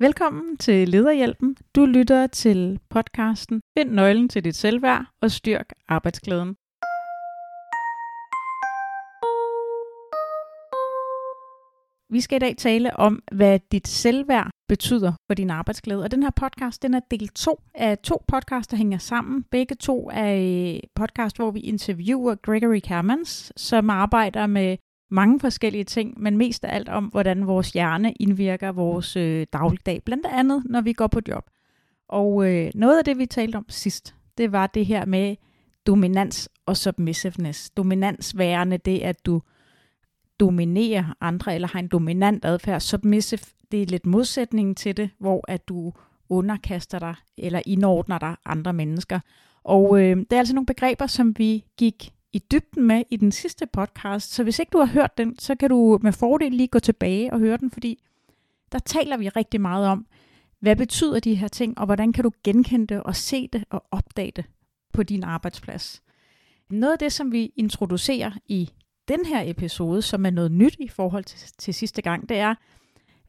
Velkommen 0.00 0.56
til 0.56 0.88
Lederhjælpen. 0.88 1.56
Du 1.76 1.86
lytter 1.86 2.26
til 2.26 2.80
podcasten 2.90 3.60
Find 3.78 3.90
nøglen 3.90 4.28
til 4.28 4.44
dit 4.44 4.56
selvværd 4.56 5.04
og 5.20 5.30
styrk 5.30 5.72
arbejdsglæden. 5.88 6.56
Vi 12.10 12.20
skal 12.20 12.36
i 12.36 12.38
dag 12.38 12.56
tale 12.56 12.96
om, 12.96 13.22
hvad 13.32 13.60
dit 13.72 13.88
selvværd 13.88 14.50
betyder 14.68 15.12
for 15.30 15.34
din 15.34 15.50
arbejdsglæde. 15.50 16.02
Og 16.02 16.10
den 16.10 16.22
her 16.22 16.30
podcast, 16.30 16.82
den 16.82 16.94
er 16.94 17.00
del 17.10 17.28
2 17.28 17.60
af 17.74 17.98
to 17.98 18.24
podcasts, 18.28 18.68
der 18.68 18.76
hænger 18.76 18.98
sammen. 18.98 19.42
Begge 19.50 19.74
to 19.74 20.10
er 20.12 20.34
øh, 20.74 20.80
podcast, 20.94 21.36
hvor 21.36 21.50
vi 21.50 21.60
interviewer 21.60 22.34
Gregory 22.34 22.80
Kermans, 22.80 23.52
som 23.56 23.90
arbejder 23.90 24.46
med 24.46 24.76
mange 25.10 25.40
forskellige 25.40 25.84
ting, 25.84 26.20
men 26.20 26.36
mest 26.36 26.64
af 26.64 26.74
alt 26.74 26.88
om, 26.88 27.04
hvordan 27.04 27.46
vores 27.46 27.70
hjerne 27.70 28.12
indvirker 28.12 28.72
vores 28.72 29.16
øh, 29.16 29.46
dagligdag, 29.52 30.02
blandt 30.04 30.26
andet 30.26 30.62
når 30.66 30.80
vi 30.80 30.92
går 30.92 31.06
på 31.06 31.20
job. 31.28 31.50
Og 32.08 32.50
øh, 32.50 32.70
noget 32.74 32.98
af 32.98 33.04
det, 33.04 33.18
vi 33.18 33.26
talte 33.26 33.56
om 33.56 33.66
sidst, 33.68 34.14
det 34.38 34.52
var 34.52 34.66
det 34.66 34.86
her 34.86 35.04
med 35.04 35.36
dominans 35.86 36.48
og 36.66 36.76
submissiveness. 36.76 37.70
Dominans 37.70 38.38
værende 38.38 38.78
det, 38.78 38.98
at 38.98 39.26
du 39.26 39.42
dominerer 40.40 41.16
andre, 41.20 41.54
eller 41.54 41.68
har 41.68 41.78
en 41.78 41.88
dominant 41.88 42.44
adfærd. 42.44 42.80
Submissive, 42.80 43.40
det 43.72 43.82
er 43.82 43.86
lidt 43.86 44.06
modsætningen 44.06 44.74
til 44.74 44.96
det, 44.96 45.10
hvor 45.18 45.44
at 45.48 45.68
du 45.68 45.92
underkaster 46.28 46.98
dig, 46.98 47.14
eller 47.38 47.62
indordner 47.66 48.18
dig 48.18 48.36
andre 48.44 48.72
mennesker. 48.72 49.20
Og 49.64 50.00
øh, 50.00 50.16
det 50.16 50.32
er 50.32 50.38
altså 50.38 50.54
nogle 50.54 50.66
begreber, 50.66 51.06
som 51.06 51.38
vi 51.38 51.64
gik 51.76 52.12
i 52.32 52.38
dybden 52.38 52.84
med 52.86 53.02
i 53.10 53.16
den 53.16 53.32
sidste 53.32 53.66
podcast, 53.66 54.32
så 54.32 54.42
hvis 54.42 54.58
ikke 54.58 54.70
du 54.70 54.78
har 54.78 54.86
hørt 54.86 55.18
den, 55.18 55.38
så 55.38 55.54
kan 55.54 55.70
du 55.70 55.98
med 56.02 56.12
fordel 56.12 56.52
lige 56.52 56.68
gå 56.68 56.78
tilbage 56.78 57.32
og 57.32 57.38
høre 57.38 57.56
den, 57.56 57.70
fordi 57.70 57.98
der 58.72 58.78
taler 58.78 59.16
vi 59.16 59.28
rigtig 59.28 59.60
meget 59.60 59.86
om, 59.86 60.06
hvad 60.60 60.76
betyder 60.76 61.20
de 61.20 61.34
her 61.34 61.48
ting, 61.48 61.78
og 61.78 61.86
hvordan 61.86 62.12
kan 62.12 62.24
du 62.24 62.30
genkende 62.44 62.86
det 62.86 63.02
og 63.02 63.16
se 63.16 63.48
det 63.52 63.64
og 63.70 63.84
opdage 63.90 64.32
det 64.36 64.44
på 64.92 65.02
din 65.02 65.24
arbejdsplads. 65.24 66.02
Noget 66.70 66.92
af 66.92 66.98
det, 66.98 67.12
som 67.12 67.32
vi 67.32 67.52
introducerer 67.56 68.30
i 68.46 68.70
den 69.08 69.26
her 69.26 69.50
episode, 69.50 70.02
som 70.02 70.26
er 70.26 70.30
noget 70.30 70.52
nyt 70.52 70.76
i 70.78 70.88
forhold 70.88 71.24
til, 71.24 71.52
til 71.58 71.74
sidste 71.74 72.02
gang, 72.02 72.28
det 72.28 72.38
er, 72.38 72.54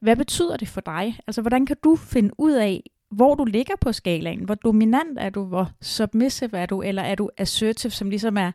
hvad 0.00 0.16
betyder 0.16 0.56
det 0.56 0.68
for 0.68 0.80
dig? 0.80 1.18
Altså, 1.26 1.40
hvordan 1.40 1.66
kan 1.66 1.76
du 1.84 1.96
finde 1.96 2.30
ud 2.38 2.52
af, 2.52 2.90
hvor 3.10 3.34
du 3.34 3.44
ligger 3.44 3.76
på 3.80 3.92
skalaen? 3.92 4.44
Hvor 4.44 4.54
dominant 4.54 5.18
er 5.18 5.30
du? 5.30 5.44
Hvor 5.44 5.70
submissive 5.80 6.58
er 6.58 6.66
du? 6.66 6.82
Eller 6.82 7.02
er 7.02 7.14
du 7.14 7.30
assertive, 7.36 7.90
som 7.90 8.10
ligesom 8.10 8.36
er 8.36 8.52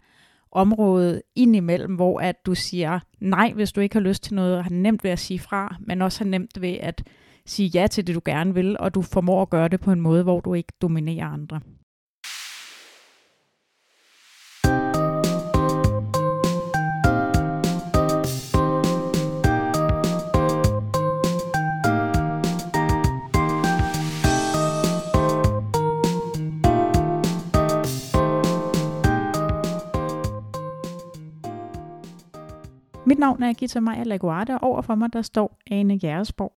område 0.51 1.21
indimellem, 1.35 1.95
hvor 1.95 2.19
at 2.19 2.45
du 2.45 2.55
siger 2.55 2.99
nej, 3.19 3.51
hvis 3.55 3.71
du 3.71 3.81
ikke 3.81 3.95
har 3.95 4.01
lyst 4.01 4.23
til 4.23 4.33
noget, 4.35 4.57
og 4.57 4.63
har 4.63 4.71
nemt 4.71 5.03
ved 5.03 5.11
at 5.11 5.19
sige 5.19 5.39
fra, 5.39 5.75
men 5.79 6.01
også 6.01 6.23
har 6.23 6.29
nemt 6.29 6.61
ved 6.61 6.77
at 6.79 7.03
sige 7.45 7.69
ja 7.73 7.87
til 7.87 8.07
det, 8.07 8.15
du 8.15 8.21
gerne 8.25 8.53
vil, 8.53 8.77
og 8.79 8.95
du 8.95 9.01
formår 9.01 9.41
at 9.41 9.49
gøre 9.49 9.67
det 9.67 9.79
på 9.79 9.91
en 9.91 10.01
måde, 10.01 10.23
hvor 10.23 10.39
du 10.39 10.53
ikke 10.53 10.73
dominerer 10.81 11.27
andre. 11.27 11.61
Mit 33.07 33.19
navn 33.19 33.43
er 33.43 33.53
Gita 33.53 33.79
Maja 33.79 34.03
Laguarda, 34.03 34.55
og 34.55 34.63
overfor 34.63 34.95
mig 34.95 35.13
der 35.13 35.21
står 35.21 35.57
Ane 35.71 35.93
Jæresborg. 35.93 36.53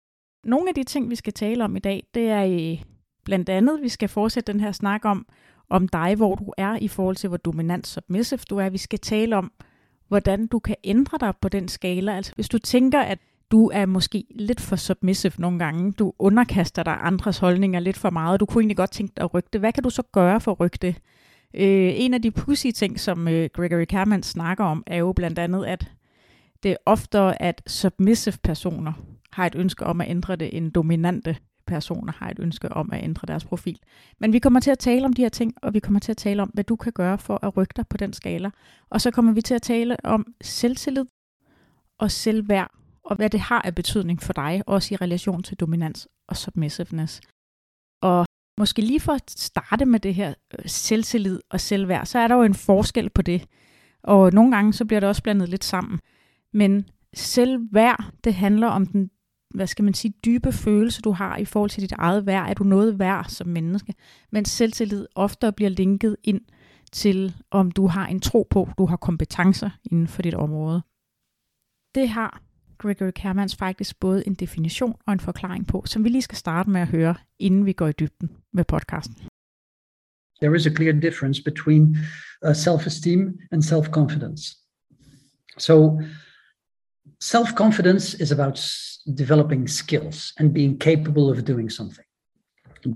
Nogle 0.44 0.70
af 0.70 0.76
de 0.76 0.84
ting, 0.84 1.10
vi 1.10 1.16
skal 1.16 1.34
tale 1.34 1.64
om 1.64 1.76
i 1.76 1.80
dag, 1.80 2.04
det 2.14 2.30
er 2.30 2.46
øh, 2.46 2.84
blandt 3.24 3.50
andet, 3.50 3.82
vi 3.82 3.90
skal 3.90 4.10
fortsætte 4.10 4.54
den 4.54 4.62
her 4.62 4.72
snak 4.72 5.06
om, 5.06 5.26
om 5.70 5.88
dig, 5.88 6.16
hvor 6.16 6.36
du 6.36 6.54
er 6.58 6.78
i 6.82 6.88
forhold 6.88 7.16
til, 7.16 7.28
hvor 7.28 7.38
dominant 7.38 7.88
submissive 7.88 8.40
du 8.50 8.58
er. 8.58 8.70
Vi 8.70 8.78
skal 8.78 9.00
tale 9.00 9.36
om, 9.36 9.52
hvordan 10.08 10.48
du 10.48 10.60
kan 10.60 10.76
ændre 10.84 11.17
dig 11.17 11.34
på 11.42 11.50
den 11.50 11.67
skala. 11.67 12.16
Altså 12.16 12.32
hvis 12.36 12.50
du 12.50 12.58
tænker, 12.58 13.00
at 13.00 13.20
du 13.52 13.72
er 13.73 13.86
måske 13.86 14.23
lidt 14.36 14.61
for 14.61 14.76
submissive 14.76 15.34
nogle 15.38 15.60
gange, 15.60 15.92
du 15.92 16.14
underkaster 16.20 16.84
dig 16.84 16.98
andres 17.02 17.38
holdninger 17.38 17.80
lidt 17.80 17.98
for 17.98 18.10
meget, 18.10 18.39
du 18.39 18.45
kunne 18.45 18.61
egentlig 18.61 18.78
godt 18.78 18.92
tænke 18.92 19.14
dig 19.17 19.23
at 19.23 19.34
rykke 19.34 19.50
det. 19.54 19.61
Hvad 19.61 19.73
kan 19.73 19.84
du 19.84 19.89
så 19.89 20.04
gøre 20.11 20.42
for 20.42 20.52
at 20.52 20.60
rykke 20.60 20.78
det? 20.82 20.95
Øh, 21.54 21.94
en 21.95 22.14
af 22.14 22.22
de 22.22 22.32
pussy 22.32 22.67
ting, 22.76 23.00
som 23.00 23.28
øh, 23.28 23.50
Gregory 23.54 23.86
Kerman 23.86 24.23
snakker 24.23 24.64
om, 24.64 24.84
er 24.88 24.98
jo 24.98 25.14
blandt 25.14 25.39
andet, 25.39 25.66
at 25.66 25.92
det 26.65 26.71
er 26.71 26.77
oftere, 26.86 27.42
at 27.42 27.61
submissive 27.67 28.37
personer 28.43 28.93
har 29.31 29.45
et 29.45 29.55
ønske 29.55 29.86
om 29.86 30.02
at 30.02 30.09
ændre 30.09 30.36
det, 30.36 30.58
end 30.58 30.71
dominante 30.71 31.37
personer 31.67 32.14
har 32.14 32.30
et 32.30 32.39
ønske 32.39 32.71
om 32.71 32.89
at 32.93 33.03
ændre 33.03 33.26
deres 33.27 33.45
profil. 33.45 33.80
Men 34.20 34.33
vi 34.33 34.39
kommer 34.39 34.59
til 34.59 34.71
at 34.71 34.80
tale 34.80 35.05
om 35.05 35.14
de 35.14 35.21
her 35.21 35.30
ting, 35.30 35.54
og 35.61 35.73
vi 35.73 35.80
kommer 35.80 35.99
til 35.99 36.11
at 36.11 36.17
tale 36.17 36.42
om, 36.42 36.49
hvad 36.54 36.64
du 36.64 36.75
kan 36.75 36.93
gøre 36.93 37.17
for 37.17 37.45
at 37.45 37.58
rykke 37.58 37.73
dig 37.75 37.87
på 37.87 37.98
den 37.98 38.14
skala. 38.14 38.49
Og 38.89 39.02
så 39.02 39.11
kommer 39.11 39.31
vi 39.31 39.42
til 39.42 39.54
at 39.54 39.61
tale 39.61 40.05
om 40.05 40.33
selvtillid 40.42 41.05
og 41.99 42.11
selvværd, 42.11 42.71
og 43.04 43.15
hvad 43.15 43.30
det 43.30 43.39
har 43.39 43.61
af 43.61 43.75
betydning 43.75 44.21
for 44.21 44.33
dig, 44.33 44.64
også 44.67 44.93
i 44.93 44.98
relation 44.98 45.43
til 45.43 45.58
dominans 45.58 46.08
og 46.27 46.37
submissiveness. 46.37 47.21
Og 48.02 48.25
måske 48.59 48.81
lige 48.81 48.99
for 48.99 49.14
at 49.14 49.31
starte 49.31 49.86
med 49.86 49.99
det 49.99 50.15
her 50.15 50.33
øh, 50.59 50.65
selvtillid 50.65 51.39
og 51.49 51.59
selvværd, 51.59 52.05
så 52.05 52.20
er 52.20 52.27
der 52.27 52.36
jo 52.36 52.43
en 52.43 52.55
forskel 52.55 53.09
på 53.09 53.21
det. 53.21 53.45
Og 54.04 54.33
nogle 54.33 54.55
gange 54.55 54.73
så 54.73 54.86
bliver 54.86 54.99
det 54.99 55.09
også 55.09 55.23
blandet 55.23 55.49
lidt 55.49 55.64
sammen. 55.64 55.99
Men 56.55 56.89
selvværd, 57.14 58.11
det 58.23 58.33
handler 58.33 58.67
om 58.67 58.86
den, 58.86 59.10
hvad 59.55 59.67
skal 59.67 59.86
man 59.86 59.93
sige, 59.93 60.14
dybe 60.26 60.52
følelse, 60.52 61.02
du 61.02 61.11
har 61.11 61.38
i 61.38 61.45
forhold 61.45 61.70
til 61.70 61.82
dit 61.82 61.92
eget 61.92 62.26
værd. 62.26 62.49
Er 62.49 62.54
du 62.54 62.64
noget 62.64 62.99
værd 62.99 63.26
som 63.30 63.48
menneske? 63.48 63.93
Men 64.32 64.45
selvtillid 64.45 65.08
ofte 65.16 65.52
bliver 65.52 65.70
linket 65.70 66.17
ind 66.23 66.42
til, 66.92 67.36
om 67.52 67.71
du 67.71 67.88
har 67.88 68.08
en 68.08 68.20
tro 68.20 68.48
på, 68.49 68.70
du 68.77 68.86
har 68.86 68.95
kompetencer 68.98 69.70
inden 69.92 70.08
for 70.08 70.21
dit 70.21 70.33
område. 70.33 70.82
Det 71.95 72.10
har 72.10 72.42
Gregory 72.77 73.11
Kermans 73.16 73.55
faktisk 73.55 73.99
både 73.99 74.27
en 74.27 74.33
definition 74.33 74.95
og 75.08 75.14
en 75.14 75.20
forklaring 75.20 75.67
på, 75.67 75.83
som 75.86 76.04
vi 76.04 76.10
lige 76.10 76.22
skal 76.22 76.37
starte 76.37 76.70
med 76.70 76.82
at 76.82 76.87
høre, 76.87 77.16
inden 77.39 77.66
vi 77.66 77.73
går 77.73 77.87
i 77.87 77.93
dybden 77.99 78.30
med 78.54 78.64
podcasten. 78.64 79.16
There 80.42 80.55
is 80.55 80.67
a 80.67 80.76
clear 80.76 80.92
difference 80.92 81.43
between 81.43 81.98
uh, 82.45 82.52
self-esteem 82.52 83.39
and 83.52 83.64
self-confidence. 83.64 84.42
So 85.58 86.02
self 87.20 87.55
confidence 87.55 88.14
is 88.15 88.31
about 88.31 88.61
developing 89.14 89.67
skills 89.67 90.33
and 90.39 90.53
being 90.53 90.77
capable 90.77 91.30
of 91.30 91.45
doing 91.45 91.70
something. 91.70 92.05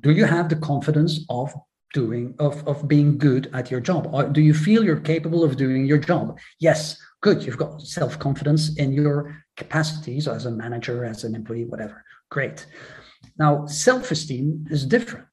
Do 0.02 0.12
you 0.12 0.26
have 0.26 0.50
the 0.50 0.56
confidence 0.56 1.26
of 1.30 1.54
doing 1.94 2.36
of, 2.40 2.68
of 2.68 2.88
being 2.88 3.18
good 3.18 3.50
at 3.54 3.72
your 3.72 3.80
job? 3.80 4.10
Or 4.14 4.24
do 4.24 4.42
you 4.42 4.54
feel 4.54 4.84
you're 4.84 5.00
capable 5.00 5.44
of 5.44 5.58
doing 5.58 5.86
your 5.86 5.98
job? 5.98 6.38
Yes 6.60 6.98
good 7.22 7.44
you've 7.44 7.58
got 7.58 7.82
self-confidence 7.82 8.76
in 8.78 8.94
your 8.94 9.44
capacities 9.58 10.28
as 10.28 10.46
a 10.46 10.52
manager 10.52 11.04
as 11.04 11.24
an 11.24 11.36
employee 11.36 11.66
whatever. 11.66 12.04
Great. 12.30 12.66
Now 13.38 13.66
self-esteem 13.66 14.68
is 14.70 14.86
different. 14.86 15.28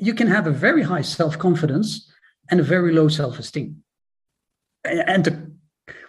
You 0.00 0.14
can 0.14 0.26
have 0.28 0.46
a 0.46 0.50
very 0.50 0.82
high 0.82 1.02
self-confidence 1.02 2.10
and 2.50 2.60
a 2.60 2.64
very 2.64 2.92
low 2.92 3.08
self-esteem. 3.08 3.82
And 4.84 5.24
the, 5.24 5.52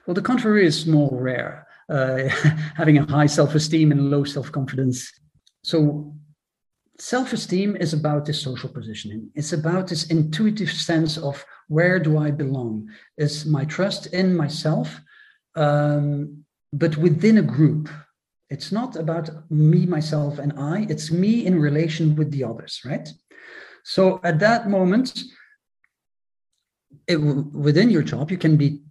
well 0.05 0.13
the 0.13 0.21
contrary 0.21 0.65
is 0.65 0.85
more 0.85 1.09
rare 1.11 1.66
uh, 1.89 2.27
having 2.75 2.97
a 2.97 3.05
high 3.05 3.25
self-esteem 3.25 3.91
and 3.91 4.11
low 4.11 4.23
self-confidence. 4.23 5.11
So 5.63 6.13
self-esteem 6.99 7.75
is 7.75 7.93
about 7.93 8.25
this 8.25 8.41
social 8.41 8.69
positioning. 8.69 9.29
It's 9.35 9.53
about 9.53 9.87
this 9.87 10.07
intuitive 10.07 10.71
sense 10.71 11.17
of 11.17 11.43
where 11.67 11.99
do 11.99 12.17
I 12.17 12.31
belong? 12.31 12.89
Is 13.17 13.45
my 13.45 13.65
trust 13.65 14.07
in 14.07 14.35
myself, 14.35 14.99
um, 15.55 16.45
but 16.73 16.97
within 16.97 17.37
a 17.37 17.43
group. 17.43 17.89
It's 18.49 18.71
not 18.71 18.95
about 18.95 19.29
me, 19.51 19.85
myself, 19.85 20.39
and 20.39 20.53
I. 20.57 20.87
It's 20.89 21.11
me 21.11 21.45
in 21.45 21.59
relation 21.59 22.15
with 22.15 22.31
the 22.31 22.45
others, 22.45 22.79
right? 22.85 23.07
So 23.83 24.21
at 24.23 24.39
that 24.39 24.69
moment, 24.69 25.21
it, 27.07 27.17
within 27.17 27.89
your 27.89 28.03
job, 28.03 28.31
you 28.31 28.37
can 28.37 28.55
be 28.55 28.81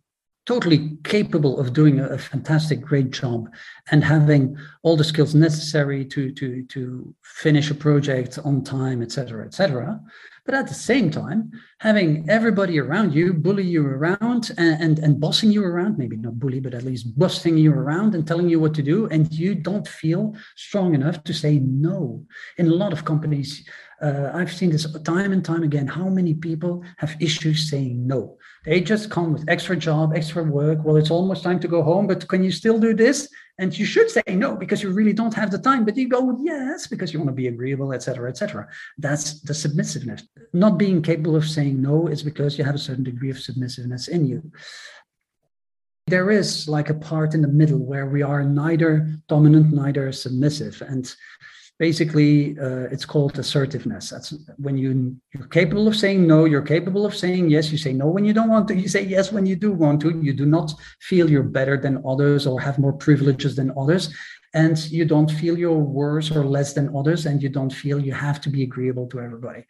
totally 0.46 0.96
capable 1.02 1.58
of 1.58 1.72
doing 1.72 1.98
a, 1.98 2.16
fantastic, 2.16 2.80
great 2.80 3.10
job 3.10 3.48
and 3.90 4.02
having 4.02 4.56
all 4.82 4.96
the 4.96 5.04
skills 5.04 5.34
necessary 5.34 6.04
to 6.04 6.32
to 6.32 6.62
to 6.64 7.14
finish 7.22 7.70
a 7.70 7.74
project 7.74 8.38
on 8.44 8.62
time, 8.62 9.02
etc., 9.02 9.44
etc. 9.44 10.00
But 10.46 10.54
at 10.54 10.68
the 10.68 10.74
same 10.74 11.10
time, 11.10 11.50
having 11.80 12.30
everybody 12.30 12.78
around 12.78 13.12
you 13.12 13.32
bully 13.32 13.64
you 13.64 13.84
around 13.84 14.52
and, 14.56 14.80
and, 14.80 14.98
and 15.00 15.20
bossing 15.20 15.50
you 15.50 15.64
around, 15.64 15.98
maybe 15.98 16.16
not 16.16 16.38
bully, 16.38 16.60
but 16.60 16.72
at 16.72 16.84
least 16.84 17.18
busting 17.18 17.58
you 17.58 17.72
around 17.72 18.14
and 18.14 18.24
telling 18.24 18.48
you 18.48 18.60
what 18.60 18.72
to 18.74 18.82
do, 18.82 19.06
and 19.08 19.32
you 19.32 19.56
don't 19.56 19.88
feel 19.88 20.36
strong 20.54 20.94
enough 20.94 21.24
to 21.24 21.34
say 21.34 21.58
no. 21.58 22.24
In 22.58 22.68
a 22.68 22.74
lot 22.74 22.92
of 22.92 23.04
companies, 23.04 23.68
uh, 24.00 24.30
I've 24.32 24.52
seen 24.52 24.70
this 24.70 24.86
time 25.02 25.32
and 25.32 25.44
time 25.44 25.64
again. 25.64 25.88
How 25.88 26.08
many 26.08 26.34
people 26.34 26.84
have 26.98 27.16
issues 27.20 27.68
saying 27.68 28.06
no? 28.06 28.36
They 28.66 28.80
just 28.80 29.10
come 29.10 29.32
with 29.32 29.48
extra 29.48 29.76
job, 29.76 30.12
extra 30.14 30.42
work. 30.42 30.80
Well, 30.84 30.96
it's 30.96 31.10
almost 31.10 31.44
time 31.44 31.60
to 31.60 31.68
go 31.68 31.82
home, 31.82 32.06
but 32.06 32.26
can 32.28 32.42
you 32.42 32.50
still 32.50 32.78
do 32.78 32.94
this? 32.94 33.28
and 33.58 33.76
you 33.76 33.86
should 33.86 34.10
say 34.10 34.22
no 34.28 34.54
because 34.54 34.82
you 34.82 34.90
really 34.90 35.12
don't 35.12 35.34
have 35.34 35.50
the 35.50 35.58
time 35.58 35.84
but 35.84 35.96
you 35.96 36.08
go 36.08 36.36
yes 36.42 36.86
because 36.86 37.12
you 37.12 37.18
want 37.18 37.28
to 37.28 37.34
be 37.34 37.48
agreeable 37.48 37.92
etc 37.92 38.28
etc 38.28 38.68
that's 38.98 39.40
the 39.42 39.54
submissiveness 39.54 40.22
not 40.52 40.78
being 40.78 41.02
capable 41.02 41.36
of 41.36 41.48
saying 41.48 41.80
no 41.80 42.06
is 42.06 42.22
because 42.22 42.58
you 42.58 42.64
have 42.64 42.74
a 42.74 42.86
certain 42.86 43.04
degree 43.04 43.30
of 43.30 43.38
submissiveness 43.38 44.08
in 44.08 44.26
you 44.26 44.42
there 46.08 46.30
is 46.30 46.68
like 46.68 46.88
a 46.88 46.94
part 46.94 47.34
in 47.34 47.42
the 47.42 47.48
middle 47.48 47.84
where 47.84 48.06
we 48.06 48.22
are 48.22 48.44
neither 48.44 49.10
dominant 49.28 49.72
neither 49.72 50.12
submissive 50.12 50.82
and 50.82 51.14
basically 51.78 52.58
uh, 52.58 52.88
it's 52.90 53.04
called 53.04 53.38
assertiveness. 53.38 54.10
That's 54.10 54.34
when 54.56 54.78
you 54.78 55.16
you're 55.34 55.48
capable 55.48 55.86
of 55.88 55.96
saying 55.96 56.26
no 56.26 56.44
you're 56.44 56.62
capable 56.62 57.04
of 57.04 57.14
saying 57.14 57.50
yes 57.50 57.70
you 57.70 57.78
say 57.78 57.92
no 57.92 58.06
when 58.06 58.24
you 58.24 58.32
don't 58.32 58.48
want 58.48 58.68
to 58.68 58.74
you 58.74 58.88
say 58.88 59.04
yes 59.04 59.32
when 59.32 59.46
you 59.46 59.56
do 59.56 59.72
want 59.72 60.00
to 60.02 60.10
you 60.20 60.32
do 60.32 60.46
not 60.46 60.72
feel 61.00 61.30
you're 61.30 61.42
better 61.42 61.76
than 61.76 62.02
others 62.06 62.46
or 62.46 62.60
have 62.60 62.78
more 62.78 62.92
privileges 62.92 63.56
than 63.56 63.72
others 63.76 64.14
and 64.54 64.90
you 64.90 65.04
don't 65.04 65.30
feel 65.30 65.58
you're 65.58 65.84
worse 66.02 66.30
or 66.30 66.44
less 66.44 66.72
than 66.72 66.94
others 66.96 67.26
and 67.26 67.42
you 67.42 67.50
don't 67.50 67.72
feel 67.72 67.98
you 67.98 68.12
have 68.12 68.40
to 68.40 68.48
be 68.48 68.62
agreeable 68.62 69.06
to 69.08 69.20
everybody. 69.20 69.62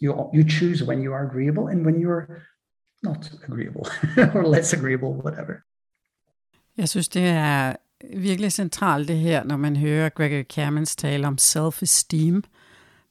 You 0.00 0.30
you 0.32 0.44
choose 0.44 0.82
when 0.82 1.00
you 1.02 1.12
are 1.12 1.24
agreeable 1.30 1.68
and 1.68 1.84
when 1.86 1.98
you're 1.98 2.42
not 3.02 3.30
agreeable 3.48 3.86
or 4.34 4.46
less 4.46 4.72
agreeable 4.72 5.14
whatever. 5.14 5.64
Jeg 6.76 6.88
synes, 6.88 7.08
det 7.08 7.28
er 7.28 7.76
virkelig 8.16 8.52
centralt 8.52 9.08
det 9.08 9.18
her, 9.18 9.44
når 9.44 9.56
man 9.56 9.76
hører 9.76 10.08
Gregory 10.08 10.44
Kermans 10.48 10.96
tale 10.96 11.26
om 11.26 11.38
self-esteem, 11.40 12.42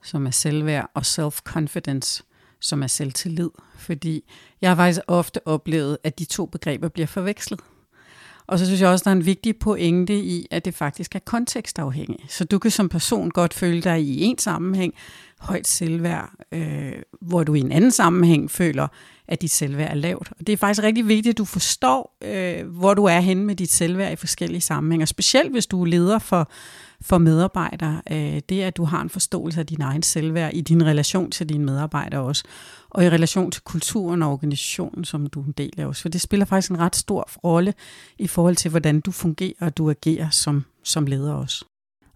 som 0.03 0.25
er 0.25 0.31
selvværd, 0.31 0.91
og 0.93 1.01
self-confidence, 1.01 2.23
som 2.59 2.83
er 2.83 2.87
selvtillid. 2.87 3.49
Fordi 3.77 4.23
jeg 4.61 4.69
har 4.69 4.75
faktisk 4.75 5.01
ofte 5.07 5.47
oplevet, 5.47 5.97
at 6.03 6.19
de 6.19 6.25
to 6.25 6.45
begreber 6.45 6.87
bliver 6.87 7.07
forvekslet. 7.07 7.59
Og 8.47 8.59
så 8.59 8.65
synes 8.65 8.81
jeg 8.81 8.89
også, 8.89 9.03
der 9.03 9.11
er 9.11 9.15
en 9.15 9.25
vigtig 9.25 9.59
pointe 9.59 10.19
i, 10.19 10.47
at 10.51 10.65
det 10.65 10.73
faktisk 10.73 11.15
er 11.15 11.19
kontekstafhængigt. 11.19 12.31
Så 12.31 12.45
du 12.45 12.59
kan 12.59 12.71
som 12.71 12.89
person 12.89 13.31
godt 13.31 13.53
føle 13.53 13.81
dig 13.81 14.01
i 14.01 14.21
en 14.21 14.37
sammenhæng 14.37 14.93
højt 15.39 15.67
selvværd, 15.67 16.31
øh, 16.51 16.93
hvor 17.21 17.43
du 17.43 17.53
i 17.53 17.59
en 17.59 17.71
anden 17.71 17.91
sammenhæng 17.91 18.51
føler, 18.51 18.87
at 19.27 19.41
dit 19.41 19.51
selvværd 19.51 19.91
er 19.91 19.95
lavt. 19.95 20.31
Og 20.39 20.47
det 20.47 20.53
er 20.53 20.57
faktisk 20.57 20.83
rigtig 20.83 21.07
vigtigt, 21.07 21.33
at 21.33 21.37
du 21.37 21.45
forstår, 21.45 22.17
øh, 22.23 22.67
hvor 22.67 22.93
du 22.93 23.05
er 23.05 23.19
henne 23.19 23.43
med 23.43 23.55
dit 23.55 23.71
selvværd 23.71 24.13
i 24.13 24.15
forskellige 24.15 24.61
sammenhænge. 24.61 25.05
specielt 25.05 25.51
hvis 25.51 25.65
du 25.65 25.81
er 25.81 25.85
leder 25.85 26.19
for, 26.19 26.49
for 27.01 27.17
medarbejdere. 27.17 28.01
Øh, 28.11 28.41
det 28.49 28.61
at 28.61 28.77
du 28.77 28.83
har 28.83 29.01
en 29.01 29.09
forståelse 29.09 29.59
af 29.59 29.65
din 29.65 29.81
egen 29.81 30.03
selvværd 30.03 30.53
i 30.53 30.61
din 30.61 30.85
relation 30.85 31.31
til 31.31 31.49
dine 31.49 31.65
medarbejdere 31.65 32.21
også. 32.21 32.43
Og 32.89 33.05
i 33.05 33.09
relation 33.09 33.51
til 33.51 33.61
kulturen 33.61 34.23
og 34.23 34.31
organisationen, 34.31 35.05
som 35.05 35.27
du 35.27 35.41
er 35.41 35.45
en 35.45 35.51
del 35.51 35.73
af 35.77 35.85
også. 35.85 36.01
For 36.01 36.09
det 36.09 36.21
spiller 36.21 36.45
faktisk 36.45 36.71
en 36.71 36.79
ret 36.79 36.95
stor 36.95 37.29
rolle 37.43 37.73
i 38.19 38.27
forhold 38.27 38.55
til, 38.55 38.71
hvordan 38.71 38.99
du 38.99 39.11
fungerer 39.11 39.53
og 39.61 39.77
du 39.77 39.89
agerer 39.89 40.29
som, 40.29 40.65
som 40.83 41.07
leder 41.07 41.33
også. 41.33 41.65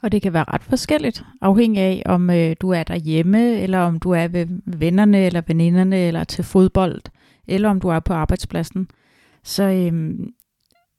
Og 0.01 0.11
det 0.11 0.21
kan 0.21 0.33
være 0.33 0.45
ret 0.53 0.63
forskelligt, 0.63 1.23
afhængig 1.41 1.81
af, 1.81 2.03
om 2.05 2.29
øh, 2.29 2.55
du 2.61 2.69
er 2.69 2.83
derhjemme, 2.83 3.59
eller 3.59 3.79
om 3.79 3.99
du 3.99 4.11
er 4.11 4.27
ved 4.27 4.47
vennerne 4.65 5.25
eller 5.25 5.41
veninderne, 5.47 5.97
eller 5.97 6.23
til 6.23 6.43
fodbold, 6.43 7.01
eller 7.47 7.69
om 7.69 7.79
du 7.79 7.87
er 7.87 7.99
på 7.99 8.13
arbejdspladsen. 8.13 8.91
Så, 9.43 9.63
øhm, 9.63 10.33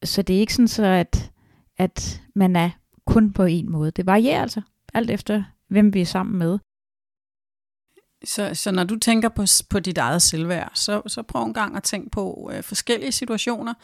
så 0.04 0.22
det 0.22 0.36
er 0.36 0.40
ikke 0.40 0.54
sådan 0.54 0.68
så, 0.68 0.84
at, 0.84 1.30
at 1.78 2.22
man 2.34 2.56
er 2.56 2.70
kun 3.06 3.32
på 3.32 3.44
en 3.44 3.70
måde. 3.70 3.90
Det 3.90 4.06
varierer 4.06 4.42
altså, 4.42 4.60
alt 4.94 5.10
efter 5.10 5.42
hvem 5.68 5.94
vi 5.94 6.00
er 6.00 6.06
sammen 6.06 6.38
med. 6.38 6.58
Så, 8.24 8.54
så 8.54 8.70
når 8.70 8.84
du 8.84 8.98
tænker 8.98 9.28
på, 9.28 9.44
på 9.70 9.80
dit 9.80 9.98
eget 9.98 10.22
selvværd, 10.22 10.70
så, 10.74 11.02
så 11.06 11.22
prøv 11.22 11.42
en 11.42 11.54
gang 11.54 11.76
at 11.76 11.82
tænke 11.82 12.10
på 12.10 12.50
øh, 12.54 12.62
forskellige 12.62 13.12
situationer, 13.12 13.74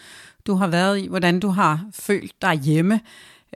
du 0.47 0.55
har 0.55 0.67
været 0.67 0.99
i, 0.99 1.07
hvordan 1.07 1.41
du 1.41 1.49
har 1.49 1.87
følt 1.93 2.43
dig 2.43 2.55
hjemme, 2.55 3.01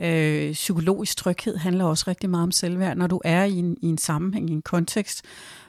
Øh, 0.01 0.53
psykologisk 0.53 1.17
tryghed 1.17 1.57
handler 1.57 1.85
også 1.85 2.05
rigtig 2.09 2.31
meget 2.31 2.43
om 2.43 2.53
selvværd. 2.53 2.97
Når 2.97 3.07
du 3.07 3.21
er 3.25 3.45
i 3.45 3.53
en, 3.53 3.77
i 3.83 3.87
en 3.87 3.99
sammenhæng, 3.99 4.51
i 4.51 4.53
en 4.53 4.63
kontekst, 4.63 5.25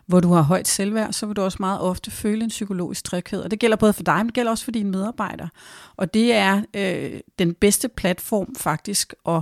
hvor 0.05 0.19
du 0.19 0.33
har 0.33 0.41
højt 0.41 0.67
selvværd, 0.67 1.13
så 1.13 1.25
vil 1.25 1.35
du 1.35 1.41
også 1.41 1.57
meget 1.59 1.81
ofte 1.81 2.11
føle 2.11 2.43
en 2.43 2.49
psykologisk 2.49 3.03
tryghed. 3.03 3.41
Og 3.41 3.51
det 3.51 3.59
gælder 3.59 3.77
både 3.77 3.93
for 3.93 4.03
dig, 4.03 4.17
men 4.17 4.25
det 4.25 4.33
gælder 4.33 4.51
også 4.51 4.63
for 4.63 4.71
dine 4.71 4.91
medarbejdere. 4.91 5.49
Og 5.97 6.13
det 6.13 6.33
er 6.33 6.61
øh, 6.73 7.19
den 7.39 7.53
bedste 7.53 7.89
platform 7.89 8.55
faktisk 8.55 9.13
at, 9.27 9.41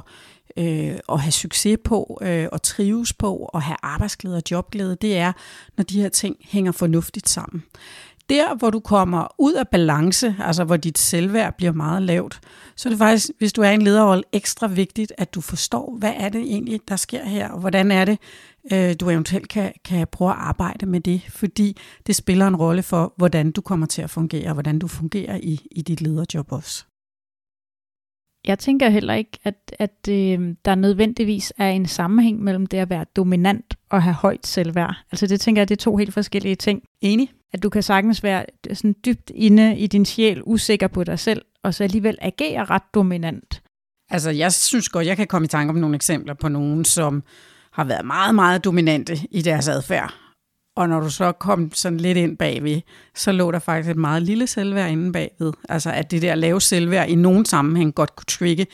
øh, 0.57 1.00
at 1.10 1.19
have 1.19 1.31
succes 1.31 1.78
på, 1.84 2.19
øh, 2.22 2.48
og 2.51 2.62
trives 2.62 3.13
på, 3.13 3.36
og 3.36 3.62
have 3.62 3.78
arbejdsglæde 3.84 4.36
og 4.36 4.44
jobglæde, 4.51 4.98
det 5.01 5.18
er, 5.18 5.31
når 5.78 5.84
de 5.84 6.01
her 6.01 6.10
ting 6.10 6.36
hænger 6.42 6.72
fornuftigt 6.72 7.30
sammen 7.30 7.63
der, 8.29 8.56
hvor 8.56 8.69
du 8.69 8.79
kommer 8.79 9.27
ud 9.39 9.53
af 9.53 9.68
balance, 9.68 10.35
altså 10.39 10.63
hvor 10.63 10.77
dit 10.77 10.97
selvværd 10.97 11.57
bliver 11.57 11.71
meget 11.71 12.03
lavt, 12.03 12.39
så 12.75 12.89
er 12.89 12.91
det 12.91 12.97
faktisk, 12.97 13.29
hvis 13.38 13.53
du 13.53 13.62
er 13.62 13.69
en 13.69 13.81
lederrolle, 13.81 14.24
ekstra 14.31 14.68
vigtigt, 14.68 15.13
at 15.18 15.33
du 15.33 15.41
forstår, 15.41 15.95
hvad 16.00 16.13
er 16.18 16.29
det 16.29 16.41
egentlig, 16.41 16.79
der 16.88 16.95
sker 16.95 17.25
her, 17.25 17.50
og 17.50 17.59
hvordan 17.59 17.91
er 17.91 18.06
det, 18.06 18.19
øh, 18.74 18.95
du 19.00 19.09
eventuelt 19.09 19.47
kan, 19.47 19.74
kan 19.85 20.07
prøve 20.12 20.31
at 20.31 20.38
arbejde 20.39 20.85
med 20.85 21.01
det, 21.01 21.21
fordi 21.29 21.77
det 22.07 22.15
spiller 22.15 22.47
en 22.47 22.56
rolle 22.56 22.83
for, 22.83 23.13
hvordan 23.18 23.51
du 23.51 23.62
kommer 23.62 23.85
til 23.85 24.01
at 24.01 24.09
fungere, 24.09 24.47
og 24.47 24.53
hvordan 24.53 24.79
du 24.79 24.88
fungerer 24.88 25.39
i, 25.44 25.68
i 25.71 25.81
dit 25.81 26.01
lederjob 26.01 26.51
også. 26.51 26.85
Jeg 28.47 28.59
tænker 28.59 28.89
heller 28.89 29.13
ikke, 29.13 29.39
at, 29.44 29.75
at 29.79 30.07
øh, 30.09 30.56
der 30.65 30.75
nødvendigvis 30.75 31.53
er 31.57 31.69
en 31.69 31.85
sammenhæng 31.85 32.44
mellem 32.44 32.65
det 32.65 32.77
at 32.77 32.89
være 32.89 33.06
dominant 33.15 33.76
at 33.92 34.04
have 34.04 34.13
højt 34.13 34.48
selvværd. 34.48 34.95
Altså 35.12 35.28
det 35.28 35.42
tænker 35.42 35.62
jeg, 35.62 35.69
det 35.69 35.75
er 35.75 35.84
to 35.84 35.98
helt 35.98 36.13
forskellige 36.13 36.56
ting. 36.56 36.81
Enig? 37.01 37.31
At 37.54 37.63
du 37.63 37.69
kan 37.69 37.84
sagtens 37.84 38.24
være 38.24 38.45
sådan 38.74 38.95
dybt 39.06 39.31
inde 39.36 39.78
i 39.78 39.88
din 39.88 40.06
sjæl, 40.06 40.42
usikker 40.45 40.88
på 40.88 41.04
dig 41.04 41.19
selv, 41.19 41.42
og 41.63 41.74
så 41.74 41.84
alligevel 41.84 42.18
agere 42.22 42.66
ret 42.66 42.84
dominant. 42.94 43.62
Altså 44.10 44.30
jeg 44.30 44.54
synes 44.54 44.89
godt, 44.89 45.07
jeg 45.07 45.18
kan 45.18 45.28
komme 45.28 45.45
i 45.45 45.48
tanke 45.48 45.69
om 45.69 45.75
nogle 45.75 45.95
eksempler 45.95 46.34
på 46.34 46.48
nogen, 46.48 46.86
som 46.86 47.24
har 47.72 47.84
været 47.84 48.06
meget, 48.06 48.36
meget 48.36 48.66
dominante 48.66 49.18
i 49.31 49.42
deres 49.42 49.68
adfærd. 49.68 50.13
Og 50.75 50.89
når 50.89 51.00
du 51.00 51.10
så 51.10 51.31
kom 51.31 51.72
sådan 51.74 52.00
lidt 52.00 52.18
ind 52.18 52.38
bagved, 52.38 52.81
så 53.16 53.31
lå 53.31 53.51
der 53.51 53.60
faktisk 53.60 53.92
et 53.92 53.98
meget 53.98 54.24
lille 54.24 54.48
selvværd 54.48 54.92
inde 54.92 55.12
bagved. 55.12 55.54
Altså 55.69 55.92
at 55.92 56.12
det 56.12 56.22
der 56.22 56.36
lave 56.36 56.62
selvværd 56.62 57.10
i 57.10 57.16
nogen 57.16 57.45
sammenhæng 57.45 57.95
godt 57.95 58.16
kunne 58.16 58.25
trigge 58.25 58.68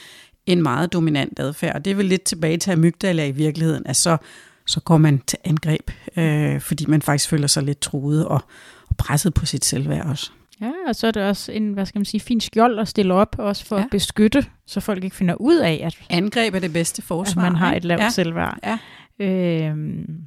en 0.46 0.62
meget 0.62 0.94
dominant 0.94 1.40
adfærd. 1.40 1.76
Og 1.76 1.86
det 1.86 1.92
er 1.92 1.96
vel 1.96 2.06
lidt 2.06 2.24
tilbage 2.24 2.58
til 2.58 2.72
amygdala 2.72 3.28
i 3.28 3.32
virkeligheden, 3.32 3.88
at 3.88 3.96
så 3.96 4.18
så 4.66 4.80
går 4.80 4.98
man 4.98 5.22
til 5.28 5.40
angreb, 5.44 5.92
øh, 6.18 6.62
fordi 6.62 6.86
man 6.86 7.02
faktisk 7.02 7.30
føler 7.30 7.48
sig 7.48 7.64
lidt 7.64 7.80
truet 7.80 8.26
og, 8.26 8.42
og 8.90 8.98
presset 8.98 9.34
på 9.34 9.46
sit 9.46 9.66
selvværd 9.66 10.06
også. 10.06 10.32
Ja, 10.62 10.72
og 10.88 10.96
så 10.96 11.08
er 11.08 11.12
det 11.12 11.24
også 11.24 11.52
en, 11.52 11.74
hvad 11.74 11.86
skal 11.86 12.00
man 12.00 12.06
sige, 12.06 12.22
fin 12.22 12.42
skjold 12.42 12.80
at 12.80 12.88
stille 12.88 13.14
op, 13.14 13.36
også 13.40 13.66
for 13.66 13.78
ja. 13.78 13.84
at 13.84 13.88
beskytte, 13.92 14.46
så 14.66 14.80
folk 14.80 15.04
ikke 15.04 15.16
finder 15.16 15.36
ud 15.36 15.58
af, 15.58 15.82
at 15.84 15.98
angreb 16.10 16.56
er 16.56 16.60
det 16.60 16.74
bedste 16.74 17.02
forsvar. 17.02 17.42
At 17.42 17.52
man 17.52 17.56
har 17.56 17.76
et 17.76 17.86
lavt 17.86 18.02
ja. 18.02 18.10
selvværd. 18.10 18.60
Ja. 18.64 18.78
Øhm, 19.20 20.26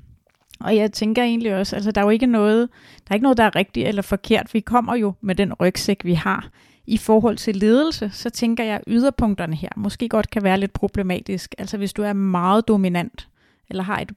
og 0.60 0.76
jeg 0.76 0.92
tænker 0.92 1.22
egentlig 1.22 1.54
også, 1.54 1.76
altså 1.76 1.90
der 1.90 2.00
er 2.00 2.04
jo 2.04 2.10
ikke 2.10 2.26
noget, 2.26 2.68
der 3.08 3.12
er 3.12 3.14
ikke 3.14 3.22
noget, 3.22 3.38
der 3.38 3.44
er 3.44 3.56
rigtigt 3.56 3.88
eller 3.88 4.02
forkert. 4.02 4.54
Vi 4.54 4.60
kommer 4.60 4.96
jo 4.96 5.12
med 5.20 5.34
den 5.34 5.52
rygsæk, 5.52 6.04
vi 6.04 6.14
har. 6.14 6.48
I 6.86 6.96
forhold 6.96 7.36
til 7.36 7.56
ledelse, 7.56 8.10
så 8.12 8.30
tænker 8.30 8.64
jeg, 8.64 8.74
at 8.74 8.84
yderpunkterne 8.86 9.56
her 9.56 9.68
måske 9.76 10.08
godt 10.08 10.30
kan 10.30 10.42
være 10.42 10.60
lidt 10.60 10.72
problematisk. 10.72 11.54
Altså 11.58 11.76
hvis 11.76 11.92
du 11.92 12.02
er 12.02 12.12
meget 12.12 12.68
dominant, 12.68 13.28
eller 13.70 13.82
har 13.82 14.00
et 14.00 14.12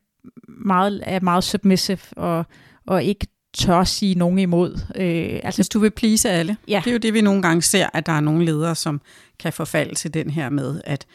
meget, 0.48 1.04
er 1.06 1.20
meget 1.20 1.44
submissive 1.44 2.00
og, 2.12 2.46
og 2.88 3.04
ikke 3.04 3.28
tør 3.54 3.84
sige 3.84 4.16
nogen 4.16 4.40
imod. 4.40 4.80
Øh, 4.96 5.40
altså, 5.44 5.58
Hvis 5.58 5.70
du 5.70 5.80
vil 5.80 5.92
please 5.92 6.30
alle. 6.30 6.58
Ja. 6.68 6.82
Det 6.84 6.90
er 6.90 6.94
jo 6.94 7.00
det, 7.00 7.14
vi 7.14 7.22
nogle 7.22 7.42
gange 7.42 7.62
ser, 7.62 7.88
at 7.94 8.06
der 8.06 8.12
er 8.12 8.20
nogle 8.20 8.46
ledere, 8.46 8.76
som 8.76 9.02
kan 9.40 9.54
forfalde 9.54 9.96
til 9.96 10.14
den 10.14 10.30
her 10.30 10.50
med, 10.50 10.82
at, 10.84 11.06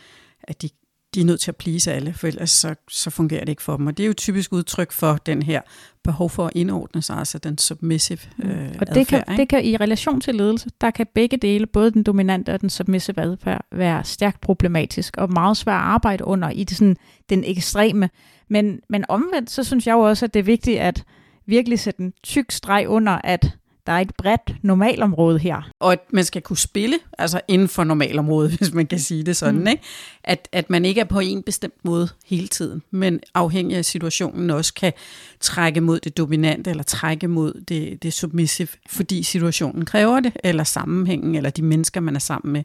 at 0.43 0.63
de, 0.63 0.69
de 1.15 1.21
er 1.21 1.25
nødt 1.25 1.41
til 1.41 1.51
at 1.51 1.57
please 1.57 1.93
alle, 1.93 2.13
for 2.13 2.27
ellers 2.27 2.51
så, 2.51 2.75
så 2.89 3.11
fungerer 3.11 3.41
det 3.41 3.49
ikke 3.49 3.63
for 3.63 3.77
dem. 3.77 3.87
Og 3.87 3.97
det 3.97 4.03
er 4.03 4.07
jo 4.07 4.13
typisk 4.13 4.53
udtryk 4.53 4.93
for 4.93 5.19
den 5.27 5.43
her 5.43 5.61
behov 6.05 6.31
for 6.31 6.47
at 6.47 6.53
indordne 6.55 7.03
sig, 7.03 7.17
altså 7.17 7.39
den 7.39 7.59
submissive 7.59 8.19
mm. 8.37 8.49
øh, 8.49 8.75
Og 8.81 8.87
det, 8.87 8.97
adfærd, 8.97 9.27
kan, 9.27 9.37
det 9.37 9.49
kan 9.49 9.65
i 9.65 9.77
relation 9.77 10.21
til 10.21 10.35
ledelse, 10.35 10.71
der 10.81 10.91
kan 10.91 11.07
begge 11.15 11.37
dele, 11.37 11.67
både 11.67 11.91
den 11.91 12.03
dominante 12.03 12.55
og 12.55 12.61
den 12.61 12.71
submissive 12.71 13.21
adfærd, 13.21 13.65
være 13.73 14.05
stærkt 14.05 14.41
problematisk 14.41 15.17
og 15.17 15.33
meget 15.33 15.57
svært 15.57 15.75
at 15.75 15.81
arbejde 15.81 16.25
under 16.25 16.51
i 16.51 16.65
det, 16.65 16.77
sådan, 16.77 16.97
den 17.31 17.45
ekstreme 17.45 18.11
men, 18.49 18.81
men 18.89 19.05
omvendt, 19.09 19.51
så 19.51 19.65
synes 19.65 19.87
jeg 19.87 19.93
jo 19.93 20.01
også, 20.01 20.25
at 20.25 20.35
det 20.35 20.41
er 20.41 20.45
vigtigt 20.45 20.79
at 20.79 21.05
virkelig 21.47 21.79
sætte 21.79 22.01
en 22.01 22.13
tyk 22.23 22.51
streg 22.51 22.89
under, 22.89 23.13
at 23.25 23.57
der 23.87 23.93
er 23.93 24.01
et 24.01 24.15
bredt 24.19 24.55
normalområde 24.63 25.39
her. 25.39 25.71
Og 25.81 25.93
at 25.93 26.01
man 26.13 26.25
skal 26.25 26.43
kunne 26.43 26.57
spille, 26.57 26.99
altså 27.19 27.41
inden 27.49 27.69
for 27.69 27.85
normalområdet, 27.85 28.53
hvis 28.59 28.73
man 28.73 28.87
kan 28.87 28.99
sige 28.99 29.23
det 29.23 29.37
sådan, 29.37 29.61
mm. 29.61 29.67
ikke? 29.67 29.83
At, 30.25 30.49
at 30.53 30.71
man 30.71 30.85
ikke 30.85 31.01
er 31.01 31.05
på 31.05 31.19
en 31.19 31.43
bestemt 31.43 31.85
måde 31.85 32.09
hele 32.27 32.49
tiden, 32.49 32.83
men 32.91 33.21
afhængig 33.35 33.77
af 33.77 33.85
situationen 33.85 34.51
også 34.51 34.75
kan 34.75 34.93
trække 35.41 35.81
mod 35.81 36.01
det 36.01 36.17
dominante, 36.17 36.71
eller 36.71 36.83
trække 36.83 37.29
mod 37.29 37.65
det, 37.69 38.03
det 38.03 38.13
submissive, 38.13 38.69
fordi 38.89 39.23
situationen 39.23 39.85
kræver 39.85 40.21
det, 40.21 40.33
eller 40.45 40.65
sammenhængen, 40.65 41.35
eller 41.35 41.51
de 41.51 41.63
mennesker, 41.63 42.01
man 42.01 42.15
er 42.17 42.21
sammen 42.21 42.53
med, 42.53 42.63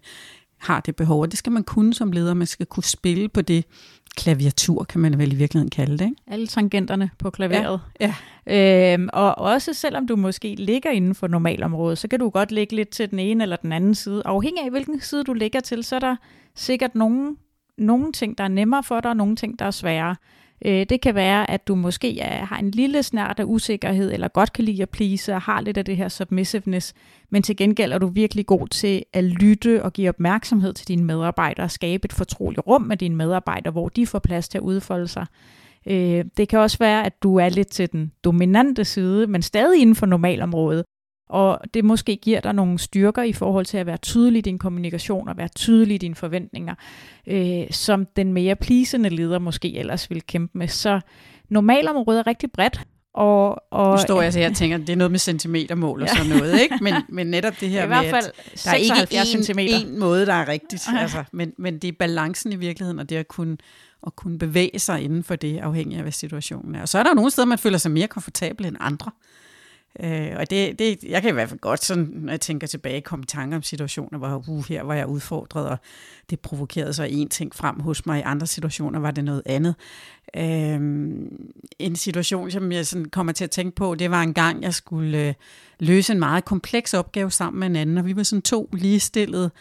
har 0.59 0.79
det 0.79 0.95
behov. 0.95 1.21
Og 1.21 1.31
det 1.31 1.39
skal 1.39 1.51
man 1.51 1.63
kunne 1.63 1.93
som 1.93 2.11
leder, 2.11 2.33
man 2.33 2.47
skal 2.47 2.65
kunne 2.65 2.83
spille 2.83 3.29
på 3.29 3.41
det 3.41 3.65
klaviatur, 4.19 4.83
kan 4.83 5.01
man 5.01 5.17
vel 5.17 5.33
i 5.33 5.35
virkeligheden 5.35 5.69
kalde 5.69 5.97
det. 5.97 6.05
Ikke? 6.05 6.21
Alle 6.27 6.47
tangenterne 6.47 7.09
på 7.17 7.29
klaveret. 7.29 7.81
Ja. 7.99 8.13
ja. 8.47 8.93
Øhm, 8.93 9.09
og 9.13 9.37
også 9.37 9.73
selvom 9.73 10.07
du 10.07 10.15
måske 10.15 10.55
ligger 10.55 10.89
inden 10.89 11.15
for 11.15 11.27
normalområdet, 11.27 11.97
så 11.97 12.07
kan 12.07 12.19
du 12.19 12.29
godt 12.29 12.51
ligge 12.51 12.75
lidt 12.75 12.89
til 12.89 13.11
den 13.11 13.19
ene 13.19 13.43
eller 13.43 13.55
den 13.55 13.71
anden 13.71 13.95
side. 13.95 14.21
Afhængig 14.25 14.63
af 14.63 14.69
hvilken 14.69 15.01
side 15.01 15.23
du 15.23 15.33
ligger 15.33 15.59
til, 15.59 15.83
så 15.83 15.95
er 15.95 15.99
der 15.99 16.15
sikkert 16.55 16.95
nogle 16.95 17.35
nogle 17.77 18.11
ting, 18.11 18.37
der 18.37 18.43
er 18.43 18.47
nemmere 18.47 18.83
for 18.83 18.99
dig, 18.99 19.11
og 19.11 19.17
nogle 19.17 19.35
ting, 19.35 19.59
der 19.59 19.65
er 19.65 19.71
sværere. 19.71 20.15
Øh, 20.65 20.85
det 20.89 21.01
kan 21.01 21.15
være, 21.15 21.51
at 21.51 21.67
du 21.67 21.75
måske 21.75 22.19
er, 22.19 22.45
har 22.45 22.57
en 22.57 22.71
lille 22.71 23.03
snært 23.03 23.39
af 23.39 23.43
usikkerhed, 23.43 24.13
eller 24.13 24.27
godt 24.27 24.53
kan 24.53 24.65
lide 24.65 24.81
at 24.81 24.89
please, 24.89 25.33
og 25.33 25.41
har 25.41 25.61
lidt 25.61 25.77
af 25.77 25.85
det 25.85 25.97
her 25.97 26.07
submissiveness, 26.07 26.93
men 27.29 27.43
til 27.43 27.57
gengæld 27.57 27.93
er 27.93 27.97
du 27.97 28.07
virkelig 28.07 28.45
god 28.45 28.67
til 28.67 29.03
at 29.13 29.23
lytte 29.23 29.83
og 29.83 29.93
give 29.93 30.09
opmærksomhed 30.09 30.73
til 30.73 30.87
dine 30.87 31.03
medarbejdere, 31.03 31.63
og 31.63 31.71
skabe 31.71 32.05
et 32.05 32.13
fortroligt 32.13 32.67
rum 32.67 32.81
med 32.81 32.97
dine 32.97 33.15
medarbejdere, 33.15 33.71
hvor 33.71 33.89
de 33.89 34.07
får 34.07 34.19
plads 34.19 34.49
til 34.49 34.57
at 34.57 34.61
udfolde 34.61 35.07
sig. 35.07 35.25
Øh, 35.87 36.25
det 36.37 36.49
kan 36.49 36.59
også 36.59 36.77
være, 36.77 37.05
at 37.05 37.23
du 37.23 37.35
er 37.35 37.49
lidt 37.49 37.67
til 37.67 37.91
den 37.91 38.11
dominante 38.23 38.85
side, 38.85 39.27
men 39.27 39.41
stadig 39.41 39.81
inden 39.81 39.95
for 39.95 40.05
normalområdet, 40.05 40.85
og 41.29 41.59
det 41.73 41.85
måske 41.85 42.15
giver 42.15 42.39
dig 42.39 42.53
nogle 42.53 42.79
styrker 42.79 43.23
i 43.23 43.33
forhold 43.33 43.65
til 43.65 43.77
at 43.77 43.85
være 43.85 43.97
tydelig 43.97 44.37
i 44.37 44.41
din 44.41 44.59
kommunikation 44.59 45.27
og 45.27 45.37
være 45.37 45.47
tydelig 45.47 45.95
i 45.95 45.97
dine 45.97 46.15
forventninger, 46.15 46.75
øh, 47.27 47.63
som 47.71 48.05
den 48.05 48.33
mere 48.33 48.55
plisende 48.55 49.09
leder 49.09 49.39
måske 49.39 49.77
ellers 49.77 50.09
vil 50.09 50.21
kæmpe 50.21 50.57
med. 50.57 50.67
Så 50.67 50.99
normalområdet 51.49 52.19
er 52.19 52.27
rigtig 52.27 52.51
bredt, 52.51 52.81
og, 53.13 53.73
og, 53.73 53.91
nu 53.91 53.97
står 53.97 54.21
jeg 54.21 54.33
så 54.33 54.39
her 54.39 54.49
og 54.49 54.55
tænker, 54.61 54.77
det 54.77 54.89
er 54.89 54.95
noget 54.95 55.11
med 55.11 55.19
centimetermål 55.19 56.01
og 56.01 56.07
ja. 56.07 56.15
sådan 56.15 56.37
noget, 56.37 56.61
ikke? 56.61 56.77
Men, 56.81 56.93
men 57.09 57.27
netop 57.27 57.53
det 57.59 57.69
her 57.69 57.83
I 57.83 57.87
hvert 57.87 58.05
fald 58.05 58.25
at 58.25 58.61
der 58.63 58.71
er 58.71 58.75
ikke 58.75 59.61
en, 59.61 59.87
en 59.89 59.99
måde, 59.99 60.25
der 60.25 60.33
er 60.33 60.47
rigtigt, 60.47 60.87
altså, 60.97 61.23
men, 61.31 61.53
men 61.57 61.79
det 61.79 61.87
er 61.87 61.91
balancen 61.99 62.51
i 62.51 62.55
virkeligheden, 62.55 62.99
og 62.99 63.09
det 63.09 63.15
at 63.15 63.27
kunne, 63.27 63.57
at 64.07 64.15
kunne 64.15 64.39
bevæge 64.39 64.79
sig 64.79 65.01
inden 65.01 65.23
for 65.23 65.35
det, 65.35 65.59
afhængig 65.59 65.97
af, 65.97 66.03
hvad 66.03 66.11
situationen 66.11 66.75
er. 66.75 66.81
Og 66.81 66.89
så 66.89 66.99
er 66.99 67.03
der 67.03 67.13
nogle 67.13 67.31
steder, 67.31 67.45
man 67.45 67.57
føler 67.57 67.77
sig 67.77 67.91
mere 67.91 68.07
komfortabel 68.07 68.65
end 68.65 68.75
andre. 68.79 69.11
Øh, 69.99 70.31
og 70.37 70.49
det, 70.49 70.79
det, 70.79 71.03
jeg 71.03 71.21
kan 71.21 71.29
i 71.29 71.33
hvert 71.33 71.49
fald 71.49 71.59
godt, 71.59 71.83
sådan, 71.83 72.09
når 72.13 72.33
jeg 72.33 72.41
tænker 72.41 72.67
tilbage, 72.67 73.01
komme 73.01 73.23
i 73.23 73.25
tanke 73.25 73.55
om 73.55 73.63
situationer, 73.63 74.17
hvor 74.17 74.43
uh, 74.47 74.65
her 74.67 74.83
var 74.83 74.93
jeg 74.93 75.07
udfordret, 75.07 75.69
og 75.69 75.77
det 76.29 76.39
provokerede 76.39 76.93
så 76.93 77.03
en 77.03 77.29
ting 77.29 77.55
frem 77.55 77.79
hos 77.79 78.05
mig. 78.05 78.19
I 78.19 78.23
andre 78.25 78.47
situationer 78.47 78.99
var 78.99 79.11
det 79.11 79.23
noget 79.23 79.41
andet. 79.45 79.75
Øh, 80.35 80.79
en 81.79 81.95
situation, 81.95 82.51
som 82.51 82.71
jeg 82.71 82.87
sådan 82.87 83.05
kommer 83.05 83.33
til 83.33 83.43
at 83.43 83.51
tænke 83.51 83.75
på, 83.75 83.95
det 83.95 84.11
var 84.11 84.21
en 84.23 84.33
gang, 84.33 84.63
jeg 84.63 84.73
skulle 84.73 85.27
øh, 85.27 85.33
løse 85.79 86.13
en 86.13 86.19
meget 86.19 86.45
kompleks 86.45 86.93
opgave 86.93 87.31
sammen 87.31 87.59
med 87.59 87.67
en 87.67 87.75
anden, 87.75 87.97
og 87.97 88.05
vi 88.05 88.15
var 88.15 88.23
sådan 88.23 88.41
to 88.41 88.69
ligestillede 88.73 89.51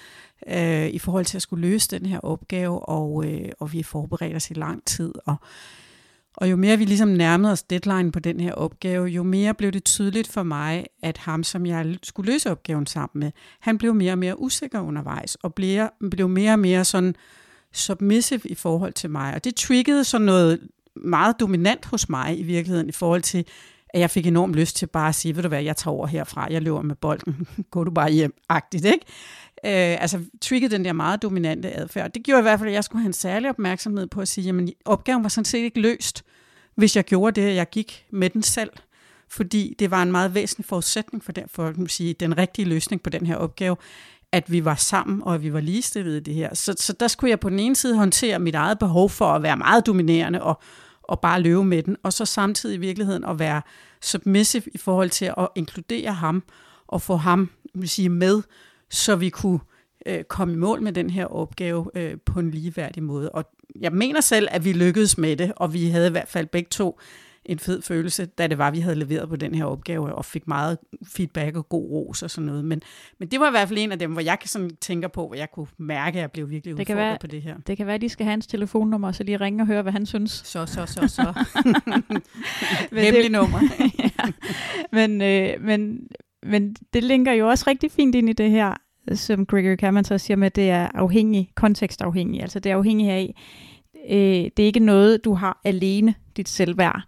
øh, 0.47 0.88
i 0.88 0.99
forhold 0.99 1.25
til 1.25 1.38
at 1.38 1.42
skulle 1.42 1.68
løse 1.68 1.90
den 1.90 2.06
her 2.06 2.20
opgave, 2.20 2.88
og, 2.88 3.25
øh, 3.26 3.49
og 3.61 3.73
vi 3.73 3.82
forberedte 3.82 4.37
os 4.37 4.50
i 4.50 4.54
lang 4.54 4.85
tid, 4.85 5.12
og 5.26 5.37
og 6.40 6.50
jo 6.50 6.57
mere 6.57 6.76
vi 6.76 6.85
ligesom 6.85 7.09
nærmede 7.09 7.52
os 7.52 7.62
deadline 7.62 8.12
på 8.12 8.18
den 8.18 8.40
her 8.40 8.52
opgave, 8.52 9.07
jo 9.07 9.23
mere 9.23 9.54
blev 9.54 9.73
det 9.73 9.85
tydeligt 9.85 10.28
for 10.28 10.42
mig, 10.42 10.87
at 11.02 11.18
ham, 11.18 11.45
som 11.45 11.66
jeg 11.66 11.97
skulle 12.02 12.33
løse 12.33 12.50
opgaven 12.50 12.87
sammen 12.87 13.21
med, 13.21 13.30
han 13.61 13.78
blev 13.78 13.95
mere 13.95 14.12
og 14.12 14.18
mere 14.18 14.40
usikker 14.40 14.80
undervejs, 14.80 15.35
og 15.35 15.54
blev, 15.54 15.88
blev 16.11 16.28
mere 16.28 16.52
og 16.52 16.59
mere 16.59 16.85
sådan 16.85 17.14
submissive 17.73 18.40
i 18.45 18.54
forhold 18.54 18.92
til 18.92 19.11
mig. 19.11 19.35
Og 19.35 19.45
det 19.45 19.54
triggede 19.54 20.04
sådan 20.04 20.25
noget 20.25 20.61
meget 20.97 21.40
dominant 21.40 21.87
hos 21.87 22.09
mig 22.09 22.38
i 22.38 22.42
virkeligheden, 22.42 22.88
i 22.88 22.92
forhold 22.92 23.23
til, 23.23 23.45
at 23.88 24.00
jeg 24.00 24.11
fik 24.11 24.26
enormt 24.26 24.54
lyst 24.54 24.76
til 24.76 24.87
bare 24.87 25.09
at 25.09 25.14
sige, 25.14 25.37
ved 25.37 25.42
du 25.42 25.49
hvad, 25.49 25.62
jeg 25.62 25.76
tager 25.76 25.95
over 25.95 26.07
herfra, 26.07 26.47
jeg 26.50 26.62
løber 26.62 26.83
med 26.83 26.95
bolden, 26.95 27.49
gå 27.71 27.85
du 27.85 27.90
bare 27.90 28.11
hjem-agtigt, 28.11 28.85
ikke? 28.85 29.07
Øh, 29.64 30.02
altså 30.02 30.20
triggede 30.40 30.74
den 30.74 30.84
der 30.84 30.92
meget 30.92 31.22
dominante 31.22 31.76
adfærd. 31.76 32.10
Det 32.10 32.22
gjorde 32.22 32.38
i 32.38 32.42
hvert 32.42 32.58
fald, 32.58 32.68
at 32.68 32.74
jeg 32.74 32.84
skulle 32.84 33.02
have 33.02 33.06
en 33.06 33.12
særlig 33.12 33.50
opmærksomhed 33.50 34.06
på 34.06 34.20
at 34.20 34.28
sige, 34.28 34.44
jamen 34.44 34.72
opgaven 34.84 35.22
var 35.22 35.28
sådan 35.28 35.44
set 35.44 35.58
ikke 35.58 35.80
løst, 35.80 36.24
hvis 36.74 36.96
jeg 36.96 37.04
gjorde 37.04 37.40
det, 37.40 37.54
jeg 37.54 37.70
gik 37.70 38.06
med 38.10 38.30
den 38.30 38.42
selv. 38.42 38.70
Fordi 39.28 39.74
det 39.78 39.90
var 39.90 40.02
en 40.02 40.12
meget 40.12 40.34
væsentlig 40.34 40.64
forudsætning 40.64 41.24
for, 41.24 41.32
den, 41.32 41.44
for 41.46 41.66
at 41.66 41.76
sige, 41.86 42.14
den 42.14 42.38
rigtige 42.38 42.68
løsning 42.68 43.02
på 43.02 43.10
den 43.10 43.26
her 43.26 43.36
opgave, 43.36 43.76
at 44.32 44.52
vi 44.52 44.64
var 44.64 44.74
sammen, 44.74 45.22
og 45.22 45.34
at 45.34 45.42
vi 45.42 45.52
var 45.52 45.60
ligestillede 45.60 46.16
i 46.16 46.20
det 46.20 46.34
her. 46.34 46.54
Så, 46.54 46.74
så 46.78 46.92
der 46.92 47.08
skulle 47.08 47.30
jeg 47.30 47.40
på 47.40 47.50
den 47.50 47.58
ene 47.58 47.76
side 47.76 47.96
håndtere 47.96 48.38
mit 48.38 48.54
eget 48.54 48.78
behov 48.78 49.10
for 49.10 49.26
at 49.26 49.42
være 49.42 49.56
meget 49.56 49.86
dominerende 49.86 50.42
og, 50.42 50.60
og 51.02 51.20
bare 51.20 51.40
løbe 51.40 51.64
med 51.64 51.82
den, 51.82 51.96
og 52.02 52.12
så 52.12 52.24
samtidig 52.24 52.74
i 52.74 52.78
virkeligheden 52.78 53.24
at 53.24 53.38
være 53.38 53.62
submissive 54.02 54.62
i 54.74 54.78
forhold 54.78 55.10
til 55.10 55.24
at 55.24 55.48
inkludere 55.54 56.12
ham 56.12 56.42
og 56.86 57.02
få 57.02 57.16
ham 57.16 57.50
vil 57.74 57.88
sige, 57.88 58.08
med, 58.08 58.42
så 58.90 59.16
vi 59.16 59.28
kunne 59.28 59.61
øh, 60.07 60.25
komme 60.25 60.54
i 60.54 60.57
mål 60.57 60.83
med 60.83 60.92
den 60.92 61.11
her 61.11 61.26
opgave 61.26 61.90
øh, 61.95 62.16
på 62.26 62.40
en 62.40 62.50
ligeværdig 62.50 63.02
måde. 63.02 63.30
Og 63.30 63.45
jeg 63.80 63.92
mener 63.92 64.21
selv, 64.21 64.49
at 64.50 64.64
vi 64.64 64.73
lykkedes 64.73 65.18
med 65.18 65.37
det, 65.37 65.52
og 65.57 65.73
vi 65.73 65.88
havde 65.88 66.09
i 66.09 66.11
hvert 66.11 66.28
fald 66.28 66.47
begge 66.47 66.68
to 66.71 67.00
en 67.49 67.59
fed 67.59 67.83
følelse, 67.83 68.26
da 68.26 68.47
det 68.47 68.59
var, 68.59 68.71
vi 68.71 68.80
havde 68.80 68.97
leveret 68.97 69.28
på 69.28 69.37
den 69.37 69.54
her 69.54 69.64
opgave, 69.64 70.14
og 70.14 70.25
fik 70.25 70.49
meget 70.49 70.78
feedback 71.07 71.57
og 71.57 71.68
god 71.68 71.90
ros 71.90 72.23
og 72.23 72.30
sådan 72.30 72.47
noget. 72.47 72.64
Men, 72.64 72.83
men 73.18 73.28
det 73.28 73.40
var 73.40 73.49
i 73.49 73.50
hvert 73.50 73.68
fald 73.68 73.78
en 73.78 73.92
af 73.92 73.99
dem, 73.99 74.12
hvor 74.12 74.21
jeg 74.21 74.38
sådan 74.45 74.71
tænker 74.80 75.09
på, 75.09 75.26
hvor 75.26 75.35
jeg 75.35 75.50
kunne 75.50 75.66
mærke, 75.78 76.18
at 76.18 76.23
jeg 76.23 76.33
blev 76.33 76.50
virkelig 76.50 76.75
udfordret 76.75 76.97
være, 76.97 77.18
på 77.21 77.26
det 77.26 77.42
her. 77.42 77.57
Det 77.66 77.76
kan 77.76 77.87
være, 77.87 77.95
at 77.95 78.00
de 78.00 78.09
skal 78.09 78.25
have 78.25 78.30
hans 78.30 78.47
telefonnummer, 78.47 79.12
så 79.12 79.23
lige 79.23 79.37
ringe 79.37 79.62
og 79.62 79.66
høre, 79.66 79.83
hvad 79.83 79.92
han 79.92 80.07
synes. 80.07 80.30
Så, 80.30 80.66
så, 80.66 80.87
så, 80.87 81.09
så. 81.09 81.45
Hemmelig 83.02 83.30
nummer. 83.30 83.61
ja. 83.99 84.33
men, 84.92 85.23
øh, 85.23 85.64
men, 85.64 86.09
men 86.42 86.76
det 86.92 87.04
linker 87.04 87.33
jo 87.33 87.49
også 87.49 87.64
rigtig 87.66 87.90
fint 87.90 88.14
ind 88.14 88.28
i 88.28 88.33
det 88.33 88.50
her, 88.50 88.75
som 89.14 89.47
Gregory 89.47 89.76
Cameron 89.76 90.04
så 90.04 90.18
siger 90.18 90.37
med, 90.37 90.47
at 90.47 90.57
det 90.57 90.71
er 90.71 90.88
afhængig, 90.95 91.50
kontekstafhængig. 91.54 92.42
Altså 92.42 92.61
det 92.61 92.73
er 92.73 92.76
afhængig 92.76 93.11
af, 93.11 93.35
øh, 94.11 94.50
det 94.57 94.59
er 94.59 94.66
ikke 94.66 94.80
noget, 94.80 95.25
du 95.25 95.35
har 95.35 95.61
alene, 95.64 96.14
dit 96.37 96.49
selvværd, 96.49 97.02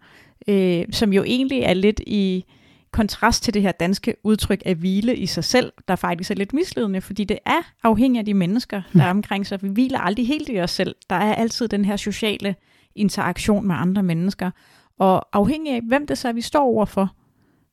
øh, 0.48 0.84
som 0.92 1.12
jo 1.12 1.22
egentlig 1.22 1.60
er 1.60 1.74
lidt 1.74 2.00
i 2.06 2.44
kontrast 2.92 3.42
til 3.42 3.54
det 3.54 3.62
her 3.62 3.72
danske 3.72 4.14
udtryk 4.24 4.62
af 4.66 4.74
hvile 4.74 5.16
i 5.16 5.26
sig 5.26 5.44
selv, 5.44 5.72
der 5.88 5.96
faktisk 5.96 6.30
er 6.30 6.34
lidt 6.34 6.52
misledende, 6.52 7.00
fordi 7.00 7.24
det 7.24 7.38
er 7.46 7.72
afhængigt 7.82 8.20
af 8.20 8.24
de 8.26 8.34
mennesker, 8.34 8.82
der 8.92 9.04
er 9.04 9.10
omkring 9.10 9.46
sig. 9.46 9.62
Vi 9.62 9.68
hviler 9.68 9.98
aldrig 9.98 10.26
helt 10.26 10.48
i 10.48 10.60
os 10.60 10.70
selv. 10.70 10.94
Der 11.10 11.16
er 11.16 11.34
altid 11.34 11.68
den 11.68 11.84
her 11.84 11.96
sociale 11.96 12.54
interaktion 12.94 13.66
med 13.66 13.74
andre 13.78 14.02
mennesker. 14.02 14.50
Og 14.98 15.28
afhængig 15.32 15.74
af, 15.74 15.80
hvem 15.88 16.06
det 16.06 16.18
så 16.18 16.28
er, 16.28 16.32
vi 16.32 16.40
står 16.40 16.64
overfor, 16.64 17.14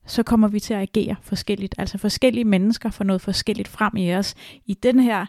så 0.08 0.22
kommer 0.22 0.48
vi 0.48 0.60
til 0.60 0.74
at 0.74 0.80
agere 0.80 1.16
forskelligt. 1.22 1.74
Altså 1.78 1.98
forskellige 1.98 2.44
mennesker 2.44 2.90
får 2.90 3.04
noget 3.04 3.22
forskelligt 3.22 3.68
frem 3.68 3.96
i 3.96 4.14
os. 4.14 4.34
I 4.66 4.74
den 4.74 5.00
her 5.00 5.26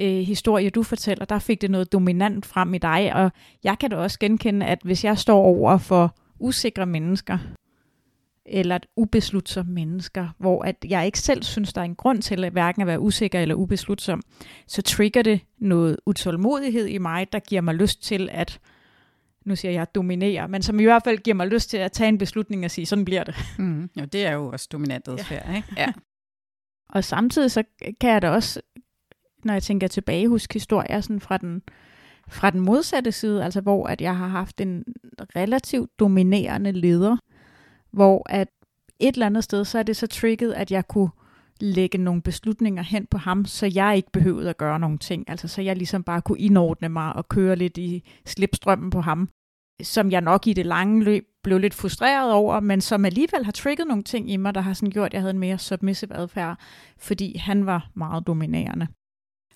øh, 0.00 0.18
historie, 0.18 0.70
du 0.70 0.82
fortæller, 0.82 1.24
der 1.24 1.38
fik 1.38 1.60
det 1.60 1.70
noget 1.70 1.92
dominant 1.92 2.46
frem 2.46 2.74
i 2.74 2.78
dig, 2.78 3.14
og 3.14 3.32
jeg 3.64 3.78
kan 3.78 3.90
da 3.90 3.96
også 3.96 4.18
genkende, 4.18 4.66
at 4.66 4.78
hvis 4.84 5.04
jeg 5.04 5.18
står 5.18 5.42
over 5.42 5.78
for 5.78 6.16
usikre 6.38 6.86
mennesker, 6.86 7.38
eller 8.48 8.78
ubeslutsomme 8.96 9.72
mennesker, 9.72 10.28
hvor 10.38 10.62
at 10.62 10.76
jeg 10.88 11.06
ikke 11.06 11.18
selv 11.18 11.42
synes, 11.42 11.72
der 11.72 11.80
er 11.80 11.84
en 11.84 11.94
grund 11.94 12.22
til 12.22 12.44
at 12.44 12.52
hverken 12.52 12.82
at 12.82 12.86
være 12.88 13.00
usikker 13.00 13.40
eller 13.40 13.54
ubeslutsom, 13.54 14.22
så 14.66 14.82
trigger 14.82 15.22
det 15.22 15.40
noget 15.58 15.96
utålmodighed 16.06 16.86
i 16.86 16.98
mig, 16.98 17.32
der 17.32 17.38
giver 17.38 17.60
mig 17.60 17.74
lyst 17.74 18.02
til 18.02 18.28
at 18.32 18.60
nu 19.46 19.56
siger 19.56 19.72
jeg 19.72 19.94
dominere, 19.94 20.48
men 20.48 20.62
som 20.62 20.80
i 20.80 20.84
hvert 20.84 21.02
fald 21.04 21.18
giver 21.18 21.34
mig 21.34 21.46
lyst 21.46 21.70
til 21.70 21.76
at 21.76 21.92
tage 21.92 22.08
en 22.08 22.18
beslutning 22.18 22.64
og 22.64 22.70
sige, 22.70 22.86
sådan 22.86 23.04
bliver 23.04 23.24
det. 23.24 23.34
Mm, 23.58 23.90
jo, 24.00 24.04
det 24.04 24.26
er 24.26 24.32
jo 24.32 24.48
også 24.48 24.68
dominant 24.72 25.08
adfærd, 25.08 25.48
ja. 25.48 25.56
ikke? 25.56 25.68
Ja. 25.76 25.92
og 26.94 27.04
samtidig 27.04 27.50
så 27.50 27.62
kan 28.00 28.10
jeg 28.10 28.22
da 28.22 28.30
også, 28.30 28.60
når 29.44 29.52
jeg 29.52 29.62
tænker 29.62 29.88
tilbage, 29.88 30.28
huske 30.28 30.54
historier 30.54 31.00
sådan 31.00 31.20
fra 31.20 31.36
den, 31.36 31.62
fra 32.28 32.50
den 32.50 32.60
modsatte 32.60 33.12
side, 33.12 33.44
altså 33.44 33.60
hvor 33.60 33.86
at 33.86 34.00
jeg 34.00 34.16
har 34.16 34.28
haft 34.28 34.60
en 34.60 34.84
relativt 35.36 35.98
dominerende 35.98 36.72
leder, 36.72 37.16
hvor 37.90 38.26
at 38.30 38.48
et 38.98 39.12
eller 39.14 39.26
andet 39.26 39.44
sted, 39.44 39.64
så 39.64 39.78
er 39.78 39.82
det 39.82 39.96
så 39.96 40.06
trigget, 40.06 40.52
at 40.52 40.70
jeg 40.70 40.88
kunne 40.88 41.08
lægge 41.60 41.98
nogle 41.98 42.22
beslutninger 42.22 42.82
hen 42.82 43.06
på 43.06 43.18
ham, 43.18 43.44
så 43.44 43.70
jeg 43.74 43.96
ikke 43.96 44.12
behøvede 44.12 44.50
at 44.50 44.56
gøre 44.56 44.78
nogle 44.78 44.98
ting. 44.98 45.30
Altså 45.30 45.48
så 45.48 45.62
jeg 45.62 45.76
ligesom 45.76 46.02
bare 46.02 46.22
kunne 46.22 46.38
indordne 46.38 46.88
mig 46.88 47.12
og 47.12 47.28
køre 47.28 47.56
lidt 47.56 47.78
i 47.78 48.02
slipstrømmen 48.26 48.90
på 48.90 49.00
ham, 49.00 49.28
som 49.82 50.10
jeg 50.10 50.20
nok 50.20 50.46
i 50.46 50.52
det 50.52 50.66
lange 50.66 51.04
løb 51.04 51.24
blev 51.42 51.58
lidt 51.58 51.74
frustreret 51.74 52.32
over, 52.32 52.60
men 52.60 52.80
som 52.80 53.04
alligevel 53.04 53.44
har 53.44 53.52
trigget 53.52 53.86
nogle 53.86 54.02
ting 54.02 54.30
i 54.30 54.36
mig, 54.36 54.54
der 54.54 54.60
har 54.60 54.72
sådan 54.72 54.90
gjort, 54.90 55.06
at 55.06 55.12
jeg 55.12 55.20
havde 55.20 55.30
en 55.30 55.38
mere 55.38 55.58
submissive 55.58 56.14
adfærd, 56.14 56.58
fordi 56.98 57.36
han 57.36 57.66
var 57.66 57.90
meget 57.94 58.26
dominerende. 58.26 58.86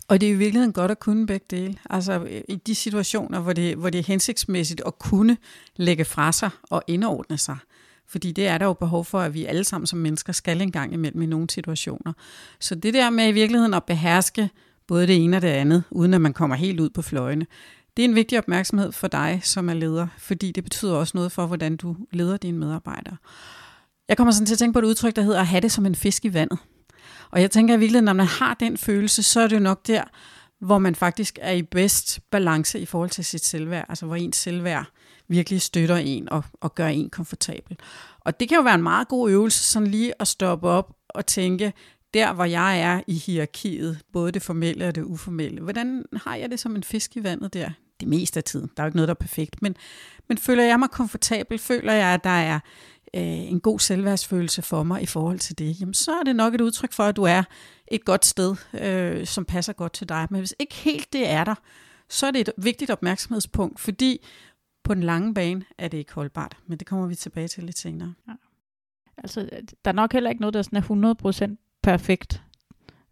Og 0.09 0.21
det 0.21 0.29
er 0.29 0.33
i 0.33 0.37
virkeligheden 0.37 0.73
godt 0.73 0.91
at 0.91 1.01
kunne 1.01 1.27
begge 1.27 1.47
dele. 1.51 1.79
Altså 1.91 2.43
i 2.49 2.57
de 2.57 2.75
situationer, 2.75 3.41
hvor 3.41 3.53
det, 3.53 3.77
hvor 3.77 3.91
det 3.91 3.99
er 3.99 4.07
hensigtsmæssigt 4.07 4.83
at 4.87 4.99
kunne 4.99 5.37
lægge 5.77 6.05
fra 6.05 6.33
sig 6.33 6.51
og 6.63 6.83
indordne 6.87 7.39
sig. 7.39 7.57
Fordi 8.11 8.33
det 8.33 8.47
er 8.47 8.59
der 8.59 8.67
jo 8.67 8.73
behov 8.73 9.05
for, 9.05 9.21
at 9.21 9.35
vi 9.35 9.45
alle 9.45 9.65
sammen 9.65 9.87
som 9.87 9.99
mennesker 9.99 10.33
skal 10.33 10.61
en 10.61 10.73
gang 10.73 10.93
imellem 10.93 11.23
i 11.23 11.27
nogle 11.27 11.51
situationer. 11.51 12.13
Så 12.61 12.75
det 12.75 12.95
der 12.95 13.11
med 13.11 13.29
i 13.29 13.33
virkeligheden 13.33 13.75
at 13.75 13.85
beherske 13.85 14.51
både 14.87 15.07
det 15.07 15.25
ene 15.25 15.37
og 15.37 15.43
det 15.43 15.49
andet, 15.49 15.83
uden 15.91 16.15
at 16.15 16.21
man 16.21 16.33
kommer 16.33 16.57
helt 16.57 16.81
ud 16.81 16.91
på 16.91 17.03
fløjene, 17.03 17.47
det 17.97 18.05
er 18.05 18.09
en 18.09 18.15
vigtig 18.15 18.39
opmærksomhed 18.39 18.93
for 18.93 19.09
dig, 19.09 19.41
som 19.43 19.69
er 19.69 19.75
leder, 19.75 20.07
fordi 20.19 20.53
det 20.53 20.65
betyder 20.65 20.95
også 20.95 21.17
noget 21.17 21.33
for, 21.33 21.47
hvordan 21.47 21.77
du 21.77 21.97
leder 22.13 22.37
dine 22.37 22.59
medarbejdere. 22.59 23.17
Jeg 24.09 24.17
kommer 24.17 24.33
sådan 24.33 24.47
til 24.47 24.55
at 24.55 24.59
tænke 24.59 24.73
på 24.73 24.79
et 24.79 24.85
udtryk, 24.85 25.17
der 25.17 25.23
hedder 25.23 25.41
at 25.41 25.47
have 25.47 25.61
det 25.61 25.73
som 25.73 25.87
en 25.87 25.95
fisk 25.95 26.25
i 26.25 26.35
vandet. 26.35 26.59
Og 27.31 27.41
jeg 27.41 27.51
tænker 27.51 27.75
i 27.75 27.79
virkeligheden, 27.79 28.05
når 28.05 28.13
man 28.13 28.27
har 28.27 28.55
den 28.55 28.79
følelse, 28.79 29.23
så 29.23 29.41
er 29.41 29.47
det 29.47 29.57
jo 29.57 29.61
nok 29.61 29.87
der, 29.87 30.05
hvor 30.59 30.79
man 30.79 30.95
faktisk 30.95 31.39
er 31.43 31.53
i 31.53 31.63
bedst 31.63 32.21
balance 32.31 32.81
i 32.81 32.87
forhold 32.87 33.11
til 33.11 33.25
sit 33.25 33.45
selvværd, 33.45 33.87
altså 33.89 34.07
hvor 34.07 34.17
ens 34.17 34.37
selvværd 34.37 34.87
virkelig 35.31 35.63
støtter 35.63 35.97
en 35.97 36.29
og, 36.29 36.45
og 36.61 36.75
gør 36.75 36.87
en 36.87 37.11
komfortabel. 37.11 37.77
Og 38.21 38.41
det 38.41 38.49
kan 38.49 38.57
jo 38.57 38.63
være 38.63 38.75
en 38.75 38.83
meget 38.83 39.09
god 39.09 39.31
øvelse, 39.31 39.65
sådan 39.65 39.89
lige 39.89 40.13
at 40.21 40.29
stoppe 40.29 40.69
op 40.69 40.93
og 41.09 41.27
tænke, 41.27 41.73
der 42.15 42.33
hvor 42.33 42.45
jeg 42.45 42.81
er 42.81 43.01
i 43.07 43.15
hierarkiet, 43.15 44.01
både 44.13 44.33
det 44.33 44.43
formelle 44.43 44.89
og 44.89 44.95
det 44.95 45.03
uformelle, 45.03 45.61
hvordan 45.61 46.05
har 46.17 46.37
jeg 46.37 46.51
det 46.51 46.61
som 46.61 46.77
en 46.77 46.83
fisk 46.83 47.17
i 47.17 47.23
vandet 47.25 47.55
der? 47.55 47.71
det 48.01 48.09
meste 48.09 48.37
af 48.41 48.45
tiden. 48.45 48.71
Der 48.77 48.83
er 48.83 48.87
jo 48.87 48.89
ikke 48.89 48.97
noget, 48.97 49.09
der 49.09 49.15
er 49.15 49.19
perfekt. 49.19 49.63
Men, 49.63 49.77
men 50.29 50.39
føler 50.39 50.65
jeg 50.65 50.79
mig 50.79 50.91
komfortabel, 50.91 51.59
føler 51.59 51.93
jeg, 51.93 52.09
at 52.09 52.25
der 52.25 52.31
er 52.31 52.61
øh, 53.15 53.23
en 53.23 53.61
god 53.61 53.79
selvværdsfølelse 53.79 54.63
for 54.63 54.83
mig 54.83 55.03
i 55.03 55.07
forhold 55.07 55.39
til 55.39 55.59
det, 55.59 55.81
jamen 55.81 55.95
så 55.95 56.13
er 56.13 56.23
det 56.23 56.37
nok 56.37 56.55
et 56.55 56.61
udtryk 56.61 56.93
for, 56.93 57.05
at 57.05 57.17
du 57.17 57.23
er 57.23 57.43
et 57.89 58.05
godt 58.05 58.27
sted, 58.27 58.57
øh, 58.81 59.27
som 59.27 59.45
passer 59.45 59.73
godt 59.73 59.93
til 59.93 60.09
dig. 60.09 60.27
Men 60.31 60.41
hvis 60.41 60.55
ikke 60.59 60.75
helt 60.75 61.13
det 61.13 61.29
er 61.29 61.45
der, 61.45 61.55
så 62.09 62.27
er 62.27 62.31
det 62.31 62.41
et 62.41 62.53
vigtigt 62.57 62.91
opmærksomhedspunkt, 62.91 63.81
fordi 63.81 64.27
på 64.85 64.95
den 64.95 65.03
lange 65.03 65.35
bane 65.35 65.65
er 65.79 65.89
det 65.89 65.99
ikke 65.99 66.13
holdbart. 66.13 66.57
Men 66.67 66.79
det 66.79 66.87
kommer 66.87 67.07
vi 67.07 67.15
tilbage 67.15 67.49
til 67.49 67.65
lidt 67.65 67.79
senere. 67.79 68.15
Ja. 68.29 68.33
Altså, 69.19 69.49
der 69.85 69.91
er 69.91 69.93
nok 69.93 70.13
heller 70.13 70.31
ikke 70.31 70.41
noget, 70.41 70.55
der 70.55 70.63
sådan 70.63 70.79
er 70.79 71.51
100% 71.51 71.81
perfekt. 71.83 72.43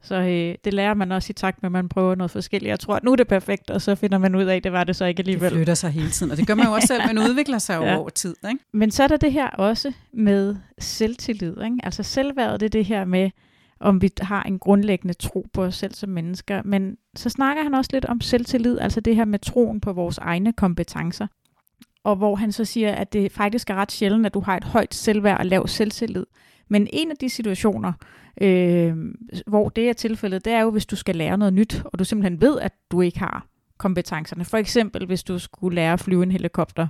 Så 0.03 0.15
øh, 0.15 0.55
det 0.65 0.75
lærer 0.75 0.95
man 0.95 1.13
også 1.13 1.31
i 1.31 1.35
takt 1.35 1.63
med, 1.63 1.69
at 1.69 1.73
man 1.73 1.89
prøver 1.89 2.15
noget 2.15 2.31
forskelligt. 2.31 2.71
Jeg 2.71 2.81
tror, 2.81 2.97
at 2.97 3.05
nu 3.05 3.13
er 3.13 3.17
det 3.17 3.29
perfekt, 3.29 3.71
og 3.71 3.83
så 3.83 3.95
finder 3.95 4.19
man 4.19 4.35
ud 4.35 4.45
af, 4.45 4.57
at 4.57 4.65
det 4.65 4.73
var 4.73 4.85
det 4.85 4.97
så 4.97 5.05
ikke 5.05 5.21
alligevel. 5.21 5.51
Det 5.51 5.57
flytter 5.57 5.75
sig 5.75 5.91
hele 5.91 6.11
tiden, 6.11 6.33
og 6.33 6.39
det 6.39 6.47
gør 6.47 6.55
man 6.55 6.67
jo 6.67 6.73
også 6.73 6.87
selv, 6.87 7.03
men 7.07 7.19
udvikler 7.31 7.59
sig 7.59 7.81
ja. 7.83 7.97
over 7.97 8.09
tid. 8.09 8.35
Ikke? 8.49 8.65
Men 8.73 8.91
så 8.91 9.03
er 9.03 9.09
der 9.09 9.17
det 9.17 9.33
her 9.33 9.51
også 9.51 9.93
med 10.13 10.57
selvtillid. 10.79 11.63
Ikke? 11.65 11.77
Altså 11.83 12.03
selvværdet, 12.03 12.61
det 12.61 12.67
er 12.67 12.71
det 12.71 12.85
her 12.85 13.05
med, 13.05 13.31
om 13.81 14.03
vi 14.03 14.11
har 14.21 14.43
en 14.43 14.59
grundlæggende 14.59 15.15
tro 15.15 15.47
på 15.53 15.65
os 15.65 15.75
selv 15.75 15.95
som 15.95 16.09
mennesker. 16.09 16.63
Men 16.65 16.97
så 17.17 17.29
snakker 17.29 17.63
han 17.63 17.75
også 17.75 17.91
lidt 17.93 18.05
om 18.05 18.21
selvtillid, 18.21 18.79
altså 18.81 19.01
det 19.01 19.17
her 19.17 19.25
med 19.25 19.39
troen 19.39 19.81
på 19.81 19.93
vores 19.93 20.19
egne 20.19 20.53
kompetencer. 20.53 21.27
Og 22.09 22.17
hvor 22.17 22.37
han 22.37 22.53
så 22.53 22.65
siger, 22.65 22.93
at 22.93 23.13
det 23.13 23.33
faktisk 23.33 23.71
er 23.71 23.75
ret 23.75 23.93
sjældent, 23.93 24.27
at 24.27 24.35
du 24.35 24.41
har 24.41 24.57
et 24.57 24.65
højt 24.65 24.95
selvværd 24.95 25.39
og 25.39 25.47
lav 25.47 25.67
selvtillid. 25.67 26.27
Men 26.69 26.89
en 26.93 27.11
af 27.11 27.17
de 27.17 27.29
situationer, 27.29 27.93
øh, 28.41 28.97
hvor 29.47 29.69
det 29.69 29.89
er 29.89 29.93
tilfældet, 29.93 30.45
det 30.45 30.53
er 30.53 30.61
jo, 30.61 30.71
hvis 30.71 30.87
du 30.87 30.97
skal 30.97 31.17
lære 31.17 31.39
noget 31.39 31.55
nyt, 31.55 31.83
og 31.85 31.99
du 31.99 32.05
simpelthen 32.05 32.41
ved, 32.41 32.61
at 32.61 32.73
du 32.91 33.01
ikke 33.01 33.19
har 33.19 33.47
kompetencerne. 33.79 34.45
For 34.45 34.57
eksempel, 34.57 35.07
hvis 35.07 35.23
du 35.23 35.39
skulle 35.39 35.75
lære 35.75 35.93
at 35.93 36.01
flyve 36.01 36.23
en 36.23 36.31
helikopter, 36.31 36.89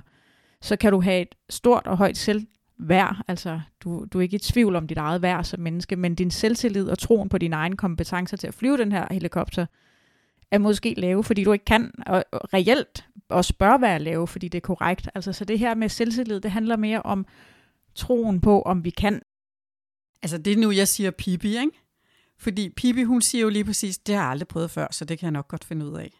så 0.61 0.75
kan 0.75 0.91
du 0.91 1.01
have 1.01 1.21
et 1.21 1.35
stort 1.49 1.87
og 1.87 1.97
højt 1.97 2.17
selvværd, 2.17 3.15
altså 3.27 3.61
du, 3.83 4.05
du 4.13 4.17
er 4.17 4.21
ikke 4.21 4.35
i 4.35 4.39
tvivl 4.39 4.75
om 4.75 4.87
dit 4.87 4.97
eget 4.97 5.21
værd 5.21 5.43
som 5.43 5.59
menneske, 5.59 5.95
men 5.95 6.15
din 6.15 6.31
selvtillid 6.31 6.89
og 6.89 6.97
troen 6.99 7.29
på 7.29 7.37
dine 7.37 7.55
egne 7.55 7.77
kompetencer 7.77 8.37
til 8.37 8.47
at 8.47 8.53
flyve 8.53 8.77
den 8.77 8.91
her 8.91 9.07
helikopter, 9.11 9.65
er 10.51 10.57
måske 10.57 10.93
lave, 10.97 11.23
fordi 11.23 11.43
du 11.43 11.53
ikke 11.53 11.65
kan, 11.65 11.91
og 12.05 12.23
reelt 12.53 13.05
også 13.29 13.53
bør 13.53 13.77
være 13.77 13.99
lave, 13.99 14.27
fordi 14.27 14.47
det 14.47 14.57
er 14.57 14.61
korrekt. 14.61 15.09
Altså, 15.15 15.33
så 15.33 15.45
det 15.45 15.59
her 15.59 15.75
med 15.75 15.89
selvtillid, 15.89 16.39
det 16.39 16.51
handler 16.51 16.77
mere 16.77 17.01
om 17.01 17.25
troen 17.95 18.41
på, 18.41 18.61
om 18.61 18.83
vi 18.83 18.89
kan 18.89 19.21
Altså 20.23 20.37
det 20.37 20.53
er 20.53 20.57
nu, 20.57 20.71
jeg 20.71 20.87
siger 20.87 21.11
Pippi, 21.11 21.57
ikke? 21.57 21.71
Fordi 22.37 22.69
Pippi, 22.69 23.03
hun 23.03 23.21
siger 23.21 23.41
jo 23.41 23.49
lige 23.49 23.65
præcis, 23.65 23.97
det 23.97 24.15
har 24.15 24.21
jeg 24.21 24.31
aldrig 24.31 24.47
prøvet 24.47 24.71
før, 24.71 24.87
så 24.91 25.05
det 25.05 25.19
kan 25.19 25.25
jeg 25.25 25.31
nok 25.31 25.47
godt 25.47 25.63
finde 25.63 25.85
ud 25.85 25.97
af. 25.97 26.18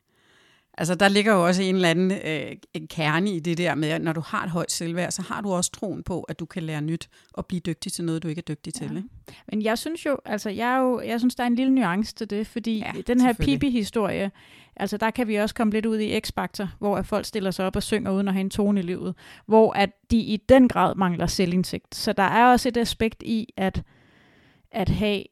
Altså 0.80 0.96
der 0.96 1.08
ligger 1.08 1.34
jo 1.34 1.46
også 1.46 1.64
en 1.64 1.76
eller 1.76 1.90
anden 1.90 2.12
øh, 2.12 2.56
en 2.74 2.88
kerne 2.88 3.32
i 3.32 3.40
det 3.40 3.58
der 3.58 3.76
med, 3.76 3.90
at 3.90 4.02
når 4.02 4.14
du 4.14 4.22
har 4.26 4.44
et 4.44 4.50
højt 4.50 4.72
selvværd, 4.72 5.12
så 5.12 5.22
har 5.22 5.42
du 5.42 5.52
også 5.52 5.72
troen 5.72 6.04
på, 6.04 6.22
at 6.22 6.40
du 6.40 6.46
kan 6.46 6.64
lære 6.64 6.82
nyt 6.82 7.10
og 7.34 7.46
blive 7.46 7.60
dygtig 7.60 7.92
til 7.92 8.06
noget, 8.06 8.24
du 8.24 8.28
ikke 8.28 8.40
er 8.40 8.44
dygtig 8.56 8.74
ja. 8.82 8.88
til. 8.88 8.98
Ikke? 8.98 9.10
Men 9.52 9.62
jeg 9.62 9.78
synes 9.78 10.06
jo, 10.06 10.18
altså 10.26 10.50
jeg, 10.50 10.76
er 10.76 10.80
jo, 10.80 11.02
jeg 11.02 11.20
synes, 11.20 11.36
der 11.36 11.44
er 11.44 11.48
en 11.48 11.56
lille 11.56 11.74
nuance 11.74 12.16
til 12.16 12.30
det, 12.30 12.48
fordi 12.48 12.78
ja, 12.78 12.92
den 13.08 13.22
her 13.22 13.34
Pippi-historie, 13.34 14.32
altså 14.76 14.98
der 14.98 15.12
kan 15.12 15.28
vi 15.28 15.36
også 15.36 15.56
komme 15.56 15.74
lidt 15.74 15.86
ud 15.86 16.00
i 16.00 16.18
X-Factor, 16.18 16.68
hvor 16.80 16.98
at 16.98 17.06
folk 17.06 17.26
stiller 17.26 17.52
sig 17.52 17.66
op 17.66 17.76
og 17.76 17.84
synger 17.84 18.12
uden 18.12 18.28
at 18.28 18.34
have 18.34 18.42
en 18.42 18.50
tone 18.50 18.80
i 18.80 18.84
livet, 18.84 19.16
hvor 19.46 19.74
at 19.74 19.90
de 20.12 20.18
i 20.18 20.38
den 20.50 20.68
grad 20.68 20.96
mangler 20.96 21.28
selvindsigt. 21.28 21.96
Så 21.96 22.14
der 22.14 22.24
er 22.24 22.52
også 22.52 22.70
et 22.70 22.78
aspekt 22.78 23.24
i, 23.24 23.54
at, 23.58 23.84
at 24.72 24.90
have 24.90 25.24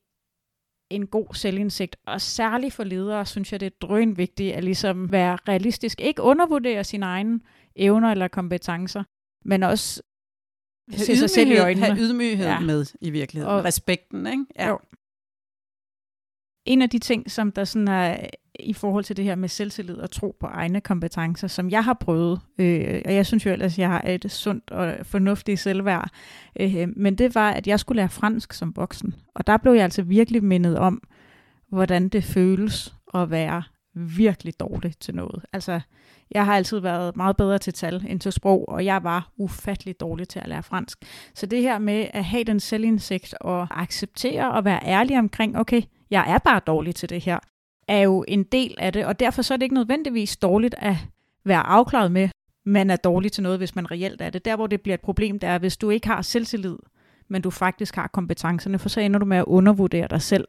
en 0.89 1.07
god 1.07 1.33
selvindsigt, 1.33 1.95
og 2.07 2.21
særligt 2.21 2.73
for 2.73 2.83
ledere, 2.83 3.25
synes 3.25 3.51
jeg, 3.51 3.59
det 3.59 3.65
er 3.65 3.87
drøn 3.87 4.17
vigtigt 4.17 4.53
at 4.53 4.63
ligesom 4.63 5.11
være 5.11 5.37
realistisk. 5.47 6.01
Ikke 6.01 6.21
undervurdere 6.21 6.83
sine 6.83 7.05
egne 7.05 7.39
evner 7.75 8.11
eller 8.11 8.27
kompetencer, 8.27 9.03
men 9.45 9.63
også 9.63 10.01
se 10.91 11.17
sig 11.17 11.29
selv 11.29 11.51
i 11.51 11.57
øjnene. 11.57 11.85
Have 11.85 11.99
ydmyghed 11.99 12.45
ja. 12.45 12.59
med 12.59 12.85
i 13.01 13.09
virkeligheden. 13.09 13.55
Og 13.55 13.65
respekten, 13.65 14.27
ikke? 14.27 14.45
Ja. 14.55 14.69
Jo. 14.69 14.79
En 16.67 16.81
af 16.81 16.89
de 16.89 16.99
ting, 16.99 17.31
som 17.31 17.51
der 17.51 17.63
sådan 17.63 17.87
er 17.87 18.17
i 18.59 18.73
forhold 18.73 19.03
til 19.03 19.17
det 19.17 19.25
her 19.25 19.35
med 19.35 19.49
selvtillid 19.49 19.95
og 19.95 20.11
tro 20.11 20.35
på 20.39 20.45
egne 20.45 20.81
kompetencer, 20.81 21.47
som 21.47 21.69
jeg 21.69 21.83
har 21.83 21.93
prøvet, 21.93 22.39
øh, 22.57 23.01
og 23.05 23.13
jeg 23.13 23.25
synes 23.25 23.45
jo 23.45 23.51
ellers, 23.51 23.73
at 23.73 23.79
jeg 23.79 23.89
har 23.89 24.01
et 24.07 24.31
sundt 24.31 24.71
og 24.71 24.95
fornuftigt 25.03 25.59
selvværd, 25.59 26.09
øh, 26.59 26.87
men 26.95 27.15
det 27.15 27.35
var, 27.35 27.51
at 27.51 27.67
jeg 27.67 27.79
skulle 27.79 27.95
lære 27.95 28.09
fransk 28.09 28.53
som 28.53 28.75
voksen. 28.75 29.15
Og 29.35 29.47
der 29.47 29.57
blev 29.57 29.73
jeg 29.73 29.83
altså 29.83 30.01
virkelig 30.01 30.43
mindet 30.43 30.77
om, 30.77 31.01
hvordan 31.69 32.09
det 32.09 32.23
føles 32.23 32.95
at 33.13 33.31
være 33.31 33.63
virkelig 33.93 34.59
dårlig 34.59 34.93
til 34.99 35.15
noget. 35.15 35.45
Altså, 35.53 35.79
jeg 36.31 36.45
har 36.45 36.55
altid 36.55 36.79
været 36.79 37.15
meget 37.15 37.37
bedre 37.37 37.57
til 37.57 37.73
tal 37.73 38.05
end 38.07 38.19
til 38.19 38.31
sprog, 38.31 38.69
og 38.69 38.85
jeg 38.85 39.03
var 39.03 39.31
ufattelig 39.37 39.99
dårlig 39.99 40.27
til 40.27 40.39
at 40.39 40.47
lære 40.47 40.63
fransk. 40.63 40.97
Så 41.33 41.45
det 41.45 41.61
her 41.61 41.79
med 41.79 42.07
at 42.13 42.23
have 42.23 42.43
den 42.43 42.59
selvindsigt 42.59 43.35
og 43.41 43.67
acceptere 43.71 44.51
og 44.51 44.65
være 44.65 44.79
ærlig 44.85 45.19
omkring, 45.19 45.57
okay, 45.57 45.81
jeg 46.11 46.25
er 46.27 46.37
bare 46.37 46.61
dårlig 46.67 46.95
til 46.95 47.09
det 47.09 47.21
her, 47.21 47.39
er 47.87 47.99
jo 47.99 48.25
en 48.27 48.43
del 48.43 48.75
af 48.77 48.93
det, 48.93 49.05
og 49.05 49.19
derfor 49.19 49.41
så 49.41 49.53
er 49.53 49.57
det 49.57 49.63
ikke 49.63 49.75
nødvendigvis 49.75 50.37
dårligt 50.37 50.75
at 50.77 50.95
være 51.45 51.59
afklaret 51.67 52.11
med, 52.11 52.29
man 52.65 52.89
er 52.89 52.95
dårlig 52.95 53.31
til 53.31 53.43
noget, 53.43 53.57
hvis 53.57 53.75
man 53.75 53.91
reelt 53.91 54.21
er 54.21 54.29
det. 54.29 54.45
Der, 54.45 54.55
hvor 54.55 54.67
det 54.67 54.81
bliver 54.81 54.93
et 54.93 55.01
problem, 55.01 55.39
det 55.39 55.49
er, 55.49 55.57
hvis 55.57 55.77
du 55.77 55.89
ikke 55.89 56.07
har 56.07 56.21
selvtillid, 56.21 56.77
men 57.27 57.41
du 57.41 57.49
faktisk 57.49 57.95
har 57.95 58.07
kompetencerne, 58.07 58.79
for 58.79 58.89
så 58.89 59.01
ender 59.01 59.19
du 59.19 59.25
med 59.25 59.37
at 59.37 59.45
undervurdere 59.45 60.07
dig 60.07 60.21
selv, 60.21 60.47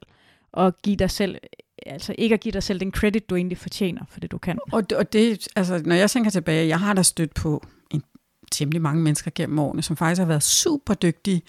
og 0.52 0.78
give 0.82 0.96
dig 0.96 1.10
selv, 1.10 1.38
altså 1.86 2.14
ikke 2.18 2.34
at 2.34 2.40
give 2.40 2.52
dig 2.52 2.62
selv 2.62 2.80
den 2.80 2.92
credit, 2.92 3.30
du 3.30 3.36
egentlig 3.36 3.58
fortjener 3.58 4.02
for 4.10 4.20
det, 4.20 4.30
du 4.30 4.38
kan. 4.38 4.58
Og, 4.72 4.84
og 4.96 5.12
det, 5.12 5.48
altså, 5.56 5.82
når 5.84 5.94
jeg 5.94 6.10
tænker 6.10 6.30
tilbage, 6.30 6.68
jeg 6.68 6.80
har 6.80 6.94
da 6.94 7.02
stødt 7.02 7.34
på 7.34 7.62
en, 7.90 8.02
temmelig 8.50 8.82
mange 8.82 9.02
mennesker 9.02 9.30
gennem 9.34 9.58
årene, 9.58 9.82
som 9.82 9.96
faktisk 9.96 10.18
har 10.18 10.26
været 10.26 10.42
super 10.42 10.94
dygtige 10.94 11.42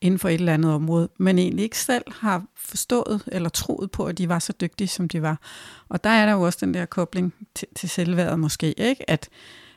inden 0.00 0.18
for 0.18 0.28
et 0.28 0.34
eller 0.34 0.54
andet 0.54 0.72
område, 0.72 1.08
men 1.18 1.38
egentlig 1.38 1.62
ikke 1.62 1.78
selv 1.78 2.04
har 2.12 2.44
forstået 2.56 3.22
eller 3.26 3.48
troet 3.48 3.90
på, 3.90 4.04
at 4.04 4.18
de 4.18 4.28
var 4.28 4.38
så 4.38 4.52
dygtige, 4.60 4.88
som 4.88 5.08
de 5.08 5.22
var. 5.22 5.40
Og 5.88 6.04
der 6.04 6.10
er 6.10 6.26
der 6.26 6.32
jo 6.32 6.42
også 6.42 6.58
den 6.60 6.74
der 6.74 6.84
kobling 6.84 7.34
til, 7.54 7.68
til 7.76 7.88
selvværdet 7.88 8.38
måske, 8.38 8.80
ikke? 8.80 9.10
At, 9.10 9.28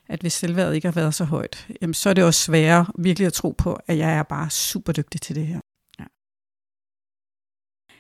at 0.08 0.22
hvis 0.22 0.34
selvværdet 0.34 0.76
ikke 0.76 0.88
har 0.88 0.94
været 0.94 1.16
så 1.16 1.24
højt, 1.24 1.68
jamen, 1.82 1.94
så 1.94 2.10
er 2.10 2.14
det 2.14 2.24
også 2.24 2.42
sværere 2.42 2.86
virkelig 2.98 3.26
at 3.26 3.34
tro 3.34 3.56
på, 3.58 3.80
at 3.88 3.98
jeg 3.98 4.14
er 4.14 4.24
bare 4.24 4.50
super 4.50 4.94
dygtig 4.94 5.22
til 5.22 5.36
det 5.36 5.48
her. 5.48 5.60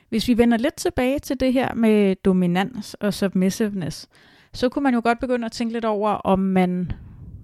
Hvis 0.09 0.27
vi 0.27 0.37
vender 0.37 0.57
lidt 0.57 0.75
tilbage 0.75 1.19
til 1.19 1.39
det 1.39 1.53
her 1.53 1.73
med 1.73 2.15
dominans 2.15 2.93
og 2.93 3.13
submissiveness, 3.13 4.07
så 4.53 4.69
kunne 4.69 4.83
man 4.83 4.93
jo 4.93 5.01
godt 5.03 5.19
begynde 5.19 5.45
at 5.45 5.51
tænke 5.51 5.73
lidt 5.73 5.85
over, 5.85 6.09
om 6.09 6.39
man 6.39 6.91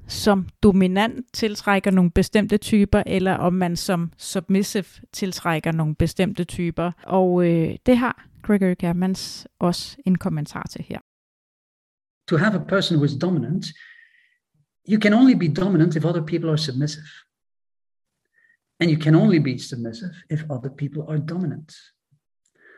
som 0.08 0.48
dominant 0.64 1.26
tiltrækker 1.34 1.92
nogle 1.92 2.12
bestemte 2.12 2.58
typer, 2.58 3.04
eller 3.06 3.34
om 3.34 3.54
man 3.54 3.76
som 3.76 4.12
submissive 4.18 4.86
tiltrækker 5.14 5.72
nogle 5.72 5.96
bestemte 5.96 6.44
typer. 6.44 6.92
Og 7.04 7.48
øh, 7.48 7.76
det 7.86 7.98
har 7.98 8.28
Gregory 8.44 8.76
Germans 8.80 9.48
også 9.60 9.98
en 10.06 10.18
kommentar 10.18 10.64
til 10.70 10.86
her. 10.90 11.00
To 12.30 12.38
have 12.38 12.56
a 12.56 12.64
person 12.64 12.98
who 12.98 13.06
is 13.06 13.14
dominant, 13.22 13.66
you 14.90 15.00
can 15.02 15.14
only 15.14 15.34
be 15.34 15.54
dominant 15.54 15.96
if 15.96 16.06
other 16.06 16.26
people 16.26 16.50
are 16.50 16.58
submissive. 16.58 17.06
And 18.80 18.92
you 18.92 19.02
can 19.02 19.16
only 19.16 19.40
be 19.40 19.60
submissive 19.60 20.14
if 20.32 20.44
other 20.50 20.70
people 20.78 21.02
are 21.08 21.18
dominant. 21.18 21.72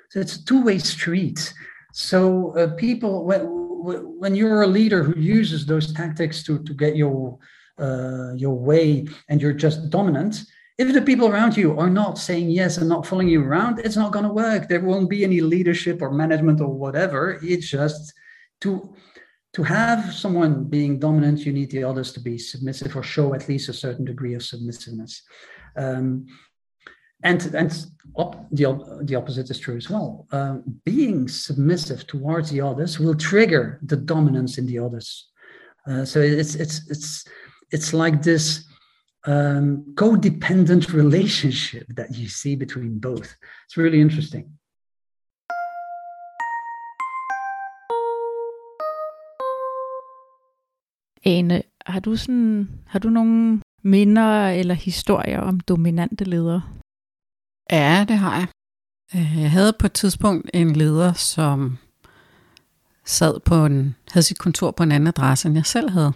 So 0.09 0.19
it's 0.19 0.35
a 0.35 0.45
two-way 0.45 0.79
street. 0.79 1.53
So 1.93 2.55
uh, 2.57 2.73
people, 2.75 3.25
when, 3.25 3.41
when 4.19 4.35
you're 4.35 4.63
a 4.63 4.67
leader 4.67 5.03
who 5.03 5.19
uses 5.19 5.65
those 5.65 5.93
tactics 5.93 6.43
to 6.43 6.63
to 6.63 6.73
get 6.73 6.95
your 6.95 7.37
uh, 7.79 8.33
your 8.35 8.55
way, 8.55 9.07
and 9.29 9.41
you're 9.41 9.53
just 9.53 9.89
dominant, 9.89 10.43
if 10.77 10.93
the 10.93 11.01
people 11.01 11.27
around 11.27 11.57
you 11.57 11.77
are 11.79 11.89
not 11.89 12.17
saying 12.17 12.49
yes 12.49 12.77
and 12.77 12.89
not 12.89 13.05
following 13.05 13.27
you 13.27 13.43
around, 13.43 13.79
it's 13.79 13.97
not 13.97 14.11
going 14.11 14.25
to 14.25 14.33
work. 14.33 14.67
There 14.67 14.81
won't 14.81 15.09
be 15.09 15.23
any 15.23 15.41
leadership 15.41 16.01
or 16.01 16.11
management 16.11 16.61
or 16.61 16.73
whatever. 16.73 17.39
It's 17.41 17.69
just 17.69 18.13
to 18.61 18.93
to 19.53 19.63
have 19.63 20.13
someone 20.13 20.65
being 20.65 20.99
dominant, 20.99 21.45
you 21.45 21.51
need 21.51 21.71
the 21.71 21.83
others 21.83 22.11
to 22.13 22.19
be 22.19 22.37
submissive 22.37 22.95
or 22.95 23.01
show 23.01 23.33
at 23.33 23.47
least 23.49 23.69
a 23.69 23.73
certain 23.73 24.05
degree 24.05 24.35
of 24.35 24.43
submissiveness. 24.43 25.23
Um, 25.75 26.27
and 27.23 27.55
and 27.55 27.87
op- 28.15 28.47
the, 28.51 28.65
the 29.03 29.15
opposite 29.15 29.49
is 29.49 29.59
true 29.59 29.77
as 29.77 29.89
well. 29.89 30.27
Uh, 30.31 30.57
being 30.85 31.27
submissive 31.27 32.05
towards 32.07 32.49
the 32.49 32.61
others 32.61 32.99
will 32.99 33.15
trigger 33.15 33.79
the 33.85 33.95
dominance 33.95 34.57
in 34.57 34.65
the 34.65 34.79
others. 34.79 35.29
Uh, 35.87 36.05
so 36.05 36.19
it's 36.19 36.55
it's 36.55 36.81
it's 36.89 37.27
it's 37.71 37.93
like 37.93 38.21
this 38.21 38.65
um, 39.25 39.85
codependent 39.95 40.93
relationship 40.93 41.87
that 41.95 42.15
you 42.15 42.27
see 42.27 42.55
between 42.55 42.99
both. 42.99 43.35
It's 43.65 43.77
really 43.77 44.01
interesting. 44.01 44.45
Ane, 51.25 51.63
har 51.85 51.99
du 51.99 52.15
sådan, 52.15 52.69
har 52.85 52.99
du 52.99 53.09
nogle 53.09 53.61
minder 53.83 54.47
eller 54.47 54.75
historier 54.75 55.39
om 55.39 55.59
dominante 55.59 56.23
ledere? 56.23 56.61
Ja, 57.71 58.05
det 58.07 58.17
har 58.17 58.35
jeg. 58.35 58.47
Øh, 59.15 59.41
jeg 59.41 59.51
havde 59.51 59.73
på 59.79 59.85
et 59.85 59.93
tidspunkt 59.93 60.49
en 60.53 60.73
leder, 60.75 61.13
som, 61.13 61.77
sad 63.05 63.39
på 63.39 63.65
en, 63.65 63.95
havde 64.11 64.25
sit 64.25 64.37
kontor 64.37 64.71
på 64.71 64.83
en 64.83 64.91
anden 64.91 65.07
adresse, 65.07 65.47
end 65.47 65.57
jeg 65.57 65.65
selv 65.65 65.89
havde. 65.89 66.13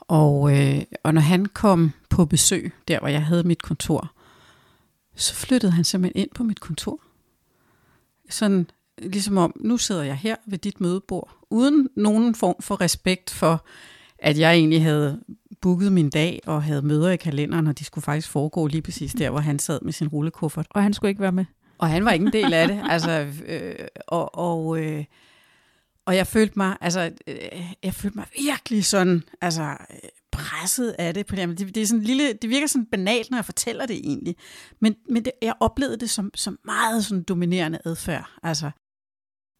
Og, 0.00 0.58
øh, 0.58 0.82
og 1.02 1.14
når 1.14 1.20
han 1.20 1.46
kom 1.46 1.92
på 2.10 2.24
besøg, 2.24 2.72
der 2.88 2.98
hvor 2.98 3.08
jeg 3.08 3.24
havde 3.24 3.42
mit 3.42 3.62
kontor, 3.62 4.12
så 5.16 5.34
flyttede 5.34 5.72
han 5.72 5.84
simpelthen 5.84 6.22
ind 6.22 6.30
på 6.34 6.42
mit 6.42 6.60
kontor. 6.60 7.00
Sådan 8.30 8.70
ligesom 8.98 9.38
om, 9.38 9.52
nu 9.60 9.76
sidder 9.76 10.02
jeg 10.02 10.16
her 10.16 10.36
ved 10.46 10.58
dit 10.58 10.80
mødebord, 10.80 11.36
uden 11.50 11.88
nogen 11.96 12.34
form 12.34 12.56
for 12.60 12.80
respekt 12.80 13.30
for, 13.30 13.64
at 14.18 14.38
jeg 14.38 14.52
egentlig 14.54 14.82
havde 14.82 15.20
booket 15.60 15.92
min 15.92 16.10
dag 16.10 16.40
og 16.46 16.62
havde 16.62 16.82
møder 16.82 17.10
i 17.10 17.16
kalenderen, 17.16 17.66
og 17.66 17.78
de 17.78 17.84
skulle 17.84 18.02
faktisk 18.02 18.28
foregå 18.28 18.66
lige 18.66 18.82
præcis 18.82 19.12
der, 19.12 19.30
hvor 19.30 19.40
han 19.40 19.58
sad 19.58 19.80
med 19.82 19.92
sin 19.92 20.08
rullekuffert. 20.08 20.66
Og 20.70 20.82
han 20.82 20.92
skulle 20.92 21.08
ikke 21.08 21.22
være 21.22 21.32
med? 21.32 21.44
Og 21.78 21.88
han 21.88 22.04
var 22.04 22.12
ikke 22.12 22.26
en 22.26 22.32
del 22.32 22.52
af 22.52 22.68
det. 22.68 22.82
altså, 22.90 23.26
øh, 23.46 23.74
og, 24.06 24.34
og, 24.34 24.84
øh, 24.84 25.04
og 26.06 26.16
jeg 26.16 26.26
følte 26.26 26.52
mig, 26.56 26.76
altså, 26.80 27.10
øh, 27.26 27.36
jeg 27.82 27.94
følte 27.94 28.18
mig 28.18 28.26
virkelig 28.38 28.84
sådan, 28.84 29.22
altså, 29.40 29.76
presset 30.32 30.94
af 30.98 31.14
det. 31.14 31.26
På 31.26 31.36
det, 31.36 31.58
det, 31.58 31.76
er 31.76 31.86
sådan 31.86 32.02
lille, 32.02 32.32
det 32.32 32.50
virker 32.50 32.66
sådan 32.66 32.86
banalt, 32.86 33.30
når 33.30 33.38
jeg 33.38 33.44
fortæller 33.44 33.86
det 33.86 33.96
egentlig. 33.96 34.36
Men, 34.80 34.94
men 35.10 35.24
det, 35.24 35.32
jeg 35.42 35.54
oplevede 35.60 35.96
det 35.96 36.10
som, 36.10 36.30
som 36.34 36.58
meget 36.64 37.04
sådan 37.04 37.22
dominerende 37.22 37.78
adfærd. 37.84 38.30
Altså, 38.42 38.70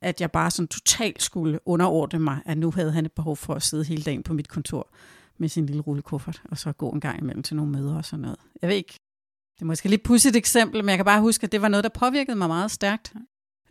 at 0.03 0.21
jeg 0.21 0.31
bare 0.31 0.51
sådan 0.51 0.69
totalt 0.69 1.23
skulle 1.23 1.59
underordne 1.67 2.19
mig, 2.19 2.39
at 2.47 2.59
nu 2.59 2.71
havde 2.71 2.93
han 2.93 3.07
et 3.07 3.13
behov 3.13 3.37
for 3.37 3.55
at 3.55 3.63
sidde 3.63 3.85
hele 3.85 4.03
dagen 4.03 4.23
på 4.23 4.33
mit 4.33 4.49
kontor 4.49 4.89
med 5.38 5.49
sin 5.49 5.66
lille 5.66 5.83
rullekuffert, 5.83 6.42
og 6.51 6.59
så 6.59 6.72
gå 6.72 6.90
en 6.90 7.01
gang 7.01 7.20
imellem 7.20 7.42
til 7.42 7.57
nogle 7.57 7.72
møder 7.72 7.96
og 7.96 8.05
sådan 8.05 8.22
noget. 8.22 8.38
Jeg 8.62 8.68
ved 8.68 8.77
ikke, 8.77 8.99
det 9.55 9.62
er 9.62 9.66
måske 9.66 9.88
lidt 9.88 10.03
pudsigt 10.03 10.37
eksempel, 10.37 10.85
men 10.85 10.88
jeg 10.88 10.99
kan 10.99 11.05
bare 11.05 11.20
huske, 11.20 11.44
at 11.44 11.53
det 11.53 11.62
var 11.62 11.68
noget, 11.68 11.85
der 11.85 11.90
påvirkede 11.90 12.37
mig 12.37 12.49
meget 12.49 12.70
stærkt, 12.70 13.14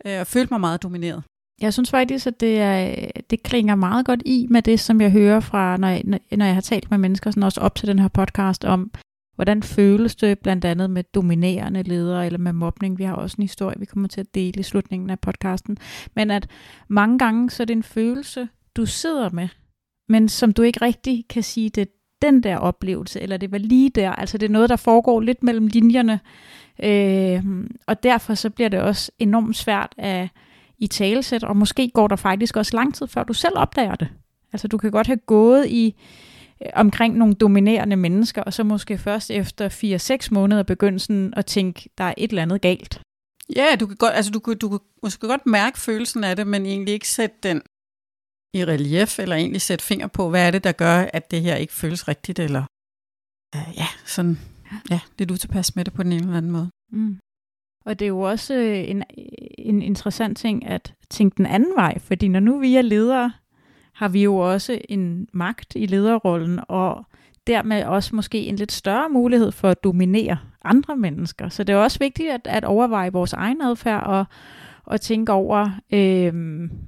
øh, 0.06 0.20
og 0.20 0.26
følte 0.26 0.54
mig 0.54 0.60
meget 0.60 0.82
domineret. 0.82 1.22
Jeg 1.60 1.72
synes 1.72 1.90
faktisk, 1.90 2.26
at 2.26 2.40
det, 2.40 2.60
er, 2.60 3.06
det 3.30 3.42
klinger 3.42 3.74
meget 3.74 4.06
godt 4.06 4.22
i 4.26 4.46
med 4.50 4.62
det, 4.62 4.80
som 4.80 5.00
jeg 5.00 5.10
hører 5.10 5.40
fra, 5.40 5.76
når 5.76 5.88
jeg, 5.88 6.02
når 6.32 6.44
jeg 6.44 6.54
har 6.54 6.60
talt 6.60 6.90
med 6.90 6.98
mennesker, 6.98 7.30
sådan 7.30 7.42
også 7.42 7.60
op 7.60 7.74
til 7.74 7.88
den 7.88 7.98
her 7.98 8.08
podcast, 8.08 8.64
om 8.64 8.90
hvordan 9.34 9.62
føles 9.62 10.16
det 10.16 10.38
blandt 10.38 10.64
andet 10.64 10.90
med 10.90 11.04
dominerende 11.14 11.82
ledere 11.82 12.26
eller 12.26 12.38
med 12.38 12.52
mobning. 12.52 12.98
Vi 12.98 13.04
har 13.04 13.14
også 13.14 13.34
en 13.38 13.42
historie, 13.42 13.78
vi 13.78 13.84
kommer 13.84 14.08
til 14.08 14.20
at 14.20 14.34
dele 14.34 14.60
i 14.60 14.62
slutningen 14.62 15.10
af 15.10 15.20
podcasten. 15.20 15.78
Men 16.14 16.30
at 16.30 16.50
mange 16.88 17.18
gange, 17.18 17.50
så 17.50 17.62
er 17.62 17.64
det 17.64 17.76
en 17.76 17.82
følelse, 17.82 18.48
du 18.76 18.86
sidder 18.86 19.30
med, 19.30 19.48
men 20.08 20.28
som 20.28 20.52
du 20.52 20.62
ikke 20.62 20.82
rigtig 20.82 21.24
kan 21.28 21.42
sige, 21.42 21.70
det 21.70 21.88
den 22.22 22.42
der 22.42 22.56
oplevelse, 22.56 23.20
eller 23.20 23.36
det 23.36 23.52
var 23.52 23.58
lige 23.58 23.90
der. 23.90 24.12
Altså 24.12 24.38
det 24.38 24.46
er 24.46 24.52
noget, 24.52 24.68
der 24.68 24.76
foregår 24.76 25.20
lidt 25.20 25.42
mellem 25.42 25.66
linjerne. 25.66 26.20
Øh, 26.82 27.66
og 27.86 28.02
derfor 28.02 28.34
så 28.34 28.50
bliver 28.50 28.68
det 28.68 28.80
også 28.80 29.12
enormt 29.18 29.56
svært 29.56 29.94
at 29.98 30.28
i 30.78 30.86
talesæt, 30.86 31.44
og 31.44 31.56
måske 31.56 31.90
går 31.94 32.08
der 32.08 32.16
faktisk 32.16 32.56
også 32.56 32.76
lang 32.76 32.94
tid, 32.94 33.06
før 33.06 33.24
du 33.24 33.32
selv 33.32 33.52
opdager 33.56 33.94
det. 33.94 34.08
Altså 34.52 34.68
du 34.68 34.78
kan 34.78 34.90
godt 34.90 35.06
have 35.06 35.16
gået 35.16 35.66
i 35.66 35.94
øh, 36.62 36.68
omkring 36.74 37.16
nogle 37.16 37.34
dominerende 37.34 37.96
mennesker, 37.96 38.42
og 38.42 38.52
så 38.52 38.64
måske 38.64 38.98
først 38.98 39.30
efter 39.30 39.68
4-6 40.28 40.28
måneder 40.30 40.62
begynde 40.62 40.98
sådan 40.98 41.34
at 41.36 41.46
tænke, 41.46 41.88
der 41.98 42.04
er 42.04 42.14
et 42.16 42.30
eller 42.30 42.42
andet 42.42 42.60
galt. 42.60 43.00
Ja, 43.56 43.66
du 43.80 43.86
kan 43.86 43.96
godt, 43.96 44.14
altså 44.14 44.30
du 44.30 44.54
du 44.60 44.68
kan 44.68 44.78
måske 45.02 45.28
godt 45.28 45.46
mærke 45.46 45.78
følelsen 45.78 46.24
af 46.24 46.36
det, 46.36 46.46
men 46.46 46.66
egentlig 46.66 46.94
ikke 46.94 47.08
sætte 47.08 47.36
den 47.42 47.62
i 48.56 48.64
relief, 48.64 49.18
eller 49.18 49.36
egentlig 49.36 49.60
sætte 49.60 49.84
finger 49.84 50.06
på, 50.06 50.30
hvad 50.30 50.46
er 50.46 50.50
det, 50.50 50.64
der 50.64 50.72
gør, 50.72 51.06
at 51.12 51.30
det 51.30 51.42
her 51.42 51.54
ikke 51.54 51.72
føles 51.72 52.08
rigtigt, 52.08 52.38
eller 52.38 52.64
øh, 53.54 53.76
ja, 53.76 53.86
sådan, 54.04 54.38
ja, 54.90 55.00
lidt 55.18 55.30
utilpas 55.30 55.76
med 55.76 55.84
det 55.84 55.92
på 55.92 56.02
den 56.02 56.12
ene 56.12 56.22
eller 56.22 56.36
anden 56.36 56.52
måde. 56.52 56.70
Mm. 56.92 57.18
Og 57.84 57.98
det 57.98 58.04
er 58.04 58.08
jo 58.08 58.20
også 58.20 58.54
øh, 58.54 58.90
en, 58.90 59.04
en 59.58 59.82
interessant 59.82 60.38
ting 60.38 60.66
at 60.66 60.94
tænke 61.10 61.36
den 61.36 61.46
anden 61.46 61.72
vej, 61.76 61.98
fordi 61.98 62.28
når 62.28 62.40
nu 62.40 62.58
vi 62.58 62.76
er 62.76 62.82
ledere, 62.82 63.32
har 63.94 64.08
vi 64.08 64.22
jo 64.22 64.36
også 64.36 64.78
en 64.88 65.28
magt 65.32 65.74
i 65.76 65.86
lederrollen, 65.86 66.60
og 66.68 67.06
dermed 67.46 67.84
også 67.84 68.16
måske 68.16 68.38
en 68.38 68.56
lidt 68.56 68.72
større 68.72 69.08
mulighed 69.08 69.52
for 69.52 69.68
at 69.68 69.84
dominere 69.84 70.38
andre 70.64 70.96
mennesker. 70.96 71.48
Så 71.48 71.64
det 71.64 71.72
er 71.72 71.76
også 71.76 71.98
vigtigt 71.98 72.32
at, 72.32 72.40
at 72.44 72.64
overveje 72.64 73.12
vores 73.12 73.32
egen 73.32 73.62
adfærd 73.62 74.02
og, 74.02 74.24
og 74.86 75.00
tænke 75.00 75.32
over, 75.32 75.70
øh, 75.92 76.32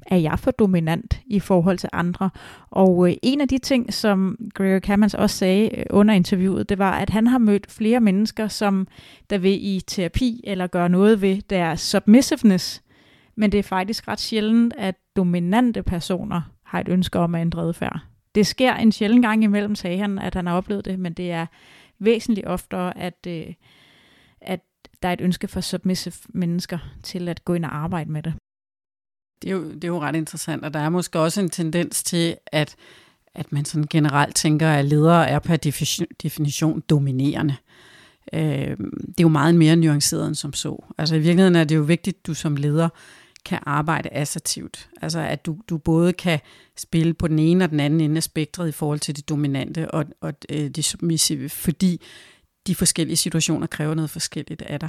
er 0.06 0.16
jeg 0.16 0.38
for 0.38 0.50
dominant 0.50 1.20
i 1.26 1.40
forhold 1.40 1.78
til 1.78 1.88
andre? 1.92 2.30
Og 2.70 3.08
øh, 3.08 3.16
en 3.22 3.40
af 3.40 3.48
de 3.48 3.58
ting, 3.58 3.94
som 3.94 4.36
Gregor 4.54 4.78
Cammons 4.78 5.14
også 5.14 5.36
sagde 5.36 5.78
øh, 5.78 5.84
under 5.90 6.14
interviewet, 6.14 6.68
det 6.68 6.78
var, 6.78 6.92
at 6.92 7.10
han 7.10 7.26
har 7.26 7.38
mødt 7.38 7.70
flere 7.70 8.00
mennesker, 8.00 8.48
som 8.48 8.86
der 9.30 9.38
vil 9.38 9.66
i 9.66 9.80
terapi 9.86 10.40
eller 10.44 10.66
gøre 10.66 10.88
noget 10.88 11.22
ved 11.22 11.42
deres 11.50 11.80
submissiveness, 11.80 12.82
men 13.36 13.52
det 13.52 13.58
er 13.58 13.62
faktisk 13.62 14.08
ret 14.08 14.20
sjældent, 14.20 14.74
at 14.78 14.94
dominante 15.16 15.82
personer 15.82 16.40
har 16.64 16.80
et 16.80 16.88
ønske 16.88 17.18
om 17.18 17.34
at 17.34 17.40
ændre 17.40 17.62
adfærd. 17.62 18.00
Det 18.34 18.46
sker 18.46 18.74
en 18.74 18.92
sjældent 18.92 19.22
gang 19.22 19.44
imellem, 19.44 19.74
sagde 19.74 19.98
han, 19.98 20.18
at 20.18 20.34
han 20.34 20.46
har 20.46 20.56
oplevet 20.56 20.84
det, 20.84 20.98
men 20.98 21.12
det 21.12 21.30
er 21.32 21.46
væsentligt 21.98 22.46
oftere, 22.46 22.98
at, 22.98 23.26
øh, 23.28 23.32
at 23.32 23.54
der 25.02 25.08
er 25.08 25.12
et 25.12 25.20
ønske 25.20 25.48
for 25.48 25.60
submissive 25.60 26.14
mennesker 26.28 26.78
til 27.02 27.28
at 27.28 27.44
gå 27.44 27.54
ind 27.54 27.64
og 27.64 27.76
arbejde 27.76 28.12
med 28.12 28.22
det. 28.22 28.34
Det 29.42 29.50
er, 29.50 29.54
jo, 29.54 29.72
det 29.72 29.84
er 29.84 29.88
jo 29.88 30.00
ret 30.00 30.16
interessant, 30.16 30.64
og 30.64 30.74
der 30.74 30.80
er 30.80 30.88
måske 30.88 31.18
også 31.18 31.40
en 31.40 31.50
tendens 31.50 32.02
til, 32.02 32.36
at, 32.46 32.76
at 33.34 33.52
man 33.52 33.64
sådan 33.64 33.86
generelt 33.90 34.36
tænker, 34.36 34.68
at 34.68 34.84
ledere 34.84 35.28
er 35.28 35.38
per 35.38 35.56
definition 36.22 36.80
dominerende. 36.80 37.56
Øh, 38.32 38.76
det 38.80 39.18
er 39.18 39.22
jo 39.22 39.28
meget 39.28 39.54
mere 39.54 39.76
nuanceret 39.76 40.26
end 40.26 40.34
som 40.34 40.52
så. 40.52 40.84
Altså 40.98 41.14
i 41.14 41.18
virkeligheden 41.18 41.56
er 41.56 41.64
det 41.64 41.76
jo 41.76 41.82
vigtigt, 41.82 42.16
at 42.16 42.26
du 42.26 42.34
som 42.34 42.56
leder 42.56 42.88
kan 43.44 43.58
arbejde 43.62 44.08
assertivt. 44.12 44.88
Altså 45.02 45.20
at 45.20 45.46
du, 45.46 45.58
du 45.68 45.78
både 45.78 46.12
kan 46.12 46.40
spille 46.76 47.14
på 47.14 47.28
den 47.28 47.38
ene 47.38 47.64
og 47.64 47.70
den 47.70 47.80
anden 47.80 48.00
ende 48.00 48.16
af 48.16 48.22
spektret 48.22 48.68
i 48.68 48.72
forhold 48.72 48.98
til 48.98 49.16
det 49.16 49.28
dominante 49.28 49.90
og, 49.90 50.04
og 50.20 50.34
øh, 50.50 50.68
det 50.68 50.84
submissive, 50.84 51.48
fordi 51.48 52.02
de 52.68 52.74
forskellige 52.74 53.16
situationer 53.16 53.66
kræver 53.66 53.94
noget 53.94 54.10
forskelligt 54.10 54.62
af 54.62 54.80
dig. 54.80 54.88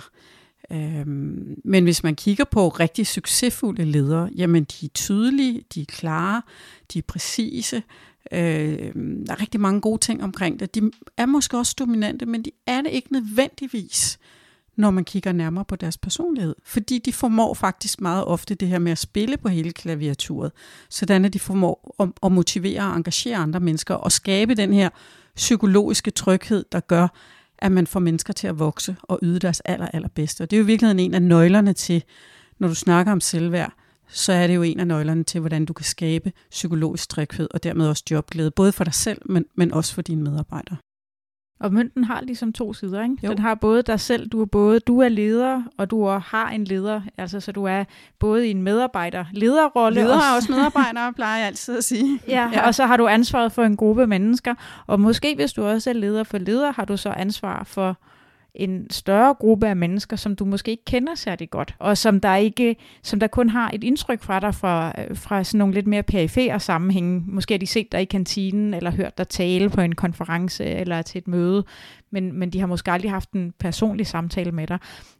Øhm, 0.71 1.61
men 1.63 1.83
hvis 1.83 2.03
man 2.03 2.15
kigger 2.15 2.43
på 2.43 2.69
rigtig 2.69 3.07
succesfulde 3.07 3.85
ledere, 3.85 4.29
jamen 4.35 4.63
de 4.63 4.85
er 4.85 4.89
tydelige, 4.93 5.63
de 5.73 5.81
er 5.81 5.85
klare, 5.85 6.41
de 6.93 6.99
er 6.99 7.03
præcise. 7.07 7.83
Øh, 8.31 8.93
der 9.25 9.33
er 9.33 9.41
rigtig 9.41 9.59
mange 9.59 9.81
gode 9.81 10.01
ting 10.01 10.23
omkring 10.23 10.59
det. 10.59 10.75
De 10.75 10.91
er 11.17 11.25
måske 11.25 11.57
også 11.57 11.75
dominante, 11.79 12.25
men 12.25 12.45
de 12.45 12.51
er 12.65 12.81
det 12.81 12.91
ikke 12.91 13.13
nødvendigvis, 13.13 14.19
når 14.75 14.91
man 14.91 15.03
kigger 15.03 15.31
nærmere 15.31 15.65
på 15.65 15.75
deres 15.75 15.97
personlighed. 15.97 16.55
Fordi 16.63 16.99
de 16.99 17.13
formår 17.13 17.53
faktisk 17.53 18.01
meget 18.01 18.25
ofte 18.25 18.55
det 18.55 18.67
her 18.67 18.79
med 18.79 18.91
at 18.91 18.97
spille 18.97 19.37
på 19.37 19.49
hele 19.49 19.71
klaviaturet, 19.71 20.51
sådan 20.89 21.25
at 21.25 21.33
de 21.33 21.39
formår 21.39 21.95
at, 21.99 22.09
at 22.23 22.31
motivere 22.31 22.81
og 22.81 22.95
engagere 22.95 23.37
andre 23.37 23.59
mennesker 23.59 23.95
og 23.95 24.11
skabe 24.11 24.55
den 24.55 24.73
her 24.73 24.89
psykologiske 25.35 26.11
tryghed, 26.11 26.65
der 26.71 26.79
gør, 26.79 27.07
at 27.61 27.71
man 27.71 27.87
får 27.87 27.99
mennesker 27.99 28.33
til 28.33 28.47
at 28.47 28.59
vokse 28.59 28.95
og 29.03 29.19
yde 29.21 29.39
deres 29.39 29.61
aller, 29.65 29.87
allerbedste. 29.87 30.41
Og 30.41 30.51
det 30.51 30.57
er 30.57 30.59
jo 30.59 30.63
i 30.63 30.67
virkeligheden 30.67 30.99
en 30.99 31.13
af 31.13 31.21
nøglerne 31.21 31.73
til, 31.73 32.03
når 32.59 32.67
du 32.67 32.75
snakker 32.75 33.11
om 33.11 33.21
selvværd, 33.21 33.73
så 34.07 34.33
er 34.33 34.47
det 34.47 34.55
jo 34.55 34.61
en 34.61 34.79
af 34.79 34.87
nøglerne 34.87 35.23
til, 35.23 35.39
hvordan 35.39 35.65
du 35.65 35.73
kan 35.73 35.85
skabe 35.85 36.31
psykologisk 36.49 37.09
tryghed 37.09 37.47
og 37.51 37.63
dermed 37.63 37.87
også 37.87 38.03
jobglæde, 38.11 38.51
både 38.51 38.71
for 38.71 38.83
dig 38.83 38.93
selv, 38.93 39.21
men, 39.25 39.45
men 39.55 39.73
også 39.73 39.93
for 39.93 40.01
dine 40.01 40.23
medarbejdere. 40.23 40.77
Og 41.59 41.73
mønten 41.73 42.03
har 42.03 42.21
ligesom 42.21 42.53
to 42.53 42.73
sider, 42.73 43.03
ikke? 43.03 43.17
Jo. 43.23 43.29
Den 43.29 43.39
har 43.39 43.55
både 43.55 43.81
dig 43.81 43.99
selv, 43.99 44.29
du 44.29 44.41
er 44.41 44.45
både, 44.45 44.79
du 44.79 44.99
er 44.99 45.09
leder, 45.09 45.63
og 45.77 45.89
du 45.89 46.05
har 46.07 46.49
en 46.49 46.63
leder, 46.63 47.01
altså 47.17 47.39
så 47.39 47.51
du 47.51 47.63
er 47.63 47.83
både 48.19 48.47
i 48.47 48.51
en 48.51 48.63
medarbejder 48.63 49.25
lederrolle. 49.33 50.01
Leder 50.01 50.15
er 50.15 50.35
også 50.35 50.51
medarbejdere, 50.51 51.13
plejer 51.13 51.37
jeg 51.37 51.47
altid 51.47 51.77
at 51.77 51.83
sige. 51.83 52.19
Ja, 52.27 52.49
ja, 52.53 52.67
og 52.67 52.75
så 52.75 52.85
har 52.85 52.97
du 52.97 53.07
ansvaret 53.07 53.51
for 53.51 53.63
en 53.63 53.77
gruppe 53.77 54.07
mennesker, 54.07 54.55
og 54.87 54.99
måske 54.99 55.35
hvis 55.35 55.53
du 55.53 55.65
også 55.65 55.89
er 55.89 55.93
leder 55.93 56.23
for 56.23 56.37
leder, 56.37 56.71
har 56.71 56.85
du 56.85 56.97
så 56.97 57.09
ansvar 57.09 57.63
for 57.63 57.97
en 58.55 58.89
større 58.89 59.33
gruppe 59.33 59.67
af 59.67 59.75
mennesker, 59.75 60.15
som 60.15 60.35
du 60.35 60.45
måske 60.45 60.71
ikke 60.71 60.85
kender 60.85 61.15
særlig 61.15 61.49
godt, 61.49 61.75
og 61.79 61.97
som 61.97 62.19
der 62.19 62.35
ikke, 62.35 62.75
som 63.03 63.19
der 63.19 63.27
kun 63.27 63.49
har 63.49 63.71
et 63.73 63.83
indtryk 63.83 64.23
fra 64.23 64.39
dig 64.39 64.55
fra, 64.55 64.93
øh, 64.97 65.17
fra 65.17 65.43
sådan 65.43 65.57
nogle 65.57 65.73
lidt 65.73 65.87
mere 65.87 66.03
perifere 66.03 66.59
sammenhænge. 66.59 67.23
Måske 67.27 67.53
har 67.53 67.59
de 67.59 67.67
set 67.67 67.91
dig 67.91 68.01
i 68.01 68.05
kantinen, 68.05 68.73
eller 68.73 68.91
hørt 68.91 69.17
dig 69.17 69.27
tale 69.27 69.69
på 69.69 69.81
en 69.81 69.95
konference, 69.95 70.65
eller 70.65 71.01
til 71.01 71.19
et 71.19 71.27
møde, 71.27 71.65
men, 72.11 72.39
men 72.39 72.49
de 72.49 72.59
har 72.59 72.67
måske 72.67 72.91
aldrig 72.91 73.11
haft 73.11 73.31
en 73.31 73.53
personlig 73.59 74.07
samtale 74.07 74.51
med 74.51 74.67
dig. 74.67 74.77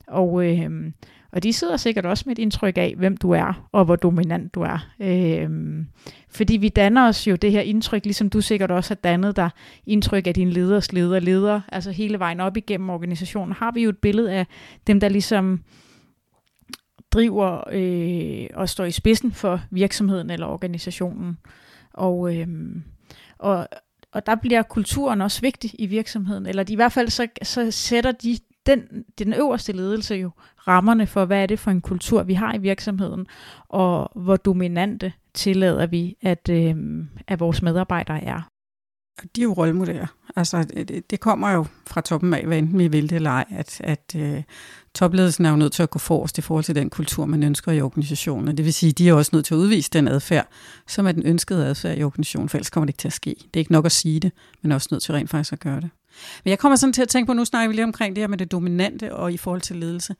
Og, 0.08 0.46
øh, 0.46 0.92
og 1.32 1.44
de 1.44 1.54
sidder 1.54 1.78
sikkert 1.78 2.06
også 2.06 2.24
med 2.28 2.38
et 2.38 2.42
indtryk 2.42 2.78
af, 2.78 2.94
hvem 2.98 3.18
du 3.18 3.32
er, 3.32 3.70
og 3.72 3.86
hvor 3.86 3.96
dominant 3.96 4.56
du 4.56 4.62
er. 4.62 4.88
Øhm, 5.00 5.88
fordi 6.30 6.58
vi 6.58 6.70
danner 6.70 7.08
os 7.08 7.28
jo 7.28 7.36
det 7.36 7.52
her 7.52 7.62
indtryk, 7.62 8.04
ligesom 8.04 8.30
du 8.30 8.42
sikkert 8.42 8.72
også 8.72 8.90
har 8.90 8.96
dannet 8.96 9.36
dig 9.36 9.50
indtryk 9.86 10.28
af 10.28 10.34
din 10.34 10.50
leders 10.50 10.92
leder, 10.92 11.20
leder, 11.20 11.62
altså 11.72 11.92
hele 11.92 12.20
vejen 12.20 12.40
op 12.40 12.58
igennem 12.58 12.90
organisationen, 12.90 13.54
har 13.54 13.72
vi 13.72 13.84
jo 13.84 13.90
et 13.90 13.98
billede 13.98 14.32
af 14.32 14.48
dem, 14.88 15.00
der 15.00 15.10
ligesom 15.10 15.64
driver 17.12 17.64
øh, 17.72 18.48
og 18.54 18.70
står 18.70 18.86
i 18.86 18.92
spidsen 18.92 19.32
for 19.32 19.62
virksomheden 19.72 20.30
eller 20.30 20.48
organisationen. 20.48 21.38
Og, 21.94 22.36
øh, 22.36 22.48
og, 23.38 23.68
og 24.12 24.26
der 24.26 24.36
bliver 24.36 24.62
kulturen 24.62 25.22
også 25.22 25.42
vigtig 25.42 25.72
i 25.80 25.86
virksomheden, 25.86 26.46
eller 26.46 26.64
i 26.68 26.76
hvert 26.76 26.92
fald 26.92 27.10
så, 27.10 27.28
så 27.44 27.72
sætter 27.72 28.12
de 28.12 28.38
den, 28.70 29.04
den 29.20 29.34
øverste 29.34 29.72
ledelse 29.72 30.16
jo 30.16 30.32
rammerne 30.68 31.08
for, 31.08 31.26
hvad 31.26 31.42
er 31.42 31.46
det 31.46 31.60
for 31.60 31.72
en 31.72 31.82
kultur, 31.82 32.24
vi 32.24 32.34
har 32.34 32.54
i 32.54 32.58
virksomheden, 32.58 33.28
og 33.70 34.12
hvor 34.16 34.36
dominante 34.36 35.14
tillader 35.34 35.88
vi, 35.88 36.18
at, 36.22 36.50
øh, 36.50 36.76
at 37.28 37.40
vores 37.40 37.62
medarbejdere 37.62 38.24
er. 38.24 38.42
De 39.36 39.42
er 39.42 39.44
jo 39.44 39.54
rollemodeller. 39.54 40.08
Altså, 40.36 40.64
det, 40.64 41.12
det 41.12 41.20
kommer 41.20 41.52
jo 41.52 41.66
fra 41.88 42.02
toppen 42.02 42.34
af, 42.34 42.46
hvad 42.46 42.58
enten 42.58 42.80
vi 42.80 42.88
vil 42.88 43.10
det 43.10 43.16
eller 43.16 43.30
ej, 43.30 43.46
at, 43.50 43.82
at 43.84 44.16
øh, 44.16 44.44
topledelsen 44.96 45.46
er 45.46 45.50
jo 45.50 45.56
nødt 45.56 45.74
til 45.74 45.84
at 45.84 45.90
gå 45.90 46.00
forrest 46.00 46.38
i 46.38 46.42
forhold 46.42 46.64
til 46.64 46.76
den 46.76 46.90
kultur, 46.90 47.26
man 47.26 47.44
ønsker 47.44 47.72
i 47.72 47.82
organisationen. 47.82 48.58
Det 48.58 48.66
vil 48.66 48.74
sige, 48.74 48.90
at 48.90 48.98
de 48.98 49.10
er 49.10 49.14
også 49.14 49.30
nødt 49.34 49.46
til 49.46 49.54
at 49.54 49.58
udvise 49.58 49.90
den 49.94 50.08
adfærd, 50.08 50.48
som 50.88 51.08
er 51.08 51.12
den 51.12 51.24
ønskede 51.26 51.66
adfærd 51.66 51.98
i 51.98 52.04
organisationen, 52.04 52.50
for 52.50 52.58
ellers 52.58 52.70
kommer 52.70 52.86
det 52.86 52.90
ikke 52.90 53.02
til 53.02 53.08
at 53.08 53.14
ske. 53.14 53.36
Det 53.40 53.56
er 53.56 53.60
ikke 53.60 53.72
nok 53.72 53.86
at 53.86 53.92
sige 53.92 54.20
det, 54.20 54.32
men 54.62 54.72
også 54.72 54.88
nødt 54.92 55.04
til 55.04 55.14
rent 55.14 55.30
faktisk 55.30 55.54
at 55.54 55.60
gøre 55.60 55.82
det. 55.82 55.90
Men 56.44 56.50
jeg 56.50 56.60
kommer 56.60 56.76
sådan 56.76 56.94
til 56.94 57.02
at 57.02 57.10
tænke 57.10 57.28
på, 57.28 57.34
nu 57.34 57.46
snakker 57.46 57.68
vi 57.68 57.76
lige 57.76 57.84
omkring 57.84 58.16
det 58.16 58.22
her 58.22 58.28
med 58.28 58.38
det 58.38 58.52
dominante 58.52 59.16
og 59.16 59.34
i 59.34 59.38
forhold 59.38 59.62
til 59.62 59.76
ledelse 59.76 60.16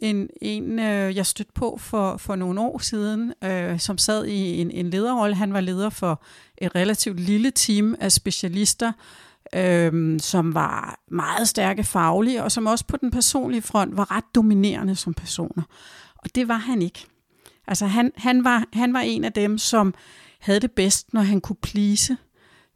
en, 0.00 0.28
en 0.42 0.78
øh, 0.78 1.16
jeg 1.16 1.26
stødte 1.26 1.52
på 1.54 1.78
for, 1.80 2.16
for 2.16 2.36
nogle 2.36 2.60
år 2.60 2.78
siden, 2.78 3.32
øh, 3.44 3.80
som 3.80 3.98
sad 3.98 4.24
i 4.24 4.60
en, 4.60 4.70
en 4.70 4.90
lederrolle. 4.90 5.36
Han 5.36 5.52
var 5.52 5.60
leder 5.60 5.90
for 5.90 6.22
et 6.58 6.74
relativt 6.74 7.20
lille 7.20 7.50
team 7.50 7.96
af 8.00 8.12
specialister, 8.12 8.92
øh, 9.54 10.20
som 10.20 10.54
var 10.54 11.00
meget 11.10 11.48
stærke 11.48 11.84
faglige, 11.84 12.42
og 12.42 12.52
som 12.52 12.66
også 12.66 12.84
på 12.84 12.96
den 12.96 13.10
personlige 13.10 13.62
front 13.62 13.96
var 13.96 14.16
ret 14.16 14.24
dominerende 14.34 14.96
som 14.96 15.14
personer. 15.14 15.62
Og 16.16 16.34
det 16.34 16.48
var 16.48 16.56
han 16.58 16.82
ikke. 16.82 17.06
Altså 17.66 17.86
han, 17.86 18.12
han, 18.16 18.44
var, 18.44 18.64
han 18.72 18.92
var 18.92 19.00
en 19.00 19.24
af 19.24 19.32
dem, 19.32 19.58
som 19.58 19.94
havde 20.38 20.60
det 20.60 20.72
bedst, 20.72 21.14
når 21.14 21.20
han 21.20 21.40
kunne 21.40 21.56
plise 21.62 22.16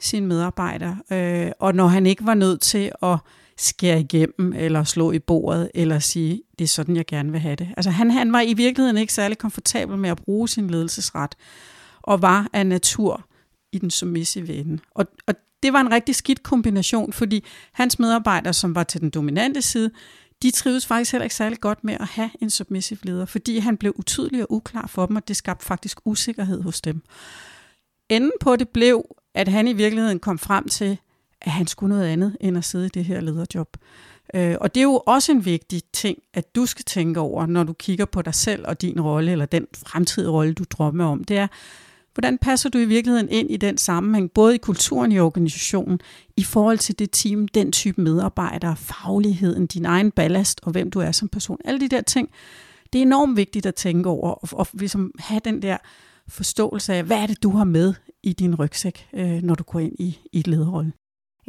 sine 0.00 0.26
medarbejdere, 0.26 0.98
øh, 1.12 1.50
og 1.58 1.74
når 1.74 1.86
han 1.86 2.06
ikke 2.06 2.26
var 2.26 2.34
nødt 2.34 2.60
til 2.60 2.92
at 3.02 3.18
skære 3.56 4.00
igennem, 4.00 4.52
eller 4.52 4.84
slå 4.84 5.12
i 5.12 5.18
bordet, 5.18 5.70
eller 5.74 5.98
sige, 5.98 6.42
det 6.58 6.64
er 6.64 6.68
sådan, 6.68 6.96
jeg 6.96 7.06
gerne 7.06 7.30
vil 7.30 7.40
have 7.40 7.56
det. 7.56 7.68
Altså 7.76 7.90
han, 7.90 8.10
han 8.10 8.32
var 8.32 8.40
i 8.40 8.54
virkeligheden 8.54 8.98
ikke 8.98 9.12
særlig 9.12 9.38
komfortabel 9.38 9.98
med 9.98 10.10
at 10.10 10.16
bruge 10.16 10.48
sin 10.48 10.70
ledelsesret, 10.70 11.34
og 12.02 12.22
var 12.22 12.48
af 12.52 12.66
natur 12.66 13.26
i 13.72 13.78
den 13.78 13.90
submissive 13.90 14.54
ende. 14.54 14.78
Og, 14.94 15.06
og 15.26 15.34
det 15.62 15.72
var 15.72 15.80
en 15.80 15.92
rigtig 15.92 16.14
skidt 16.14 16.42
kombination, 16.42 17.12
fordi 17.12 17.44
hans 17.72 17.98
medarbejdere, 17.98 18.52
som 18.52 18.74
var 18.74 18.82
til 18.82 19.00
den 19.00 19.10
dominante 19.10 19.62
side, 19.62 19.90
de 20.42 20.50
trives 20.50 20.86
faktisk 20.86 21.12
heller 21.12 21.24
ikke 21.24 21.34
særlig 21.34 21.60
godt 21.60 21.84
med 21.84 21.94
at 22.00 22.06
have 22.06 22.30
en 22.40 22.50
submissive 22.50 22.98
leder, 23.02 23.24
fordi 23.24 23.58
han 23.58 23.76
blev 23.76 23.92
utydelig 23.96 24.42
og 24.42 24.52
uklar 24.52 24.86
for 24.86 25.06
dem, 25.06 25.16
og 25.16 25.28
det 25.28 25.36
skabte 25.36 25.66
faktisk 25.66 25.98
usikkerhed 26.04 26.62
hos 26.62 26.80
dem. 26.80 27.02
Enden 28.08 28.32
på 28.40 28.56
det 28.56 28.68
blev, 28.68 29.04
at 29.34 29.48
han 29.48 29.68
i 29.68 29.72
virkeligheden 29.72 30.18
kom 30.18 30.38
frem 30.38 30.68
til, 30.68 30.98
at 31.40 31.50
han 31.50 31.66
skulle 31.66 31.94
noget 31.94 32.08
andet 32.08 32.36
end 32.40 32.58
at 32.58 32.64
sidde 32.64 32.86
i 32.86 32.88
det 32.88 33.04
her 33.04 33.20
lederjob. 33.20 33.76
Øh, 34.34 34.56
og 34.60 34.74
det 34.74 34.80
er 34.80 34.84
jo 34.84 35.02
også 35.06 35.32
en 35.32 35.44
vigtig 35.44 35.82
ting, 35.92 36.18
at 36.34 36.54
du 36.54 36.66
skal 36.66 36.84
tænke 36.84 37.20
over, 37.20 37.46
når 37.46 37.64
du 37.64 37.72
kigger 37.72 38.04
på 38.04 38.22
dig 38.22 38.34
selv 38.34 38.64
og 38.66 38.82
din 38.82 39.00
rolle, 39.00 39.32
eller 39.32 39.46
den 39.46 39.66
fremtidige 39.76 40.30
rolle, 40.30 40.52
du 40.52 40.64
drømmer 40.70 41.04
om. 41.04 41.24
Det 41.24 41.36
er, 41.36 41.46
hvordan 42.14 42.38
passer 42.38 42.68
du 42.68 42.78
i 42.78 42.84
virkeligheden 42.84 43.28
ind 43.28 43.50
i 43.50 43.56
den 43.56 43.78
sammenhæng, 43.78 44.30
både 44.30 44.54
i 44.54 44.58
kulturen 44.58 45.12
i 45.12 45.18
organisationen, 45.18 46.00
i 46.36 46.44
forhold 46.44 46.78
til 46.78 46.98
det 46.98 47.10
team, 47.12 47.48
den 47.48 47.72
type 47.72 48.00
medarbejdere, 48.00 48.76
fagligheden, 48.76 49.66
din 49.66 49.84
egen 49.84 50.10
ballast 50.10 50.60
og 50.62 50.72
hvem 50.72 50.90
du 50.90 51.00
er 51.00 51.12
som 51.12 51.28
person. 51.28 51.58
Alle 51.64 51.80
de 51.80 51.88
der 51.88 52.00
ting, 52.00 52.30
det 52.92 52.98
er 52.98 53.02
enormt 53.02 53.36
vigtigt 53.36 53.66
at 53.66 53.74
tænke 53.74 54.08
over, 54.08 54.30
og, 54.30 54.48
og 54.52 54.66
ligesom 54.72 55.12
have 55.18 55.40
den 55.44 55.62
der 55.62 55.76
forståelse 56.30 56.94
af, 56.94 57.04
hvad 57.04 57.16
er 57.16 57.26
det, 57.26 57.42
du 57.42 57.50
har 57.50 57.64
med 57.64 57.94
i 58.22 58.32
din 58.32 58.54
rygsæk, 58.54 59.08
øh, 59.12 59.42
når 59.42 59.54
du 59.54 59.62
går 59.62 59.80
ind 59.80 59.92
i, 59.98 60.18
i 60.32 60.40
et 60.40 60.46
lederrolle. 60.46 60.92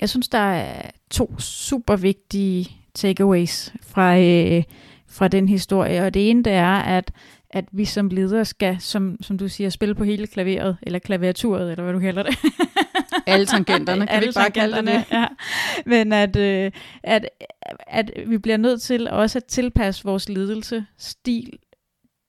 Jeg 0.01 0.09
synes, 0.09 0.27
der 0.27 0.37
er 0.37 0.89
to 1.11 1.39
super 1.39 1.95
vigtige 1.95 2.71
takeaways 2.93 3.73
fra, 3.83 4.19
øh, 4.19 4.63
fra 5.07 5.27
den 5.27 5.49
historie. 5.49 6.03
Og 6.03 6.13
det 6.13 6.29
ene 6.29 6.43
det 6.43 6.53
er, 6.53 6.75
at, 6.75 7.11
at 7.49 7.65
vi 7.71 7.85
som 7.85 8.09
ledere 8.09 8.45
skal, 8.45 8.77
som, 8.79 9.17
som 9.21 9.37
du 9.37 9.47
siger, 9.47 9.69
spille 9.69 9.95
på 9.95 10.03
hele 10.03 10.27
klaveret, 10.27 10.77
eller 10.81 10.99
klaviaturet, 10.99 11.71
eller 11.71 11.83
hvad 11.83 11.93
du 11.93 11.99
kalder 11.99 12.23
det. 12.23 12.37
Alle 13.27 13.45
tangenterne, 13.45 14.07
kan 14.07 14.15
Alle 14.15 14.27
vi 14.27 14.33
bare 14.35 14.51
kalde 14.51 14.77
det. 14.77 15.03
Ja. 15.11 15.27
Men 15.85 16.13
at, 16.13 16.35
øh, 16.35 16.71
at, 17.03 17.29
at 17.87 18.11
vi 18.27 18.37
bliver 18.37 18.57
nødt 18.57 18.81
til 18.81 19.09
også 19.09 19.39
at 19.39 19.45
tilpasse 19.45 20.03
vores 20.03 20.29
ledelse, 20.29 20.85
stil 20.97 21.59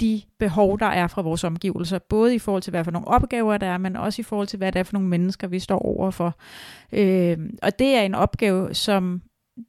de 0.03 0.23
behov, 0.38 0.79
der 0.79 0.87
er 0.87 1.07
fra 1.07 1.23
vores 1.23 1.45
omgivelser, 1.45 1.99
både 1.99 2.35
i 2.35 2.38
forhold 2.38 2.62
til, 2.62 2.71
hvad 2.71 2.85
for 2.85 2.91
nogle 2.91 3.09
opgaver 3.09 3.59
der 3.59 3.67
er, 3.67 3.79
men 3.79 3.97
også 3.97 4.23
i 4.23 4.23
forhold 4.23 4.49
til, 4.49 4.57
hvad 4.57 4.73
det 4.73 4.79
er 4.79 4.85
for 4.85 4.93
nogle 4.93 5.09
mennesker, 5.09 5.47
vi 5.47 5.59
står 5.59 5.79
overfor. 5.79 6.38
Øh, 6.93 7.38
og 7.62 7.79
det 7.79 7.97
er 7.97 8.03
en 8.03 8.15
opgave, 8.15 8.75
som, 8.75 9.23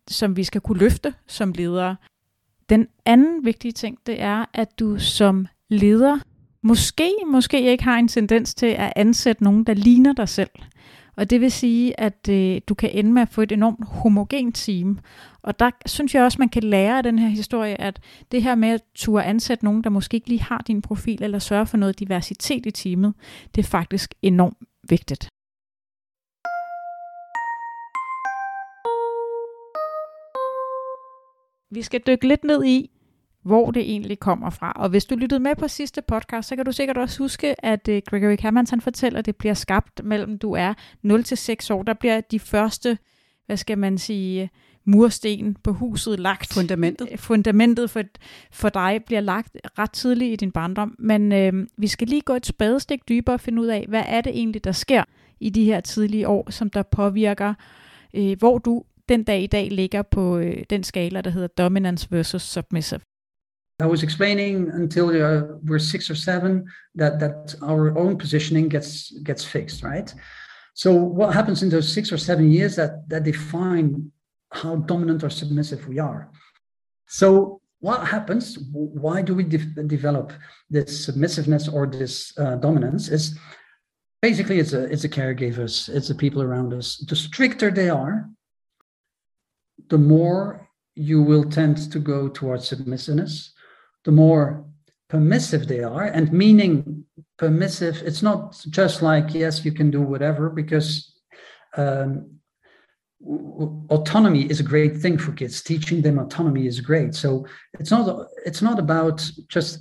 som 0.07 0.37
vi 0.37 0.43
skal 0.43 0.61
kunne 0.61 0.79
løfte 0.79 1.13
som 1.27 1.51
ledere. 1.51 1.95
Den 2.69 2.87
anden 3.05 3.45
vigtige 3.45 3.71
ting, 3.71 3.97
det 4.05 4.21
er, 4.21 4.45
at 4.53 4.79
du 4.79 4.99
som 4.99 5.47
leder 5.69 6.19
måske, 6.63 7.11
måske 7.27 7.71
ikke 7.71 7.83
har 7.83 7.97
en 7.97 8.07
tendens 8.07 8.55
til 8.55 8.65
at 8.65 8.93
ansætte 8.95 9.43
nogen, 9.43 9.63
der 9.63 9.73
ligner 9.73 10.13
dig 10.13 10.29
selv. 10.29 10.49
Og 11.15 11.29
det 11.29 11.41
vil 11.41 11.51
sige, 11.51 11.99
at 11.99 12.29
øh, 12.29 12.61
du 12.67 12.73
kan 12.73 12.89
ende 12.93 13.11
med 13.11 13.21
at 13.21 13.29
få 13.29 13.41
et 13.41 13.51
enormt 13.51 13.87
homogent 13.87 14.55
team. 14.55 14.99
Og 15.41 15.59
der 15.59 15.71
synes 15.85 16.15
jeg 16.15 16.23
også, 16.23 16.35
man 16.39 16.49
kan 16.49 16.63
lære 16.63 16.97
af 16.97 17.03
den 17.03 17.19
her 17.19 17.27
historie, 17.27 17.81
at 17.81 17.99
det 18.31 18.43
her 18.43 18.55
med 18.55 18.69
at 18.69 18.81
turde 18.95 19.23
ansætte 19.23 19.65
nogen, 19.65 19.83
der 19.83 19.89
måske 19.89 20.15
ikke 20.15 20.29
lige 20.29 20.41
har 20.41 20.63
din 20.67 20.81
profil, 20.81 21.23
eller 21.23 21.39
sørge 21.39 21.65
for 21.65 21.77
noget 21.77 21.99
diversitet 21.99 22.65
i 22.65 22.71
teamet, 22.71 23.13
det 23.55 23.65
er 23.65 23.69
faktisk 23.69 24.13
enormt 24.21 24.57
vigtigt. 24.89 25.27
Vi 31.75 31.81
skal 31.81 32.01
dykke 32.07 32.27
lidt 32.27 32.43
ned 32.43 32.65
i, 32.65 32.89
hvor 33.43 33.71
det 33.71 33.81
egentlig 33.81 34.19
kommer 34.19 34.49
fra. 34.49 34.71
Og 34.75 34.89
hvis 34.89 35.05
du 35.05 35.15
lyttede 35.15 35.39
med 35.39 35.55
på 35.55 35.67
sidste 35.67 36.01
podcast, 36.01 36.49
så 36.49 36.55
kan 36.55 36.65
du 36.65 36.71
sikkert 36.71 36.97
også 36.97 37.23
huske, 37.23 37.65
at 37.65 37.87
uh, 37.87 37.97
Gregory 38.05 38.35
Cammons 38.35 38.69
han 38.69 38.81
fortæller, 38.81 39.19
at 39.19 39.25
det 39.25 39.35
bliver 39.35 39.53
skabt 39.53 40.03
mellem 40.03 40.37
du 40.37 40.53
er 40.53 40.73
0 41.01 41.23
til 41.23 41.37
6 41.37 41.69
år. 41.69 41.83
Der 41.83 41.93
bliver 41.93 42.21
de 42.21 42.39
første, 42.39 42.97
hvad 43.45 43.57
skal 43.57 43.77
man 43.77 43.97
sige, 43.97 44.49
mursten 44.85 45.57
på 45.63 45.73
huset 45.73 46.19
lagt. 46.19 46.53
Fundamentet. 46.53 47.19
Fundamentet 47.19 47.89
for, 47.89 48.03
for 48.51 48.69
dig 48.69 48.99
bliver 49.05 49.21
lagt 49.21 49.57
ret 49.79 49.91
tidligt 49.91 50.33
i 50.33 50.35
din 50.35 50.51
barndom. 50.51 50.95
Men 50.99 51.31
øh, 51.31 51.53
vi 51.77 51.87
skal 51.87 52.07
lige 52.07 52.21
gå 52.21 52.33
et 52.33 52.45
spadestik 52.45 53.09
dybere 53.09 53.35
og 53.35 53.39
finde 53.39 53.61
ud 53.61 53.67
af, 53.67 53.85
hvad 53.89 54.03
er 54.07 54.21
det 54.21 54.29
egentlig, 54.35 54.63
der 54.63 54.71
sker 54.71 55.03
i 55.39 55.49
de 55.49 55.65
her 55.65 55.81
tidlige 55.81 56.27
år, 56.27 56.51
som 56.51 56.69
der 56.69 56.83
påvirker, 56.83 57.53
øh, 58.13 58.37
hvor 58.39 58.57
du 58.57 58.83
den 59.09 59.23
dag 59.23 59.43
i 59.43 59.47
dag 59.47 59.71
ligger 59.71 60.01
på 60.01 60.37
øh, 60.37 60.63
den 60.69 60.83
skala, 60.83 61.21
der 61.21 61.29
hedder 61.29 61.47
dominance 61.47 62.07
versus 62.11 62.41
submissive. 62.41 62.99
I 63.79 63.85
was 63.85 64.03
explaining 64.03 64.69
until 64.69 65.09
uh, 65.09 65.57
we're 65.63 65.79
six 65.79 66.09
or 66.09 66.15
seven 66.15 66.65
that 66.95 67.19
that 67.19 67.55
our 67.61 67.97
own 67.97 68.17
positioning 68.17 68.69
gets 68.69 69.11
gets 69.23 69.43
fixed, 69.43 69.83
right? 69.83 70.13
So 70.75 70.93
what 70.93 71.33
happens 71.33 71.63
in 71.63 71.69
those 71.69 71.91
six 71.91 72.11
or 72.11 72.17
seven 72.17 72.51
years 72.51 72.75
that 72.75 73.09
that 73.09 73.23
define 73.23 74.11
how 74.51 74.75
dominant 74.75 75.23
or 75.23 75.29
submissive 75.29 75.87
we 75.87 75.99
are? 75.99 76.29
So 77.07 77.61
what 77.79 78.07
happens? 78.07 78.57
Why 78.71 79.21
do 79.21 79.33
we 79.33 79.43
de- 79.43 79.83
develop 79.87 80.31
this 80.69 81.07
submissiveness 81.07 81.67
or 81.67 81.87
this 81.87 82.31
uh, 82.37 82.55
dominance? 82.55 83.09
Is 83.09 83.37
basically 84.21 84.59
it's 84.59 84.73
a 84.73 84.83
it's 84.85 85.01
the 85.01 85.09
caregivers, 85.09 85.89
it's 85.89 86.09
the 86.09 86.15
people 86.15 86.43
around 86.43 86.73
us. 86.73 86.97
The 87.09 87.15
stricter 87.15 87.71
they 87.71 87.89
are, 87.89 88.29
the 89.89 89.97
more 89.97 90.69
you 90.93 91.23
will 91.23 91.43
tend 91.43 91.91
to 91.91 91.97
go 91.97 92.29
towards 92.29 92.67
submissiveness 92.67 93.52
the 94.05 94.11
more 94.11 94.65
permissive 95.09 95.67
they 95.67 95.83
are 95.83 96.03
and 96.03 96.31
meaning 96.33 97.05
permissive 97.37 98.01
it's 98.05 98.23
not 98.23 98.63
just 98.69 99.01
like 99.01 99.33
yes 99.33 99.63
you 99.63 99.71
can 99.71 99.91
do 99.91 100.01
whatever 100.01 100.49
because 100.49 101.13
um, 101.77 102.33
autonomy 103.89 104.43
is 104.49 104.59
a 104.59 104.63
great 104.63 104.97
thing 104.97 105.17
for 105.17 105.31
kids. 105.31 105.61
Teaching 105.61 106.01
them 106.01 106.19
autonomy 106.19 106.67
is 106.67 106.81
great. 106.81 107.15
So 107.15 107.45
it's 107.79 107.91
not 107.91 108.27
it's 108.45 108.61
not 108.61 108.79
about 108.79 109.29
just 109.47 109.79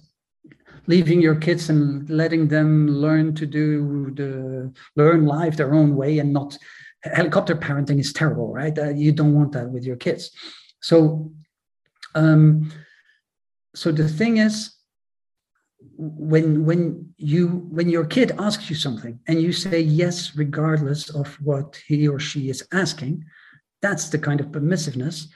leaving 0.87 1.20
your 1.20 1.37
kids 1.37 1.70
and 1.70 2.08
letting 2.11 2.48
them 2.48 2.88
learn 2.88 3.35
to 3.37 3.46
do 3.46 4.11
the 4.14 4.72
learn 4.96 5.26
life 5.26 5.56
their 5.56 5.74
own 5.74 5.96
way 5.96 6.18
and 6.18 6.32
not 6.32 6.58
helicopter 7.04 7.54
parenting 7.54 7.98
is 7.98 8.12
terrible 8.12 8.52
right? 8.52 8.76
Uh, 8.78 8.90
you 8.90 9.12
don't 9.12 9.35
want 9.35 9.52
that 9.52 9.70
with 9.70 9.85
your 9.85 9.96
kids. 9.96 10.30
So 10.80 11.32
um, 12.14 12.70
so 13.74 13.92
the 13.92 14.08
thing 14.08 14.38
is 14.38 14.74
when 15.96 16.64
when 16.64 17.12
you 17.16 17.48
when 17.70 17.88
your 17.88 18.04
kid 18.04 18.32
asks 18.38 18.70
you 18.70 18.76
something 18.76 19.18
and 19.26 19.42
you 19.42 19.52
say 19.52 19.80
yes 19.80 20.37
regardless 20.37 21.11
of 21.11 21.35
what 21.40 21.80
he 21.87 22.06
or 22.06 22.18
she 22.18 22.48
is 22.48 22.66
asking 22.72 23.24
that's 23.80 24.08
the 24.08 24.18
kind 24.18 24.40
of 24.40 24.46
permissiveness 24.48 25.26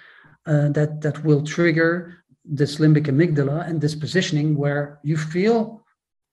uh, 0.47 0.69
that 0.69 1.01
that 1.01 1.23
will 1.25 1.43
trigger 1.43 2.15
this 2.45 2.77
limbic 2.77 3.07
amygdala 3.07 3.69
and 3.69 3.81
this 3.81 3.95
positioning 3.95 4.57
where 4.57 5.01
you 5.03 5.17
feel 5.17 5.85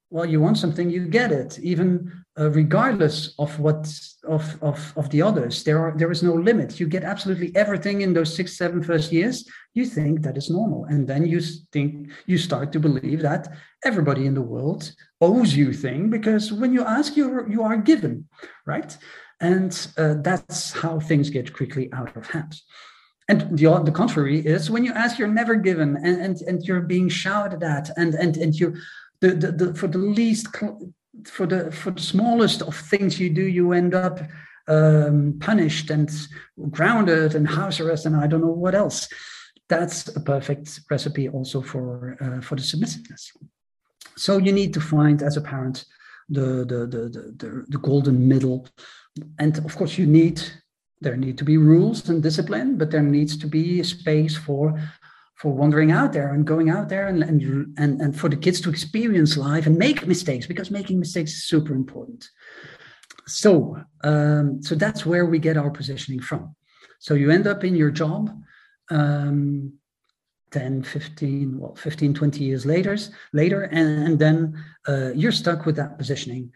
well 0.09 0.25
you 0.25 0.39
want 0.39 0.57
something 0.57 0.89
you 0.89 1.07
get 1.07 1.31
it. 1.31 1.59
Even 1.59 2.22
uh, 2.39 2.49
regardless 2.49 3.35
of 3.37 3.59
what 3.59 3.87
of, 4.27 4.57
of 4.63 4.93
of 4.95 5.09
the 5.11 5.21
others 5.21 5.63
there 5.63 5.79
are 5.79 5.93
there 5.95 6.11
is 6.11 6.23
no 6.23 6.33
limit. 6.33 6.79
You 6.79 6.87
get 6.87 7.03
absolutely 7.03 7.55
everything 7.55 8.01
in 8.01 8.13
those 8.13 8.35
six 8.35 8.57
seven 8.57 8.81
first 8.81 9.11
years 9.11 9.47
you 9.75 9.85
think 9.85 10.21
that 10.21 10.37
is 10.37 10.49
normal. 10.49 10.85
And 10.85 11.07
then 11.07 11.25
you 11.27 11.41
think 11.71 12.11
you 12.25 12.37
start 12.37 12.71
to 12.71 12.79
believe 12.79 13.21
that 13.21 13.47
everybody 13.83 14.25
in 14.25 14.33
the 14.33 14.41
world 14.41 14.91
owes 15.21 15.55
you 15.55 15.73
thing 15.73 16.09
because 16.09 16.51
when 16.51 16.73
you 16.73 16.83
ask 16.83 17.15
you 17.15 17.45
you 17.47 17.61
are 17.61 17.77
given 17.77 18.27
right? 18.65 18.97
And 19.39 19.87
uh, 19.97 20.15
that's 20.21 20.71
how 20.71 20.99
things 20.99 21.29
get 21.29 21.53
quickly 21.53 21.91
out 21.93 22.15
of 22.15 22.29
hand. 22.29 22.55
And 23.27 23.57
the, 23.57 23.81
the 23.83 23.91
contrary 23.91 24.39
is 24.39 24.71
when 24.71 24.85
you 24.85 24.93
ask 24.93 25.19
you're 25.19 25.27
never 25.27 25.55
given 25.55 25.97
and 25.97 26.19
and, 26.19 26.41
and 26.41 26.63
you're 26.63 26.81
being 26.81 27.09
shouted 27.09 27.61
at 27.61 27.89
and 27.95 28.15
and 28.15 28.37
and 28.37 28.55
you 28.55 28.75
the, 29.21 29.29
the, 29.29 29.51
the 29.51 29.73
for 29.75 29.87
the 29.87 29.99
least 29.99 30.47
for 31.25 31.45
the 31.45 31.71
for 31.71 31.91
the 31.91 32.01
smallest 32.01 32.61
of 32.61 32.75
things 32.75 33.19
you 33.19 33.29
do, 33.29 33.43
you 33.43 33.73
end 33.73 33.93
up 33.93 34.19
um, 34.67 35.37
punished 35.39 35.89
and 35.89 36.09
grounded 36.71 37.35
and 37.35 37.47
house 37.47 37.79
arrest 37.79 38.05
and 38.05 38.15
I 38.15 38.27
don't 38.27 38.41
know 38.41 38.47
what 38.47 38.75
else. 38.75 39.07
That's 39.69 40.07
a 40.15 40.19
perfect 40.19 40.81
recipe 40.89 41.29
also 41.29 41.61
for 41.61 42.17
uh, 42.19 42.41
for 42.41 42.55
the 42.55 42.63
submissiveness. 42.63 43.31
So 44.15 44.37
you 44.37 44.51
need 44.51 44.73
to 44.73 44.81
find 44.81 45.21
as 45.21 45.37
a 45.37 45.41
parent 45.41 45.85
the 46.29 46.65
the, 46.65 46.87
the 46.87 47.33
the 47.37 47.65
the 47.67 47.77
golden 47.77 48.27
middle, 48.27 48.67
and 49.39 49.57
of 49.57 49.75
course 49.75 49.97
you 49.97 50.05
need 50.05 50.41
there 51.01 51.17
need 51.17 51.37
to 51.37 51.43
be 51.43 51.57
rules 51.57 52.09
and 52.09 52.23
discipline, 52.23 52.77
but 52.77 52.89
there 52.89 53.03
needs 53.03 53.37
to 53.37 53.47
be 53.47 53.81
a 53.81 53.83
space 53.83 54.37
for 54.37 54.79
for 55.43 55.51
wandering 55.51 55.91
out 55.91 56.13
there 56.13 56.33
and 56.33 56.47
going 56.47 56.69
out 56.69 56.87
there 56.87 57.07
and, 57.07 57.21
and, 57.21 57.77
and, 57.77 57.99
and 57.99 58.17
for 58.17 58.29
the 58.29 58.37
kids 58.37 58.61
to 58.61 58.69
experience 58.69 59.35
life 59.35 59.65
and 59.65 59.77
make 59.77 60.07
mistakes 60.07 60.47
because 60.47 60.71
making 60.71 60.97
mistakes 60.97 61.33
is 61.33 61.43
super 61.43 61.73
important. 61.73 62.29
So, 63.27 63.75
um, 64.05 64.63
so 64.63 64.73
that's 64.73 65.05
where 65.05 65.25
we 65.25 65.39
get 65.39 65.57
our 65.57 65.69
positioning 65.69 66.21
from. 66.21 66.55
So 66.99 67.15
you 67.15 67.29
end 67.29 67.45
up 67.45 67.65
in 67.65 67.75
your 67.75 67.91
job 67.91 68.29
um, 68.89 69.73
10, 70.51 70.81
15, 70.83 71.59
well, 71.59 71.75
15, 71.75 72.13
20 72.13 72.41
years 72.41 72.65
later, 72.65 72.97
later 73.33 73.63
and, 73.63 74.07
and 74.07 74.19
then 74.19 74.63
uh, 74.87 75.11
you're 75.13 75.33
stuck 75.33 75.65
with 75.65 75.75
that 75.75 75.97
positioning. 75.97 76.53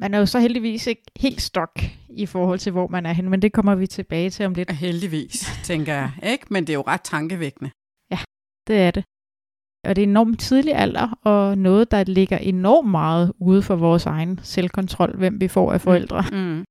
Man 0.00 0.14
er 0.14 0.18
jo 0.18 0.26
så 0.26 0.40
heldigvis 0.40 0.86
ikke 0.86 1.02
helt 1.16 1.42
stok 1.42 1.80
i 2.10 2.26
forhold 2.26 2.58
til, 2.58 2.72
hvor 2.72 2.88
man 2.88 3.06
er 3.06 3.12
hen, 3.12 3.28
men 3.28 3.42
det 3.42 3.52
kommer 3.52 3.74
vi 3.74 3.86
tilbage 3.86 4.30
til 4.30 4.46
om 4.46 4.54
lidt. 4.54 4.70
Heldigvis, 4.70 5.60
tænker 5.64 5.94
jeg. 5.94 6.10
Ikke? 6.22 6.46
Men 6.50 6.66
det 6.66 6.72
er 6.72 6.74
jo 6.74 6.84
ret 6.86 7.00
tankevækkende. 7.00 7.70
Ja, 8.10 8.18
det 8.66 8.76
er 8.76 8.90
det. 8.90 9.04
Og 9.84 9.96
det 9.96 10.02
er 10.02 10.06
enormt 10.06 10.40
tidlig 10.40 10.74
alder, 10.74 11.18
og 11.22 11.58
noget, 11.58 11.90
der 11.90 12.04
ligger 12.04 12.38
enormt 12.38 12.90
meget 12.90 13.32
ude 13.38 13.62
for 13.62 13.76
vores 13.76 14.06
egen 14.06 14.40
selvkontrol, 14.42 15.16
hvem 15.16 15.40
vi 15.40 15.48
får 15.48 15.72
af 15.72 15.80
forældre. 15.80 16.24
Mm. 16.32 16.38
mm. 16.38 16.64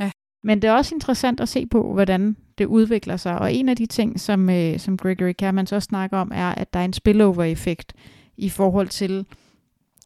Ja. 0.00 0.10
Men 0.44 0.62
det 0.62 0.68
er 0.68 0.72
også 0.72 0.94
interessant 0.94 1.40
at 1.40 1.48
se 1.48 1.66
på, 1.66 1.92
hvordan 1.92 2.36
det 2.58 2.64
udvikler 2.64 3.16
sig. 3.16 3.38
Og 3.38 3.54
en 3.54 3.68
af 3.68 3.76
de 3.76 3.86
ting, 3.86 4.20
som, 4.20 4.50
øh, 4.50 4.78
som 4.78 4.96
Gregory 4.96 5.32
Kermans 5.38 5.72
også 5.72 5.86
snakker 5.86 6.18
om, 6.18 6.32
er, 6.34 6.50
at 6.50 6.72
der 6.72 6.80
er 6.80 6.84
en 6.84 6.92
spillover-effekt 6.92 7.92
i 8.36 8.48
forhold 8.48 8.88
til, 8.88 9.26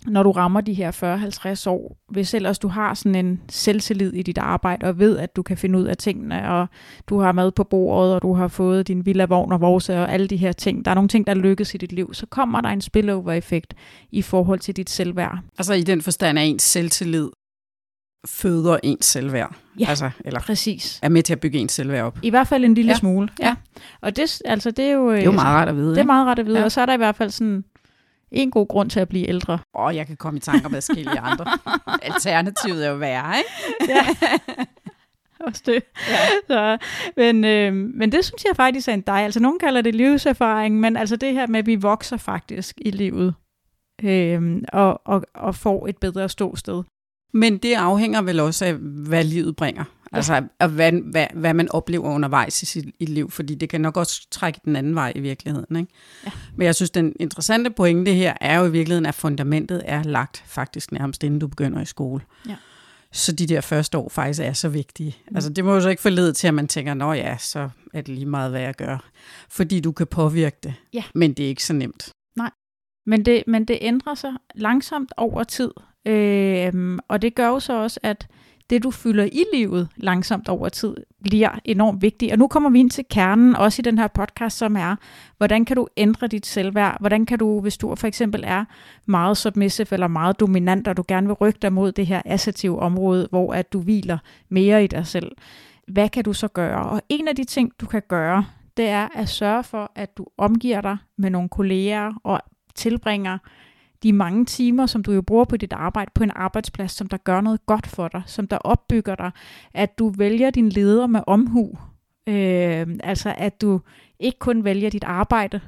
når 0.06 0.22
du 0.22 0.30
rammer 0.30 0.60
de 0.60 0.74
her 0.74 1.66
40-50 1.66 1.70
år, 1.70 1.96
hvis 2.12 2.34
ellers 2.34 2.58
du 2.58 2.68
har 2.68 2.94
sådan 2.94 3.14
en 3.14 3.40
selvtillid 3.48 4.12
i 4.12 4.22
dit 4.22 4.38
arbejde, 4.38 4.86
og 4.86 4.98
ved, 4.98 5.18
at 5.18 5.36
du 5.36 5.42
kan 5.42 5.56
finde 5.56 5.78
ud 5.78 5.84
af 5.84 5.96
tingene, 5.96 6.50
og 6.50 6.66
du 7.08 7.20
har 7.20 7.32
mad 7.32 7.52
på 7.52 7.64
bordet, 7.64 8.14
og 8.14 8.22
du 8.22 8.34
har 8.34 8.48
fået 8.48 8.88
din 8.88 9.06
villa, 9.06 9.24
vogn 9.24 9.52
og 9.52 9.60
vorse, 9.60 9.98
og 9.98 10.12
alle 10.12 10.26
de 10.26 10.36
her 10.36 10.52
ting. 10.52 10.84
Der 10.84 10.90
er 10.90 10.94
nogle 10.94 11.08
ting, 11.08 11.26
der 11.26 11.34
lykkes 11.34 11.74
i 11.74 11.76
dit 11.76 11.92
liv. 11.92 12.14
Så 12.14 12.26
kommer 12.26 12.60
der 12.60 12.68
en 12.68 12.80
spillover-effekt 12.80 13.74
i 14.10 14.22
forhold 14.22 14.58
til 14.58 14.76
dit 14.76 14.90
selvværd. 14.90 15.38
Altså 15.58 15.74
i 15.74 15.82
den 15.82 16.02
forstand, 16.02 16.38
at 16.38 16.48
ens 16.48 16.62
selvtillid 16.62 17.28
føder 18.26 18.78
ens 18.82 19.06
selvværd. 19.06 19.54
Ja, 19.80 19.86
altså, 19.88 20.10
eller 20.24 20.40
præcis. 20.40 21.00
er 21.02 21.08
med 21.08 21.22
til 21.22 21.32
at 21.32 21.40
bygge 21.40 21.58
ens 21.58 21.72
selvværd 21.72 22.04
op. 22.04 22.18
I 22.22 22.30
hvert 22.30 22.46
fald 22.46 22.64
en 22.64 22.74
lille 22.74 22.90
ja. 22.90 22.96
smule. 22.96 23.28
Ja. 23.40 23.54
Og 24.00 24.16
det, 24.16 24.42
altså, 24.44 24.70
det 24.70 24.84
er 24.84 24.92
jo... 24.92 25.12
Det 25.12 25.20
er 25.20 25.24
jo 25.24 25.32
meget 25.32 25.46
rart 25.46 25.68
at 25.68 25.76
vide. 25.76 25.90
Det 25.90 25.98
er 25.98 26.04
meget 26.04 26.26
rart 26.26 26.38
at 26.38 26.46
vide, 26.46 26.58
ja. 26.58 26.64
og 26.64 26.72
så 26.72 26.80
er 26.80 26.86
der 26.86 26.94
i 26.94 26.96
hvert 26.96 27.16
fald 27.16 27.30
sådan 27.30 27.64
en 28.30 28.50
god 28.50 28.68
grund 28.68 28.90
til 28.90 29.00
at 29.00 29.08
blive 29.08 29.28
ældre. 29.28 29.52
Åh, 29.52 29.84
oh, 29.84 29.96
jeg 29.96 30.06
kan 30.06 30.16
komme 30.16 30.36
i 30.36 30.40
tanker 30.40 30.68
med 30.68 30.80
forskellige 30.80 31.20
andre. 31.20 31.46
Alternativet 32.02 32.86
er 32.86 32.90
jo 32.90 32.96
værre, 32.96 33.34
ikke? 33.38 33.92
ja. 33.92 34.06
Også 35.46 35.62
det. 35.66 35.82
Ja. 36.08 36.16
Så, 36.46 36.78
men, 37.16 37.44
øh, 37.44 37.72
men 37.74 38.12
det 38.12 38.24
synes 38.24 38.44
jeg 38.44 38.56
faktisk 38.56 38.88
er 38.88 38.92
en 38.92 39.00
dej. 39.00 39.20
Altså, 39.20 39.40
nogen 39.40 39.58
kalder 39.58 39.82
det 39.82 39.94
livserfaring, 39.94 40.80
men 40.80 40.96
altså 40.96 41.16
det 41.16 41.32
her 41.32 41.46
med, 41.46 41.58
at 41.58 41.66
vi 41.66 41.74
vokser 41.74 42.16
faktisk 42.16 42.76
i 42.80 42.90
livet 42.90 43.34
øh, 44.04 44.62
og, 44.72 45.00
og, 45.04 45.22
og 45.34 45.54
får 45.54 45.86
et 45.88 45.98
bedre 45.98 46.28
ståsted. 46.28 46.82
Men 47.32 47.58
det 47.58 47.74
afhænger 47.74 48.22
vel 48.22 48.40
også 48.40 48.64
af, 48.64 48.74
hvad 48.74 49.24
livet 49.24 49.56
bringer. 49.56 49.84
Altså, 50.12 50.42
af 50.60 50.70
hvad, 50.70 50.92
hvad, 50.92 51.26
hvad 51.34 51.54
man 51.54 51.68
oplever 51.72 52.04
undervejs 52.04 52.62
i 52.62 52.66
sit 52.66 52.84
i 52.98 53.06
liv, 53.06 53.30
fordi 53.30 53.54
det 53.54 53.68
kan 53.68 53.80
nok 53.80 53.96
også 53.96 54.26
trække 54.30 54.60
den 54.64 54.76
anden 54.76 54.94
vej 54.94 55.12
i 55.14 55.20
virkeligheden. 55.20 55.76
Ikke? 55.76 55.92
Ja. 56.26 56.30
Men 56.56 56.66
jeg 56.66 56.74
synes, 56.74 56.90
den 56.90 57.12
interessante 57.20 57.70
pointe 57.70 58.12
her 58.12 58.34
er 58.40 58.58
jo 58.58 58.64
i 58.64 58.70
virkeligheden, 58.70 59.06
at 59.06 59.14
fundamentet 59.14 59.82
er 59.84 60.02
lagt 60.02 60.42
faktisk 60.46 60.92
nærmest 60.92 61.22
inden 61.24 61.38
du 61.38 61.46
begynder 61.46 61.80
i 61.80 61.84
skole. 61.84 62.22
Ja. 62.48 62.56
Så 63.12 63.32
de 63.32 63.46
der 63.46 63.60
første 63.60 63.98
år 63.98 64.08
faktisk 64.08 64.40
er 64.40 64.52
så 64.52 64.68
vigtige. 64.68 65.16
Mm. 65.30 65.36
Altså, 65.36 65.50
det 65.50 65.64
må 65.64 65.74
jo 65.74 65.80
så 65.80 65.88
ikke 65.88 66.02
forlede 66.02 66.32
til, 66.32 66.48
at 66.48 66.54
man 66.54 66.68
tænker, 66.68 66.94
nå 66.94 67.12
ja, 67.12 67.36
så 67.38 67.68
er 67.94 68.00
det 68.00 68.08
lige 68.08 68.26
meget, 68.26 68.50
hvad 68.50 68.60
jeg 68.60 68.74
gør. 68.74 69.10
Fordi 69.48 69.80
du 69.80 69.92
kan 69.92 70.06
påvirke 70.06 70.56
det. 70.62 70.74
Ja. 70.92 71.04
Men 71.14 71.32
det 71.32 71.44
er 71.44 71.48
ikke 71.48 71.64
så 71.64 71.72
nemt. 71.72 72.12
Nej. 72.36 72.50
Men 73.06 73.24
det, 73.24 73.44
men 73.46 73.64
det 73.64 73.78
ændrer 73.80 74.14
sig 74.14 74.32
langsomt 74.54 75.12
over 75.16 75.44
tid. 75.44 75.70
Øh, 76.06 76.98
og 77.08 77.22
det 77.22 77.34
gør 77.34 77.48
jo 77.48 77.60
så 77.60 77.72
også, 77.72 78.00
at 78.02 78.26
det, 78.70 78.82
du 78.82 78.90
fylder 78.90 79.24
i 79.24 79.44
livet 79.54 79.88
langsomt 79.96 80.48
over 80.48 80.68
tid, 80.68 80.96
bliver 81.24 81.58
enormt 81.64 82.02
vigtigt. 82.02 82.32
Og 82.32 82.38
nu 82.38 82.46
kommer 82.46 82.70
vi 82.70 82.80
ind 82.80 82.90
til 82.90 83.04
kernen, 83.10 83.56
også 83.56 83.80
i 83.80 83.82
den 83.82 83.98
her 83.98 84.08
podcast, 84.08 84.58
som 84.58 84.76
er, 84.76 84.96
hvordan 85.36 85.64
kan 85.64 85.76
du 85.76 85.88
ændre 85.96 86.26
dit 86.26 86.46
selvværd? 86.46 86.96
Hvordan 87.00 87.26
kan 87.26 87.38
du, 87.38 87.60
hvis 87.60 87.76
du 87.76 87.94
for 87.94 88.06
eksempel 88.06 88.44
er 88.46 88.64
meget 89.06 89.36
submissive 89.36 89.86
eller 89.92 90.08
meget 90.08 90.40
dominant, 90.40 90.88
og 90.88 90.96
du 90.96 91.04
gerne 91.08 91.26
vil 91.26 91.34
rykke 91.34 91.58
dig 91.62 91.72
mod 91.72 91.92
det 91.92 92.06
her 92.06 92.22
assertive 92.24 92.78
område, 92.78 93.26
hvor 93.30 93.52
at 93.52 93.72
du 93.72 93.80
hviler 93.80 94.18
mere 94.48 94.84
i 94.84 94.86
dig 94.86 95.06
selv, 95.06 95.32
hvad 95.88 96.08
kan 96.08 96.24
du 96.24 96.32
så 96.32 96.48
gøre? 96.48 96.82
Og 96.82 97.02
en 97.08 97.28
af 97.28 97.36
de 97.36 97.44
ting, 97.44 97.72
du 97.80 97.86
kan 97.86 98.02
gøre, 98.08 98.44
det 98.76 98.88
er 98.88 99.08
at 99.14 99.28
sørge 99.28 99.64
for, 99.64 99.92
at 99.94 100.16
du 100.18 100.26
omgiver 100.38 100.80
dig 100.80 100.96
med 101.18 101.30
nogle 101.30 101.48
kolleger 101.48 102.12
og 102.24 102.40
tilbringer 102.74 103.38
de 104.02 104.12
mange 104.12 104.44
timer, 104.44 104.86
som 104.86 105.04
du 105.04 105.12
jo 105.12 105.22
bruger 105.22 105.44
på 105.44 105.56
dit 105.56 105.72
arbejde 105.72 106.10
på 106.14 106.24
en 106.24 106.32
arbejdsplads, 106.34 106.92
som 106.92 107.06
der 107.06 107.16
gør 107.16 107.40
noget 107.40 107.66
godt 107.66 107.86
for 107.86 108.08
dig, 108.08 108.22
som 108.26 108.48
der 108.48 108.58
opbygger 108.58 109.14
dig, 109.14 109.30
at 109.74 109.98
du 109.98 110.08
vælger 110.08 110.50
din 110.50 110.68
leder 110.68 111.06
med 111.06 111.20
omhu. 111.26 111.78
Øh, 112.26 112.86
altså 113.02 113.34
at 113.38 113.60
du 113.60 113.80
ikke 114.18 114.38
kun 114.38 114.64
vælger 114.64 114.90
dit 114.90 115.04
arbejde 115.04 115.60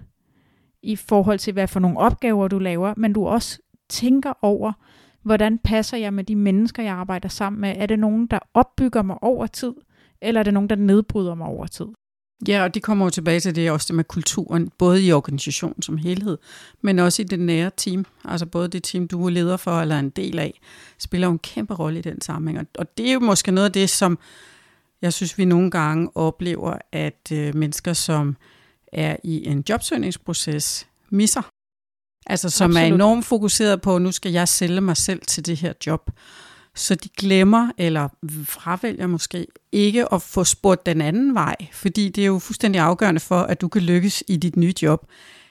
i 0.82 0.96
forhold 0.96 1.38
til, 1.38 1.52
hvad 1.52 1.68
for 1.68 1.80
nogle 1.80 1.98
opgaver 1.98 2.48
du 2.48 2.58
laver, 2.58 2.94
men 2.96 3.12
du 3.12 3.26
også 3.26 3.58
tænker 3.88 4.32
over, 4.42 4.72
hvordan 5.22 5.58
passer 5.58 5.96
jeg 5.96 6.14
med 6.14 6.24
de 6.24 6.36
mennesker, 6.36 6.82
jeg 6.82 6.94
arbejder 6.94 7.28
sammen 7.28 7.60
med? 7.60 7.74
Er 7.76 7.86
det 7.86 7.98
nogen, 7.98 8.26
der 8.26 8.38
opbygger 8.54 9.02
mig 9.02 9.22
over 9.22 9.46
tid, 9.46 9.74
eller 10.22 10.40
er 10.40 10.42
det 10.44 10.54
nogen, 10.54 10.70
der 10.70 10.76
nedbryder 10.76 11.34
mig 11.34 11.46
over 11.46 11.66
tid? 11.66 11.86
Ja, 12.48 12.62
og 12.64 12.74
de 12.74 12.80
kommer 12.80 13.04
jo 13.04 13.10
tilbage 13.10 13.40
til 13.40 13.54
det 13.54 13.70
også 13.70 13.86
det 13.88 13.96
med 13.96 14.04
kulturen, 14.04 14.70
både 14.78 15.02
i 15.02 15.12
organisationen 15.12 15.82
som 15.82 15.98
helhed, 15.98 16.38
men 16.82 16.98
også 16.98 17.22
i 17.22 17.24
det 17.24 17.40
nære 17.40 17.70
team. 17.76 18.06
Altså 18.24 18.46
både 18.46 18.68
det 18.68 18.82
team, 18.82 19.08
du 19.08 19.26
er 19.26 19.30
leder 19.30 19.56
for 19.56 19.80
eller 19.80 19.98
en 19.98 20.10
del 20.10 20.38
af, 20.38 20.60
spiller 20.98 21.26
jo 21.26 21.32
en 21.32 21.38
kæmpe 21.38 21.74
rolle 21.74 21.98
i 21.98 22.02
den 22.02 22.20
sammenhæng. 22.20 22.68
Og 22.78 22.98
det 22.98 23.08
er 23.08 23.12
jo 23.12 23.20
måske 23.20 23.52
noget 23.52 23.66
af 23.66 23.72
det, 23.72 23.90
som 23.90 24.18
jeg 25.02 25.12
synes, 25.12 25.38
vi 25.38 25.44
nogle 25.44 25.70
gange 25.70 26.16
oplever, 26.16 26.78
at 26.92 27.32
øh, 27.32 27.54
mennesker, 27.54 27.92
som 27.92 28.36
er 28.92 29.16
i 29.24 29.46
en 29.46 29.64
jobsøgningsproces, 29.68 30.86
misser. 31.10 31.42
Altså 32.26 32.50
som 32.50 32.70
Absolut. 32.70 32.90
er 32.90 32.94
enormt 32.94 33.24
fokuseret 33.24 33.80
på, 33.80 33.98
nu 33.98 34.12
skal 34.12 34.32
jeg 34.32 34.48
sælge 34.48 34.80
mig 34.80 34.96
selv 34.96 35.20
til 35.26 35.46
det 35.46 35.56
her 35.56 35.72
job. 35.86 36.10
Så 36.74 36.94
de 36.94 37.08
glemmer, 37.08 37.70
eller 37.78 38.08
fravælger 38.44 39.06
måske, 39.06 39.46
ikke 39.72 40.12
at 40.12 40.22
få 40.22 40.44
spurgt 40.44 40.86
den 40.86 41.00
anden 41.00 41.34
vej, 41.34 41.56
fordi 41.72 42.08
det 42.08 42.22
er 42.22 42.26
jo 42.26 42.38
fuldstændig 42.38 42.80
afgørende 42.80 43.20
for, 43.20 43.40
at 43.40 43.60
du 43.60 43.68
kan 43.68 43.82
lykkes 43.82 44.24
i 44.28 44.36
dit 44.36 44.56
nye 44.56 44.74
job, 44.82 45.06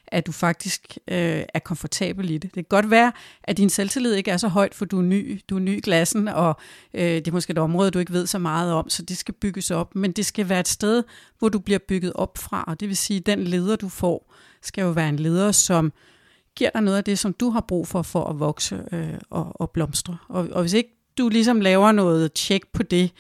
at 0.08 0.28
du 0.28 0.32
faktisk 0.32 0.98
øh, 1.08 1.44
er 1.54 1.60
komfortabel 1.60 2.30
i 2.30 2.34
det. 2.34 2.44
Det 2.44 2.54
kan 2.54 2.66
godt 2.70 2.92
være, 2.92 3.12
at 3.44 3.58
din 3.58 3.70
selvtillid 3.70 4.14
ikke 4.14 4.32
er 4.32 4.38
så 4.38 4.48
højt, 4.48 4.76
for 4.76 4.86
du 4.86 4.98
er 4.98 5.04
ny, 5.04 5.42
du 5.50 5.56
er 5.56 5.60
ny 5.60 5.78
i 5.78 5.80
klassen, 5.80 6.28
og 6.28 6.58
øh, 6.94 7.02
det 7.02 7.28
er 7.28 7.32
måske 7.32 7.52
et 7.52 7.58
område, 7.58 7.92
du 7.92 8.00
ikke 8.00 8.14
ved 8.14 8.28
så 8.28 8.40
meget 8.40 8.74
om, 8.74 8.90
så 8.90 9.04
det 9.04 9.18
skal 9.18 9.34
bygges 9.34 9.72
op, 9.72 9.96
men 9.96 10.12
det 10.12 10.26
skal 10.26 10.50
være 10.50 10.60
et 10.60 10.68
sted, 10.68 11.04
hvor 11.40 11.50
du 11.50 11.60
bliver 11.60 11.80
bygget 11.88 12.14
op 12.16 12.38
fra, 12.38 12.64
og 12.68 12.80
det 12.80 12.88
vil 12.88 12.98
sige, 12.98 13.18
at 13.18 13.26
den 13.26 13.44
leder, 13.44 13.76
du 13.76 13.90
får, 13.90 14.34
skal 14.62 14.82
jo 14.82 14.90
være 14.90 15.10
en 15.10 15.20
leder, 15.20 15.52
som 15.52 15.92
giver 16.56 16.70
dig 16.70 16.82
noget 16.82 16.98
af 16.98 17.04
det, 17.04 17.20
som 17.20 17.34
du 17.34 17.50
har 17.50 17.62
brug 17.62 17.88
for, 17.88 18.02
for 18.02 18.24
at 18.24 18.40
vokse 18.40 18.84
øh, 18.92 19.14
og, 19.30 19.62
og 19.62 19.72
blomstre. 19.72 20.18
Og, 20.30 20.48
og 20.52 20.62
hvis 20.62 20.74
ikke 20.74 20.97
du 21.18 21.30
ligesom 21.30 21.62
laver 21.62 21.92
noget 21.92 22.34
tjek 22.34 22.62
på 22.74 22.84
det 22.84 23.12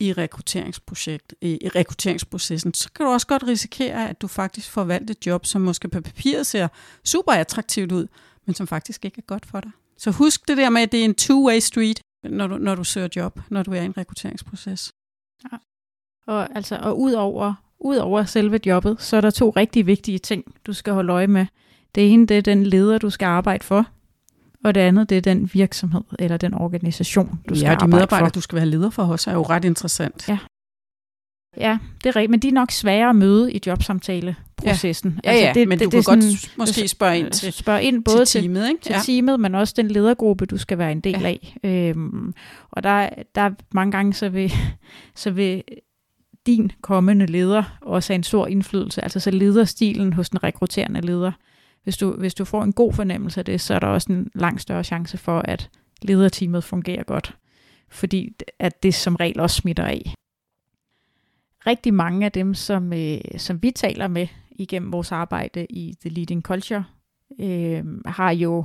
i 0.00 0.12
rekrutteringsprojekt, 0.12 1.34
i, 1.40 1.58
i 1.62 1.68
rekrutteringsprocessen, 1.68 2.74
så 2.74 2.92
kan 2.92 3.06
du 3.06 3.12
også 3.12 3.26
godt 3.26 3.46
risikere, 3.46 4.08
at 4.08 4.22
du 4.22 4.26
faktisk 4.26 4.70
får 4.70 4.84
valgt 4.84 5.10
et 5.10 5.26
job, 5.26 5.46
som 5.46 5.60
måske 5.60 5.88
på 5.88 6.00
papiret 6.00 6.46
ser 6.46 6.68
super 7.04 7.32
attraktivt 7.32 7.92
ud, 7.92 8.06
men 8.46 8.54
som 8.54 8.66
faktisk 8.66 9.04
ikke 9.04 9.18
er 9.18 9.26
godt 9.26 9.46
for 9.46 9.60
dig. 9.60 9.70
Så 9.98 10.10
husk 10.10 10.48
det 10.48 10.56
der 10.56 10.70
med, 10.70 10.82
at 10.82 10.92
det 10.92 11.00
er 11.00 11.04
en 11.04 11.14
two-way 11.20 11.60
street. 11.60 12.00
når 12.24 12.46
du, 12.46 12.56
når 12.56 12.74
du 12.74 12.84
søger 12.84 13.08
job, 13.16 13.40
når 13.50 13.62
du 13.62 13.72
er 13.72 13.80
i 13.80 13.84
en 13.84 13.96
rekrutteringsproces. 13.96 14.92
Ja. 15.52 15.56
Og, 16.26 16.56
altså, 16.56 16.78
og 16.82 17.00
ud 17.00 17.12
over, 17.12 17.54
ud 17.78 17.96
over 17.96 18.24
selve 18.24 18.60
jobbet, 18.66 19.02
så 19.02 19.16
er 19.16 19.20
der 19.20 19.30
to 19.30 19.50
rigtig 19.50 19.86
vigtige 19.86 20.18
ting, 20.18 20.44
du 20.66 20.72
skal 20.72 20.92
holde 20.92 21.12
øje 21.12 21.26
med. 21.26 21.46
Det 21.94 22.12
ene, 22.12 22.26
det 22.26 22.38
er 22.38 22.42
den 22.42 22.66
leder, 22.66 22.98
du 22.98 23.10
skal 23.10 23.26
arbejde 23.26 23.64
for, 23.64 23.86
og 24.64 24.74
det 24.74 24.80
andet, 24.80 25.10
det 25.10 25.16
er 25.16 25.20
den 25.20 25.50
virksomhed 25.52 26.02
eller 26.18 26.36
den 26.36 26.54
organisation, 26.54 27.40
du 27.48 27.54
skal 27.54 27.66
ja, 27.66 27.72
arbejde 27.72 27.90
de 27.90 27.96
medarbejdere, 27.96 28.28
for. 28.28 28.32
du 28.32 28.40
skal 28.40 28.56
være 28.56 28.66
leder 28.66 28.90
for 28.90 29.02
også, 29.02 29.30
er 29.30 29.34
jo 29.34 29.42
ret 29.42 29.64
interessant. 29.64 30.28
Ja. 30.28 30.38
Ja, 31.56 31.78
det 32.04 32.10
er 32.10 32.16
rigtigt, 32.16 32.30
men 32.30 32.40
de 32.40 32.48
er 32.48 32.52
nok 32.52 32.70
svære 32.70 33.08
at 33.08 33.16
møde 33.16 33.52
i 33.52 33.60
jobsamtaleprocessen. 33.66 35.20
Ja, 35.24 35.32
ja, 35.32 35.46
ja 35.46 35.52
det, 35.54 35.68
men 35.68 35.78
det, 35.78 35.84
du 35.84 35.90
det 35.90 35.92
kan 35.92 36.02
sådan, 36.02 36.20
godt 36.20 36.54
måske 36.58 36.88
spørge 36.88 37.18
ind 37.18 37.30
til, 37.30 37.52
spørge 37.52 37.82
ind 37.82 38.04
både 38.04 38.24
til 38.24 38.40
teamet, 38.42 38.68
ikke? 38.68 38.80
til 38.80 38.92
ja. 38.92 39.00
teamet, 39.04 39.40
men 39.40 39.54
også 39.54 39.74
den 39.76 39.88
ledergruppe, 39.88 40.46
du 40.46 40.58
skal 40.58 40.78
være 40.78 40.92
en 40.92 41.00
del 41.00 41.20
ja. 41.20 41.26
af. 41.26 41.56
Øhm, 41.64 42.34
og 42.70 42.82
der, 42.82 43.08
der 43.34 43.40
er 43.40 43.50
mange 43.72 43.92
gange, 43.92 44.12
så 44.12 44.28
vil, 44.28 44.52
så 45.14 45.30
vil 45.30 45.62
din 46.46 46.72
kommende 46.82 47.26
leder 47.26 47.78
også 47.80 48.12
have 48.12 48.16
en 48.16 48.22
stor 48.22 48.46
indflydelse. 48.46 49.02
Altså 49.02 49.20
så 49.20 49.30
lederstilen 49.30 50.12
hos 50.12 50.30
den 50.30 50.42
rekrutterende 50.42 51.00
leder. 51.00 51.32
Hvis 51.82 51.96
du, 51.96 52.12
hvis 52.12 52.34
du 52.34 52.44
får 52.44 52.62
en 52.62 52.72
god 52.72 52.92
fornemmelse 52.92 53.40
af 53.40 53.44
det, 53.44 53.60
så 53.60 53.74
er 53.74 53.78
der 53.78 53.86
også 53.86 54.12
en 54.12 54.30
langt 54.34 54.62
større 54.62 54.84
chance 54.84 55.18
for, 55.18 55.38
at 55.38 55.70
lederteamet 56.02 56.64
fungerer 56.64 57.02
godt. 57.02 57.36
Fordi 57.88 58.36
at 58.58 58.82
det 58.82 58.94
som 58.94 59.16
regel 59.16 59.40
også 59.40 59.56
smitter 59.56 59.84
af 59.84 60.14
rigtig 61.66 61.94
mange 61.94 62.26
af 62.26 62.32
dem, 62.32 62.54
som, 62.54 62.92
øh, 62.92 63.20
som 63.36 63.62
vi 63.62 63.70
taler 63.70 64.08
med 64.08 64.26
igennem 64.50 64.92
vores 64.92 65.12
arbejde 65.12 65.66
i 65.70 65.94
The 66.00 66.10
Leading 66.10 66.42
Culture, 66.42 66.84
øh, 67.40 67.84
har 68.06 68.30
jo 68.30 68.64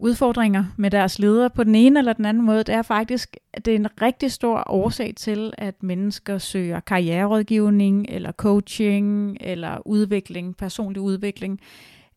udfordringer 0.00 0.64
med 0.76 0.90
deres 0.90 1.18
ledere 1.18 1.50
på 1.50 1.64
den 1.64 1.74
ene 1.74 1.98
eller 1.98 2.12
den 2.12 2.24
anden 2.24 2.42
måde. 2.42 2.64
Det 2.64 2.74
er 2.74 2.82
faktisk 2.82 3.36
det 3.64 3.68
er 3.68 3.76
en 3.76 4.02
rigtig 4.02 4.32
stor 4.32 4.64
årsag 4.66 5.12
til, 5.16 5.52
at 5.58 5.82
mennesker 5.82 6.38
søger 6.38 6.80
karriererådgivning, 6.80 8.06
eller 8.08 8.32
coaching, 8.32 9.36
eller 9.40 9.86
udvikling, 9.86 10.56
personlig 10.56 11.02
udvikling, 11.02 11.60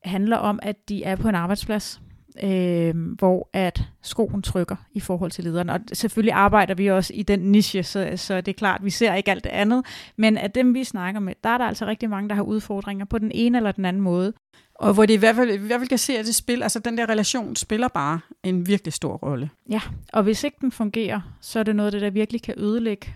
handler 0.03 0.37
om, 0.37 0.59
at 0.61 0.89
de 0.89 1.03
er 1.03 1.15
på 1.15 1.29
en 1.29 1.35
arbejdsplads, 1.35 2.01
øh, 2.43 2.95
hvor 3.19 3.49
at 3.53 3.83
skoen 4.01 4.41
trykker 4.41 4.75
i 4.93 4.99
forhold 4.99 5.31
til 5.31 5.43
lederen. 5.43 5.69
Og 5.69 5.79
selvfølgelig 5.93 6.33
arbejder 6.33 6.73
vi 6.73 6.87
også 6.87 7.13
i 7.15 7.23
den 7.23 7.39
niche, 7.39 7.83
så, 7.83 8.13
så 8.15 8.41
det 8.41 8.47
er 8.47 8.57
klart, 8.57 8.85
vi 8.85 8.89
ser 8.89 9.13
ikke 9.13 9.31
alt 9.31 9.43
det 9.43 9.49
andet. 9.49 9.85
Men 10.17 10.37
af 10.37 10.51
dem, 10.51 10.73
vi 10.73 10.83
snakker 10.83 11.19
med, 11.19 11.33
der 11.43 11.49
er 11.49 11.57
der 11.57 11.65
altså 11.65 11.85
rigtig 11.85 12.09
mange, 12.09 12.29
der 12.29 12.35
har 12.35 12.43
udfordringer 12.43 13.05
på 13.05 13.17
den 13.17 13.31
ene 13.33 13.57
eller 13.57 13.71
den 13.71 13.85
anden 13.85 14.01
måde. 14.01 14.33
Og 14.81 14.93
hvor 14.93 15.05
det 15.05 15.13
i 15.13 15.17
hvert 15.17 15.35
fald, 15.35 15.49
i 15.49 15.57
hvert 15.57 15.79
fald 15.79 15.89
kan 15.89 15.97
se, 15.97 16.17
at 16.17 16.25
det 16.25 16.35
spil, 16.35 16.63
altså 16.63 16.79
den 16.79 16.97
der 16.97 17.09
relation 17.09 17.55
spiller 17.55 17.87
bare 17.87 18.19
en 18.43 18.67
virkelig 18.67 18.93
stor 18.93 19.13
rolle. 19.13 19.49
Ja, 19.69 19.81
og 20.13 20.23
hvis 20.23 20.43
ikke 20.43 20.57
den 20.61 20.71
fungerer, 20.71 21.21
så 21.41 21.59
er 21.59 21.63
det 21.63 21.75
noget 21.75 21.87
af 21.87 21.91
det, 21.91 22.01
der 22.01 22.09
virkelig 22.09 22.41
kan 22.41 22.53
ødelægge 22.57 23.15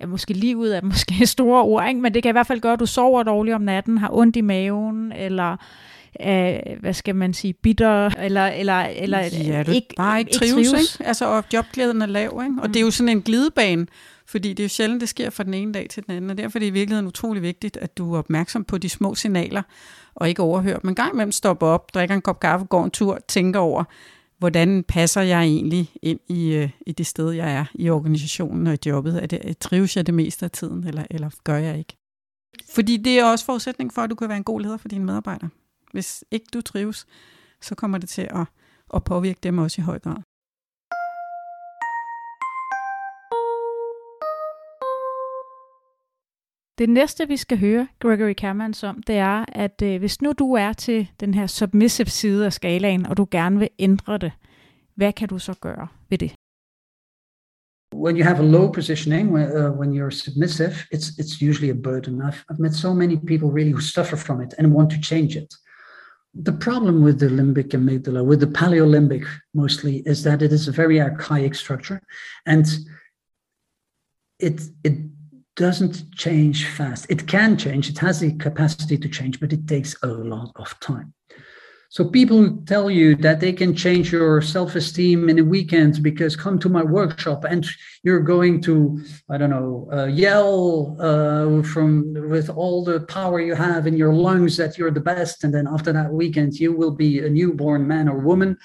ja, 0.00 0.06
måske 0.06 0.34
livet 0.34 0.76
er 0.76 0.82
måske 0.92 1.26
store 1.26 1.62
ord, 1.62 1.88
ikke? 1.88 2.00
men 2.00 2.14
det 2.14 2.22
kan 2.22 2.30
i 2.30 2.32
hvert 2.32 2.46
fald 2.46 2.60
gøre, 2.60 2.72
at 2.72 2.80
du 2.80 2.86
sover 2.86 3.22
dårligt 3.22 3.54
om 3.54 3.60
natten, 3.60 3.98
har 3.98 4.08
ondt 4.12 4.36
i 4.36 4.40
maven, 4.40 5.12
eller 5.12 5.56
af, 6.20 6.76
hvad 6.80 6.92
skal 6.92 7.16
man 7.16 7.34
sige, 7.34 7.52
bitter, 7.52 8.06
eller, 8.06 8.46
eller, 8.46 8.80
eller 8.80 9.18
ja, 9.18 9.62
du 9.62 9.70
ikke, 9.70 9.94
bare 9.96 10.18
ikke, 10.18 10.28
ikke 10.28 10.38
trives, 10.38 10.70
trives. 10.70 10.94
Ikke? 10.94 11.08
Altså, 11.08 11.26
og 11.26 11.44
jobglæden 11.52 12.02
er 12.02 12.06
lav, 12.06 12.40
ikke? 12.44 12.62
Og 12.62 12.66
mm. 12.66 12.72
det 12.72 12.76
er 12.76 12.84
jo 12.84 12.90
sådan 12.90 13.08
en 13.08 13.22
glidebane, 13.22 13.86
fordi 14.26 14.48
det 14.48 14.60
er 14.60 14.64
jo 14.64 14.68
sjældent, 14.68 15.00
det 15.00 15.08
sker 15.08 15.30
fra 15.30 15.44
den 15.44 15.54
ene 15.54 15.72
dag 15.72 15.86
til 15.90 16.06
den 16.06 16.16
anden, 16.16 16.30
og 16.30 16.38
derfor 16.38 16.58
er 16.58 16.60
det 16.60 16.66
i 16.66 16.70
virkeligheden 16.70 17.06
utrolig 17.06 17.42
vigtigt, 17.42 17.76
at 17.76 17.98
du 17.98 18.14
er 18.14 18.18
opmærksom 18.18 18.64
på 18.64 18.78
de 18.78 18.88
små 18.88 19.14
signaler, 19.14 19.62
og 20.14 20.28
ikke 20.28 20.42
overhører 20.42 20.78
Men 20.82 20.94
gang 20.94 21.12
imellem 21.12 21.32
stopper 21.32 21.66
op, 21.66 21.94
drikker 21.94 22.14
en 22.14 22.22
kop 22.22 22.40
kaffe, 22.40 22.66
går 22.66 22.84
en 22.84 22.90
tur, 22.90 23.18
tænker 23.28 23.60
over, 23.60 23.84
hvordan 24.38 24.84
passer 24.84 25.20
jeg 25.20 25.42
egentlig 25.42 25.92
ind 26.02 26.20
i, 26.28 26.54
øh, 26.54 26.70
i 26.86 26.92
det 26.92 27.06
sted, 27.06 27.30
jeg 27.30 27.52
er 27.52 27.64
i 27.74 27.90
organisationen 27.90 28.66
og 28.66 28.74
i 28.74 28.88
jobbet? 28.88 29.22
Er 29.22 29.26
det, 29.26 29.40
øh, 29.44 29.54
trives 29.60 29.96
jeg 29.96 30.06
det 30.06 30.14
meste 30.14 30.44
af 30.44 30.50
tiden, 30.50 30.86
eller, 30.86 31.04
eller 31.10 31.30
gør 31.44 31.56
jeg 31.56 31.78
ikke? 31.78 31.96
Fordi 32.74 32.96
det 32.96 33.18
er 33.18 33.24
også 33.24 33.44
forudsætning 33.44 33.92
for, 33.92 34.02
at 34.02 34.10
du 34.10 34.14
kan 34.14 34.28
være 34.28 34.36
en 34.36 34.44
god 34.44 34.60
leder 34.60 34.76
for 34.76 34.88
dine 34.88 35.04
medarbejdere. 35.04 35.50
Hvis 35.92 36.24
ikke 36.30 36.46
du 36.54 36.60
trives, 36.60 37.06
så 37.60 37.74
kommer 37.74 37.98
det 37.98 38.08
til 38.08 38.22
at, 38.30 38.46
at 38.94 39.04
påvirke 39.04 39.38
dem 39.42 39.58
også 39.58 39.80
i 39.80 39.84
høj 39.84 39.98
grad. 39.98 40.16
Det 46.82 46.90
næste, 46.90 47.28
vi 47.28 47.36
skal 47.36 47.58
høre 47.58 47.86
Gregory 48.00 48.32
Kermans 48.32 48.82
om, 48.82 49.02
det 49.02 49.14
er, 49.14 49.44
at 49.48 49.82
øh, 49.82 49.98
hvis 49.98 50.22
nu 50.22 50.32
du 50.38 50.54
er 50.54 50.72
til 50.72 51.08
den 51.20 51.34
her 51.34 51.46
submissive 51.46 52.06
side 52.06 52.46
af 52.46 52.52
skalaen, 52.52 53.06
og 53.06 53.16
du 53.16 53.28
gerne 53.30 53.58
vil 53.58 53.68
ændre 53.78 54.18
det, 54.18 54.32
hvad 54.94 55.12
kan 55.12 55.28
du 55.28 55.38
så 55.38 55.54
gøre 55.60 55.88
ved 56.10 56.18
det? 56.18 56.32
When 57.94 58.16
you 58.18 58.24
have 58.24 58.38
a 58.38 58.50
low 58.50 58.72
positioning, 58.72 59.32
when, 59.32 59.46
uh, 59.56 59.78
when 59.80 59.90
you're 59.92 60.10
submissive, 60.10 60.74
it's 60.94 61.08
it's 61.20 61.48
usually 61.50 61.70
a 61.70 61.80
burden. 61.88 62.22
I've, 62.22 62.44
I've 62.50 62.62
met 62.62 62.74
so 62.74 62.94
many 62.94 63.16
people 63.16 63.48
really 63.58 63.72
who 63.72 63.80
suffer 63.80 64.16
from 64.16 64.40
it 64.40 64.54
and 64.58 64.74
want 64.74 64.90
to 64.90 64.98
change 65.10 65.32
it. 65.42 65.54
The 66.44 66.56
problem 66.66 67.04
with 67.04 67.18
the 67.18 67.28
limbic 67.28 67.70
amygdala, 67.78 68.24
with 68.30 68.40
the 68.40 68.52
paleolimbic 68.60 69.24
mostly, 69.54 69.94
is 70.12 70.22
that 70.22 70.42
it 70.42 70.52
is 70.52 70.68
a 70.68 70.72
very 70.82 71.00
archaic 71.00 71.54
structure 71.54 72.00
and 72.46 72.66
it, 74.38 74.60
it 74.84 74.94
doesn't 75.56 76.10
change 76.12 76.66
fast. 76.66 77.06
It 77.08 77.26
can 77.26 77.56
change, 77.56 77.88
it 77.90 77.98
has 77.98 78.20
the 78.20 78.34
capacity 78.34 78.96
to 78.98 79.08
change, 79.08 79.40
but 79.40 79.52
it 79.52 79.66
takes 79.66 79.94
a 80.02 80.06
lot 80.06 80.52
of 80.56 80.78
time. 80.80 81.12
So 81.92 82.08
people 82.08 82.56
tell 82.64 82.90
you 82.90 83.14
that 83.16 83.38
they 83.38 83.52
can 83.52 83.76
change 83.76 84.12
your 84.12 84.40
self-esteem 84.40 85.28
in 85.28 85.38
a 85.38 85.44
weekend 85.44 86.02
because 86.02 86.34
come 86.34 86.58
to 86.60 86.70
my 86.70 86.82
workshop 86.82 87.44
and 87.44 87.66
you're 88.02 88.22
going 88.22 88.62
to, 88.62 89.04
I 89.28 89.36
don't 89.36 89.50
know, 89.50 89.90
uh, 89.92 90.06
yell 90.06 90.96
uh, 90.98 91.62
from 91.62 92.14
with 92.30 92.48
all 92.48 92.82
the 92.82 93.00
power 93.00 93.42
you 93.42 93.54
have 93.54 93.86
in 93.86 93.94
your 93.94 94.14
lungs 94.14 94.56
that 94.56 94.78
you're 94.78 94.90
the 94.90 95.00
best, 95.00 95.44
and 95.44 95.52
then 95.52 95.66
after 95.66 95.92
that 95.92 96.10
weekend 96.10 96.58
you 96.58 96.72
will 96.72 96.92
be 96.92 97.18
a 97.18 97.28
newborn 97.28 97.86
man 97.86 98.08
or 98.08 98.16
woman. 98.16 98.56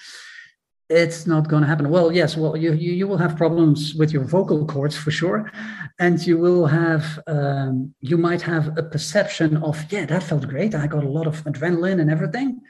It's 0.90 1.28
not 1.28 1.50
going 1.50 1.64
to 1.64 1.68
happen. 1.68 1.90
Well, 1.90 2.14
yes, 2.14 2.38
well 2.38 2.56
you, 2.56 2.72
you 2.74 2.94
you 2.94 3.08
will 3.08 3.18
have 3.18 3.36
problems 3.36 3.94
with 3.96 4.14
your 4.14 4.24
vocal 4.24 4.66
cords 4.66 4.96
for 4.96 5.12
sure, 5.12 5.52
and 6.00 6.26
you 6.26 6.38
will 6.38 6.66
have 6.66 7.20
um, 7.28 7.94
you 8.00 8.18
might 8.18 8.42
have 8.42 8.78
a 8.78 8.84
perception 8.84 9.58
of 9.58 9.76
yeah 9.92 10.06
that 10.06 10.24
felt 10.24 10.48
great. 10.48 10.74
I 10.74 10.88
got 10.88 11.04
a 11.04 11.10
lot 11.10 11.28
of 11.28 11.44
adrenaline 11.44 12.00
and 12.00 12.10
everything 12.10 12.62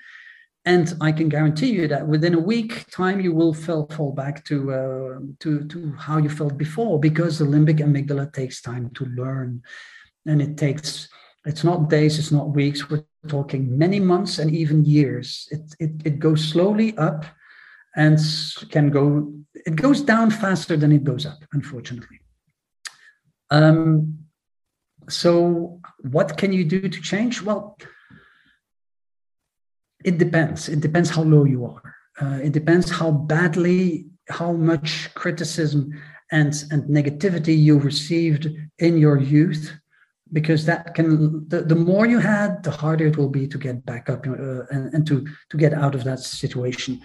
and 0.68 0.94
I 1.00 1.14
can 1.14 1.30
guarantee 1.30 1.72
you 1.72 1.88
that 1.88 2.06
within 2.06 2.34
a 2.34 2.40
week 2.40 2.92
time 2.92 3.22
you 3.22 3.34
will 3.34 3.54
fall, 3.54 3.88
fall 3.88 4.12
back 4.12 4.44
to, 4.46 4.74
uh, 4.74 5.20
to, 5.40 5.66
to 5.66 5.94
how 5.98 6.18
you 6.18 6.28
felt 6.28 6.58
before 6.58 7.00
because 7.00 7.40
the 7.40 7.46
limbic 7.46 7.80
amygdala 7.80 8.34
takes 8.34 8.62
time 8.62 8.90
to 8.96 9.06
learn. 9.06 9.62
And 10.26 10.42
it 10.42 10.58
takes, 10.58 11.08
it's 11.46 11.64
not 11.64 11.90
days, 11.90 12.20
it's 12.20 12.34
not 12.34 12.50
weeks, 12.50 12.90
we're 12.90 13.06
talking 13.30 13.78
many 13.78 14.02
months 14.02 14.40
and 14.40 14.54
even 14.54 14.84
years. 14.84 15.48
It, 15.52 15.74
it, 15.80 15.92
it 16.04 16.20
goes 16.20 16.44
slowly 16.44 16.98
up 16.98 17.24
and 17.98 18.18
can 18.70 18.90
go, 18.90 19.34
it 19.54 19.76
goes 19.76 20.02
down 20.02 20.30
faster 20.32 20.78
than 20.78 20.92
it 20.94 21.04
goes 21.04 21.26
up, 21.26 21.40
unfortunately. 21.52 22.20
Um, 23.50 24.20
so 25.10 25.82
what 26.16 26.38
can 26.38 26.54
you 26.54 26.64
do 26.64 26.88
to 26.88 27.02
change? 27.02 27.42
Well, 27.42 27.78
it 30.06 30.18
depends. 30.18 30.70
It 30.70 30.80
depends 30.80 31.10
how 31.10 31.24
low 31.24 31.44
you 31.44 31.66
are. 31.66 31.96
Uh, 32.22 32.40
it 32.48 32.54
depends 32.54 32.90
how 32.90 33.12
badly, 33.12 34.06
how 34.30 34.52
much 34.54 35.10
criticism 35.14 35.92
and 36.32 36.54
and 36.72 36.84
negativity 36.84 37.58
you 37.58 37.80
received 37.80 38.48
in 38.80 38.98
your 38.98 39.18
youth, 39.18 39.72
because 40.34 40.66
that 40.66 40.94
can 40.94 41.48
the, 41.48 41.62
the 41.62 41.76
more 41.76 42.06
you 42.06 42.20
had, 42.20 42.64
the 42.64 42.72
harder 42.72 43.08
it 43.08 43.18
will 43.18 43.30
be 43.30 43.48
to 43.48 43.58
get 43.58 43.86
back 43.86 44.10
up 44.10 44.28
uh, 44.28 44.64
and, 44.72 44.94
and 44.94 45.08
to 45.08 45.26
to 45.50 45.58
get 45.58 45.74
out 45.74 45.96
of 45.96 46.04
that 46.04 46.20
situation. 46.20 47.00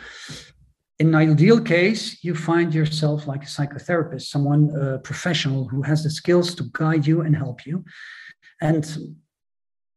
In 1.03 1.09
an 1.09 1.17
ideal 1.17 1.61
case, 1.61 2.23
you 2.23 2.33
find 2.33 2.73
yourself 2.73 3.27
like 3.27 3.43
a 3.43 3.53
psychotherapist, 3.57 4.27
someone 4.35 4.63
professional 5.03 5.67
who 5.67 5.83
has 5.83 6.05
the 6.05 6.11
skills 6.11 6.55
to 6.55 6.71
guide 6.73 7.05
you 7.05 7.23
and 7.23 7.35
help 7.35 7.67
you. 7.67 7.85
And 8.61 8.85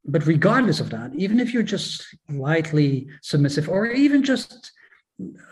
but 0.03 0.25
regardless 0.25 0.79
of 0.79 0.89
that, 0.89 1.13
even 1.13 1.39
if 1.39 1.53
you're 1.53 1.71
just 1.77 2.07
lightly 2.27 3.07
submissive 3.21 3.69
or 3.69 3.85
even 3.85 4.23
just 4.23 4.71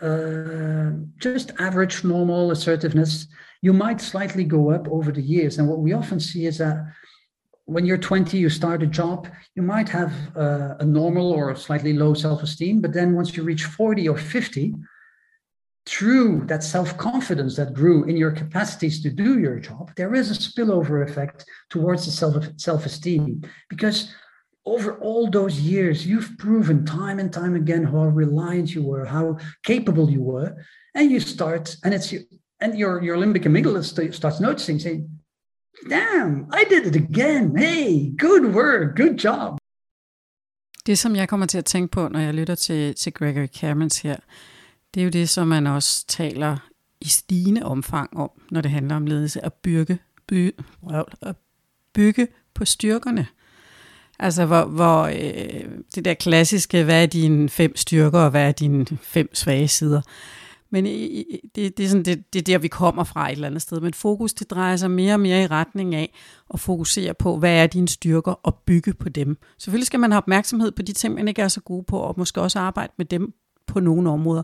uh, 0.02 0.90
just 1.18 1.52
average 1.60 2.02
normal 2.02 2.50
assertiveness, 2.50 3.28
you 3.62 3.72
might 3.72 4.00
slightly 4.00 4.42
go 4.42 4.72
up 4.72 4.88
over 4.88 5.12
the 5.12 5.28
years. 5.34 5.58
And 5.58 5.68
what 5.68 5.84
we 5.86 5.92
often 5.92 6.18
see 6.18 6.46
is 6.46 6.58
that 6.58 6.78
when 7.66 7.86
you're 7.86 8.08
20, 8.10 8.36
you 8.36 8.50
start 8.50 8.82
a 8.82 8.88
job, 8.88 9.28
you 9.54 9.62
might 9.62 9.88
have 9.88 10.12
uh, 10.36 10.74
a 10.80 10.84
normal 10.84 11.30
or 11.30 11.54
slightly 11.54 11.92
low 11.92 12.12
self-esteem, 12.12 12.80
but 12.80 12.92
then 12.92 13.14
once 13.14 13.36
you 13.36 13.44
reach 13.44 13.64
40 13.66 14.08
or 14.08 14.18
50, 14.18 14.74
through 15.86 16.46
that 16.46 16.62
self-confidence 16.62 17.56
that 17.56 17.74
grew 17.74 18.04
in 18.04 18.16
your 18.16 18.32
capacities 18.32 19.02
to 19.02 19.10
do 19.10 19.38
your 19.38 19.58
job, 19.58 19.94
there 19.96 20.14
is 20.14 20.30
a 20.30 20.34
spillover 20.34 21.06
effect 21.08 21.44
towards 21.70 22.06
the 22.06 22.12
self 22.12 22.48
self-esteem 22.56 23.42
because 23.68 24.14
over 24.66 24.98
all 24.98 25.30
those 25.30 25.60
years, 25.60 26.06
you've 26.06 26.38
proven 26.38 26.86
time 26.86 27.18
and 27.18 27.30
time 27.32 27.54
again 27.54 27.84
how 27.84 28.06
reliant 28.06 28.74
you 28.74 28.82
were, 28.82 29.04
how 29.04 29.36
capable 29.62 30.10
you 30.10 30.22
were, 30.22 30.56
and 30.94 31.10
you 31.10 31.20
start, 31.20 31.76
and 31.84 31.92
it's 31.92 32.14
and 32.60 32.78
your 32.78 33.02
your 33.02 33.16
limbic 33.16 33.44
amygdala 33.44 33.82
starts 34.12 34.40
noticing, 34.40 34.80
saying, 34.80 35.08
"Damn, 35.88 36.46
I 36.50 36.64
did 36.64 36.86
it 36.86 36.96
again! 36.96 37.56
Hey, 37.56 38.10
good 38.16 38.54
work, 38.54 38.96
good 38.96 39.18
job." 39.24 39.58
Det, 40.86 40.98
som 40.98 41.16
jeg 41.16 41.28
kommer 41.28 41.46
til 41.46 41.58
at 41.58 41.64
tænke 41.64 41.90
på, 41.92 42.08
når 42.08 42.20
jeg 42.20 42.34
lytter 42.34 42.54
til, 42.54 42.94
til 42.94 43.12
Gregory 43.12 43.46
Camerons 43.46 43.98
her, 43.98 44.16
det 44.94 45.00
er 45.00 45.04
jo 45.04 45.10
det, 45.10 45.28
som 45.28 45.48
man 45.48 45.66
også 45.66 46.06
taler 46.06 46.56
i 47.00 47.08
stigende 47.08 47.62
omfang 47.62 48.16
om, 48.16 48.30
når 48.50 48.60
det 48.60 48.70
handler 48.70 48.96
om 48.96 49.06
ledelse, 49.06 49.44
at 49.44 49.52
bygge, 49.52 49.98
by, 50.26 50.54
at 51.22 51.36
bygge 51.94 52.28
på 52.54 52.64
styrkerne. 52.64 53.26
Altså, 54.18 54.46
hvor, 54.46 54.64
hvor 54.64 55.02
øh, 55.02 55.64
det 55.94 56.04
der 56.04 56.14
klassiske, 56.14 56.84
hvad 56.84 57.02
er 57.02 57.06
dine 57.06 57.48
fem 57.48 57.76
styrker, 57.76 58.18
og 58.18 58.30
hvad 58.30 58.48
er 58.48 58.52
dine 58.52 58.86
fem 59.02 59.34
svage 59.34 59.68
sider? 59.68 60.00
Men 60.70 60.84
det, 60.84 61.76
det, 61.76 61.80
er 61.80 61.88
sådan, 61.88 62.04
det, 62.04 62.32
det 62.32 62.38
er 62.38 62.42
der, 62.42 62.58
vi 62.58 62.68
kommer 62.68 63.04
fra 63.04 63.28
et 63.28 63.32
eller 63.32 63.46
andet 63.46 63.62
sted. 63.62 63.80
Men 63.80 63.94
fokus, 63.94 64.34
det 64.34 64.50
drejer 64.50 64.76
sig 64.76 64.90
mere 64.90 65.14
og 65.14 65.20
mere 65.20 65.42
i 65.42 65.46
retning 65.46 65.94
af 65.94 66.14
at 66.54 66.60
fokusere 66.60 67.14
på, 67.14 67.38
hvad 67.38 67.62
er 67.62 67.66
dine 67.66 67.88
styrker, 67.88 68.32
og 68.32 68.54
bygge 68.66 68.94
på 68.94 69.08
dem. 69.08 69.38
Selvfølgelig 69.58 69.86
skal 69.86 70.00
man 70.00 70.10
have 70.10 70.18
opmærksomhed 70.18 70.72
på 70.72 70.82
de 70.82 70.92
ting, 70.92 71.14
man 71.14 71.28
ikke 71.28 71.42
er 71.42 71.48
så 71.48 71.60
gode 71.60 71.84
på, 71.84 71.98
og 71.98 72.14
måske 72.16 72.40
også 72.40 72.58
arbejde 72.58 72.92
med 72.98 73.06
dem 73.06 73.34
på 73.66 73.80
nogle 73.80 74.10
områder. 74.10 74.42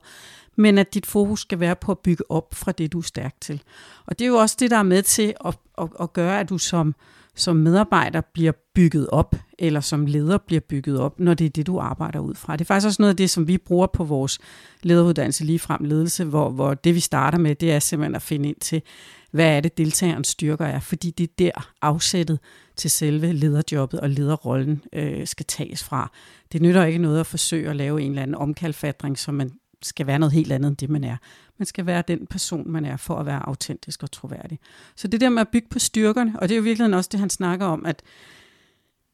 Men 0.60 0.78
at 0.78 0.94
dit 0.94 1.06
fokus 1.06 1.40
skal 1.40 1.60
være 1.60 1.76
på 1.76 1.92
at 1.92 1.98
bygge 1.98 2.30
op 2.30 2.54
fra 2.54 2.72
det, 2.72 2.92
du 2.92 2.98
er 2.98 3.02
stærk 3.02 3.34
til. 3.40 3.62
Og 4.06 4.18
det 4.18 4.24
er 4.24 4.28
jo 4.28 4.36
også 4.36 4.56
det, 4.58 4.70
der 4.70 4.76
er 4.76 4.82
med 4.82 5.02
til 5.02 5.34
at, 5.44 5.58
at, 5.78 5.88
at 6.00 6.12
gøre, 6.12 6.40
at 6.40 6.48
du 6.48 6.58
som, 6.58 6.94
som 7.34 7.56
medarbejder 7.56 8.20
bliver 8.34 8.52
bygget 8.74 9.08
op, 9.08 9.36
eller 9.58 9.80
som 9.80 10.06
leder 10.06 10.38
bliver 10.38 10.60
bygget 10.60 11.00
op, 11.00 11.20
når 11.20 11.34
det 11.34 11.44
er 11.44 11.50
det, 11.50 11.66
du 11.66 11.78
arbejder 11.78 12.18
ud 12.18 12.34
fra. 12.34 12.52
Det 12.52 12.60
er 12.60 12.66
faktisk 12.66 12.86
også 12.86 13.02
noget 13.02 13.10
af 13.10 13.16
det, 13.16 13.30
som 13.30 13.48
vi 13.48 13.58
bruger 13.58 13.86
på 13.86 14.04
vores 14.04 14.38
lederuddannelse 14.82 15.44
lige 15.44 15.58
frem 15.58 15.84
ledelse, 15.84 16.24
hvor, 16.24 16.50
hvor 16.50 16.74
det, 16.74 16.94
vi 16.94 17.00
starter 17.00 17.38
med, 17.38 17.54
det 17.54 17.72
er 17.72 17.78
simpelthen 17.78 18.14
at 18.14 18.22
finde 18.22 18.48
ind 18.48 18.60
til, 18.60 18.82
hvad 19.30 19.56
er 19.56 19.60
det, 19.60 19.78
deltagerens 19.78 20.28
styrker 20.28 20.64
er, 20.64 20.80
fordi 20.80 21.10
det 21.10 21.24
er 21.24 21.34
der 21.38 21.70
afsættet 21.82 22.38
til 22.76 22.90
selve 22.90 23.32
lederjobbet 23.32 24.00
og 24.00 24.10
lederrollen 24.10 24.82
øh, 24.92 25.26
skal 25.26 25.46
tages 25.46 25.84
fra. 25.84 26.12
Det 26.52 26.62
nytter 26.62 26.84
ikke 26.84 26.98
noget 26.98 27.20
at 27.20 27.26
forsøge 27.26 27.70
at 27.70 27.76
lave 27.76 28.02
en 28.02 28.10
eller 28.10 28.22
anden 28.22 28.34
omkalfatring, 28.34 29.18
som 29.18 29.34
man 29.34 29.52
skal 29.82 30.06
være 30.06 30.18
noget 30.18 30.32
helt 30.32 30.52
andet 30.52 30.68
end 30.68 30.76
det, 30.76 30.90
man 30.90 31.04
er. 31.04 31.16
Man 31.58 31.66
skal 31.66 31.86
være 31.86 32.02
den 32.08 32.26
person, 32.26 32.70
man 32.70 32.84
er, 32.84 32.96
for 32.96 33.16
at 33.16 33.26
være 33.26 33.48
autentisk 33.48 34.02
og 34.02 34.10
troværdig. 34.10 34.58
Så 34.96 35.08
det 35.08 35.20
der 35.20 35.28
med 35.28 35.40
at 35.40 35.48
bygge 35.48 35.68
på 35.70 35.78
styrkerne, 35.78 36.34
og 36.38 36.48
det 36.48 36.54
er 36.54 36.58
jo 36.58 36.62
virkelig 36.62 36.96
også 36.96 37.08
det, 37.12 37.20
han 37.20 37.30
snakker 37.30 37.66
om, 37.66 37.86
at 37.86 38.02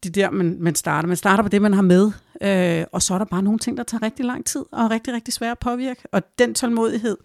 det 0.03 0.14
der, 0.14 0.31
man, 0.31 0.57
man 0.61 0.75
starter. 0.75 1.09
Man 1.09 1.17
starter 1.17 1.43
på 1.43 1.49
det, 1.49 1.62
man 1.62 1.75
har 1.75 1.83
med, 1.83 2.12
øh, 2.43 2.87
og 2.93 3.03
så 3.03 3.14
er 3.14 3.19
der 3.19 3.25
bare 3.25 3.43
nogle 3.43 3.59
ting, 3.59 3.77
der 3.77 3.83
tager 3.83 4.03
rigtig 4.03 4.25
lang 4.25 4.47
tid, 4.47 4.64
og 4.73 4.85
er 4.85 4.91
rigtig, 4.91 5.14
rigtig 5.14 5.35
svært 5.35 5.53
at 5.53 5.59
påvirke. 5.59 6.03
Og 6.12 6.23
den 6.39 6.55
tålmodighed, 6.55 7.17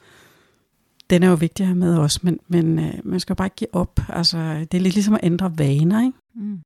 den 1.10 1.24
er 1.24 1.30
jo 1.30 1.36
vigtig 1.36 1.64
at 1.64 1.68
have 1.68 1.78
med 1.78 1.98
også, 1.98 2.20
men, 2.24 2.39
men 2.48 2.80
øh, 2.80 2.94
man 3.04 3.20
skal 3.20 3.36
bare 3.36 3.46
ikke 3.46 3.56
give 3.56 3.76
op. 3.76 4.00
Altså, 4.10 4.38
det 4.72 4.78
er 4.78 4.82
lidt 4.82 4.94
ligesom 4.94 5.14
at 5.14 5.20
ændre 5.24 5.58
vaner, 5.58 6.02
ikke? 6.02 6.18
Mm. 6.36 6.60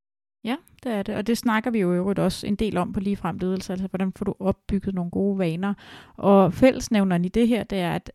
Ja, 0.45 0.55
det 0.83 0.91
er 0.91 1.03
det. 1.03 1.15
Og 1.15 1.27
det 1.27 1.37
snakker 1.37 1.71
vi 1.71 1.79
jo 1.79 1.93
øvrigt 1.93 2.19
også 2.19 2.47
en 2.47 2.55
del 2.55 2.77
om 2.77 2.93
på 2.93 2.99
ligefrem 2.99 3.37
ledelse, 3.37 3.73
altså 3.73 3.87
hvordan 3.87 4.13
får 4.13 4.25
du 4.25 4.35
opbygget 4.39 4.95
nogle 4.95 5.11
gode 5.11 5.39
vaner. 5.39 5.73
Og 6.17 6.53
fællesnævneren 6.53 7.25
i 7.25 7.29
det 7.29 7.47
her, 7.47 7.63
det 7.63 7.79
er, 7.79 7.91
at, 7.91 8.11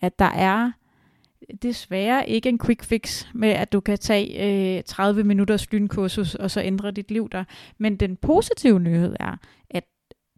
at 0.00 0.18
der 0.18 0.30
er 0.30 0.72
desværre 1.62 2.28
ikke 2.28 2.48
en 2.48 2.58
quick 2.58 2.84
fix 2.84 3.26
med, 3.34 3.48
at 3.48 3.72
du 3.72 3.80
kan 3.80 3.98
tage 3.98 4.76
øh, 4.78 4.82
30 4.84 5.24
minutters 5.24 5.72
lynkursus 5.72 6.34
og 6.34 6.50
så 6.50 6.62
ændre 6.62 6.90
dit 6.90 7.10
liv 7.10 7.28
der. 7.32 7.44
Men 7.78 7.96
den 7.96 8.16
positive 8.16 8.80
nyhed 8.80 9.16
er, 9.20 9.36
at 9.70 9.84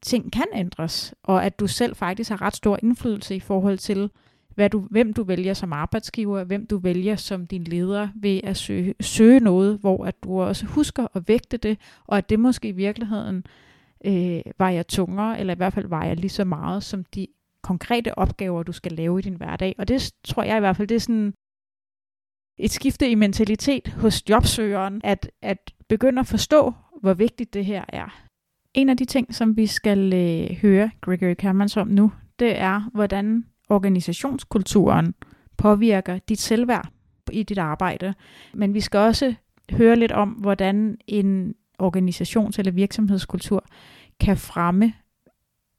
ting 0.02 0.32
kan 0.32 0.46
ændres, 0.54 1.14
og 1.22 1.44
at 1.44 1.60
du 1.60 1.66
selv 1.66 1.96
faktisk 1.96 2.30
har 2.30 2.42
ret 2.42 2.56
stor 2.56 2.78
indflydelse 2.82 3.36
i 3.36 3.40
forhold 3.40 3.78
til, 3.78 4.10
hvad 4.56 4.70
du, 4.70 4.86
hvem 4.90 5.12
du 5.12 5.24
vælger 5.24 5.54
som 5.54 5.72
arbejdsgiver, 5.72 6.44
hvem 6.44 6.66
du 6.66 6.78
vælger 6.78 7.16
som 7.16 7.46
din 7.46 7.64
leder 7.64 8.08
ved 8.14 8.40
at 8.44 8.56
søge, 8.56 8.94
søge 9.00 9.40
noget, 9.40 9.78
hvor 9.78 10.04
at 10.04 10.22
du 10.24 10.40
også 10.40 10.66
husker 10.66 11.06
at 11.14 11.28
vægte 11.28 11.56
det, 11.56 11.78
og 12.06 12.18
at 12.18 12.30
det 12.30 12.40
måske 12.40 12.68
i 12.68 12.72
virkeligheden 12.72 13.44
øh, 14.04 14.40
vejer 14.58 14.82
tungere, 14.82 15.40
eller 15.40 15.54
i 15.54 15.56
hvert 15.56 15.72
fald 15.72 15.88
vejer 15.88 16.14
lige 16.14 16.30
så 16.30 16.44
meget 16.44 16.82
som 16.82 17.04
de 17.04 17.26
konkrete 17.62 18.18
opgaver, 18.18 18.62
du 18.62 18.72
skal 18.72 18.92
lave 18.92 19.18
i 19.18 19.22
din 19.22 19.34
hverdag. 19.34 19.74
Og 19.78 19.88
det 19.88 20.14
tror 20.24 20.42
jeg 20.42 20.56
i 20.56 20.60
hvert 20.60 20.76
fald, 20.76 20.88
det 20.88 20.94
er 20.94 21.00
sådan 21.00 21.34
et 22.58 22.70
skifte 22.70 23.10
i 23.10 23.14
mentalitet 23.14 23.88
hos 23.88 24.22
jobsøgeren, 24.30 25.00
at, 25.04 25.30
at 25.42 25.74
begynde 25.88 26.20
at 26.20 26.26
forstå, 26.26 26.72
hvor 27.00 27.14
vigtigt 27.14 27.54
det 27.54 27.64
her 27.64 27.84
er. 27.88 28.22
En 28.74 28.88
af 28.88 28.96
de 28.96 29.04
ting, 29.04 29.34
som 29.34 29.56
vi 29.56 29.66
skal 29.66 30.12
øh, 30.12 30.56
høre 30.56 30.90
Gregory 31.00 31.34
Camerons 31.34 31.76
om 31.76 31.88
nu, 31.88 32.12
det 32.38 32.58
er, 32.58 32.90
hvordan 32.94 33.44
organisationskulturen 33.68 35.14
påvirker 35.56 36.18
dit 36.18 36.40
selvværd 36.40 36.88
i 37.32 37.42
dit 37.42 37.58
arbejde. 37.58 38.14
Men 38.54 38.74
vi 38.74 38.80
skal 38.80 38.98
også 38.98 39.34
høre 39.70 39.96
lidt 39.96 40.12
om, 40.12 40.28
hvordan 40.28 40.98
en 41.06 41.54
organisations- 41.82 42.58
eller 42.58 42.72
virksomhedskultur 42.72 43.66
kan 44.20 44.36
fremme 44.36 44.92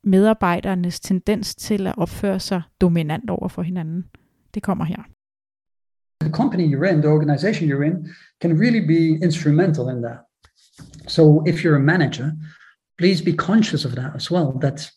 medarbejdernes 0.03 0.99
tendens 0.99 1.55
til 1.55 1.87
at 1.87 1.93
opføre 1.97 2.39
sig 2.39 2.61
dominant 2.81 3.29
over 3.29 3.47
for 3.47 3.61
hinanden. 3.61 4.05
Det 4.53 4.63
kommer 4.63 4.85
her. 4.85 5.03
The 6.21 6.31
company 6.31 6.75
you're 6.75 6.93
in, 6.93 7.01
the 7.01 7.09
organization 7.09 7.69
you're 7.69 7.85
in, 7.85 8.07
can 8.41 8.59
really 8.59 8.87
be 8.87 9.25
instrumental 9.25 9.89
in 9.89 10.01
that. 10.01 10.17
So 11.07 11.43
if 11.47 11.63
you're 11.63 11.75
a 11.75 11.79
manager, 11.79 12.31
please 12.97 13.23
be 13.23 13.31
conscious 13.31 13.85
of 13.85 13.91
that 13.91 14.15
as 14.15 14.31
well, 14.31 14.59
that 14.61 14.91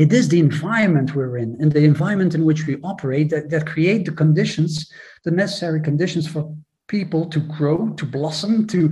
it 0.00 0.14
is 0.14 0.30
the 0.30 0.40
environment 0.40 1.14
we're 1.14 1.36
in 1.36 1.58
and 1.60 1.70
the 1.70 1.84
environment 1.84 2.34
in 2.34 2.46
which 2.46 2.66
we 2.66 2.80
operate 2.82 3.28
that, 3.28 3.50
that 3.50 3.66
create 3.66 4.06
the 4.06 4.12
conditions, 4.12 4.90
the 5.24 5.30
necessary 5.30 5.80
conditions 5.82 6.26
for 6.26 6.56
people 6.88 7.26
to 7.26 7.38
grow, 7.40 7.90
to 7.90 8.06
blossom, 8.06 8.66
to 8.68 8.82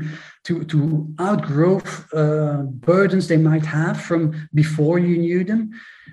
to 0.45 0.65
to 0.65 0.79
outgrow 1.19 1.81
uh, 2.13 2.63
burdens 2.91 3.27
they 3.27 3.39
might 3.51 3.65
have 3.65 3.99
from 4.09 4.23
before 4.53 4.99
you 4.99 5.17
knew 5.17 5.45
them, 5.45 5.71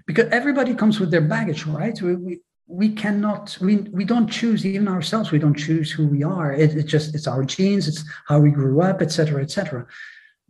because 0.08 0.28
everybody 0.40 0.74
comes 0.74 0.98
with 1.02 1.12
their 1.12 1.28
baggage, 1.36 1.66
right? 1.66 2.02
We, 2.02 2.16
we, 2.16 2.40
we 2.68 2.90
cannot 3.04 3.58
we, 3.60 3.76
we 4.00 4.06
don't 4.06 4.30
choose 4.40 4.66
even 4.66 4.88
ourselves. 4.88 5.30
We 5.30 5.40
don't 5.40 5.64
choose 5.68 5.92
who 5.92 6.08
we 6.08 6.24
are. 6.24 6.54
It, 6.54 6.74
it's 6.74 6.90
just 6.90 7.14
it's 7.16 7.28
our 7.28 7.44
genes 7.44 7.90
it's 7.90 8.04
how 8.30 8.40
we 8.40 8.52
grew 8.52 8.82
up 8.82 9.02
etc 9.02 9.42
etc 9.42 9.86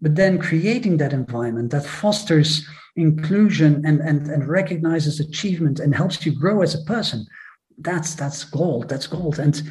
but 0.02 0.16
then 0.16 0.38
creating 0.38 0.98
that 0.98 1.14
environment 1.14 1.72
that 1.72 1.86
fosters 1.86 2.68
inclusion 2.96 3.86
and, 3.86 4.00
and 4.02 4.28
and 4.28 4.48
recognizes 4.48 5.20
achievement 5.20 5.80
and 5.80 5.94
helps 5.96 6.26
you 6.26 6.32
grow 6.32 6.62
as 6.62 6.76
a 6.76 6.84
person 6.94 7.26
that's 7.88 8.16
that's 8.16 8.44
gold 8.46 8.90
that's 8.90 9.08
gold 9.08 9.40
and 9.40 9.64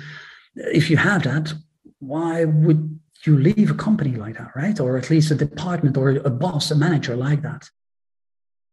if 0.57 0.91
you 0.91 0.97
have 0.97 1.23
that, 1.23 1.55
why 2.01 2.45
would 2.45 3.01
you 3.27 3.39
leave 3.39 3.71
a 3.71 3.75
company 3.75 4.17
like 4.17 4.37
that, 4.39 4.51
right? 4.57 4.81
Or 4.81 4.97
at 4.97 5.11
least 5.11 5.31
a 5.31 5.35
department 5.35 5.97
or 5.97 6.11
a 6.11 6.31
boss, 6.31 6.71
a 6.71 6.77
manager 6.77 7.17
like 7.17 7.43
that. 7.43 7.71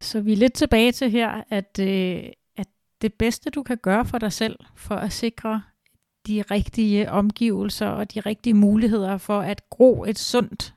Så 0.01 0.21
vi 0.21 0.33
er 0.33 0.37
lidt 0.37 0.53
tilbage 0.53 0.91
til 0.91 1.11
her, 1.11 1.43
at, 1.49 1.79
øh, 1.79 2.23
at 2.57 2.67
det 3.01 3.13
bedste, 3.13 3.49
du 3.49 3.63
kan 3.63 3.77
gøre 3.77 4.05
for 4.05 4.17
dig 4.17 4.33
selv, 4.33 4.55
for 4.75 4.95
at 4.95 5.13
sikre 5.13 5.61
de 6.27 6.43
rigtige 6.51 7.11
omgivelser 7.11 7.87
og 7.87 8.13
de 8.13 8.19
rigtige 8.19 8.53
muligheder 8.53 9.17
for 9.17 9.41
at 9.41 9.69
gro 9.69 10.03
et 10.03 10.19
sundt 10.19 10.73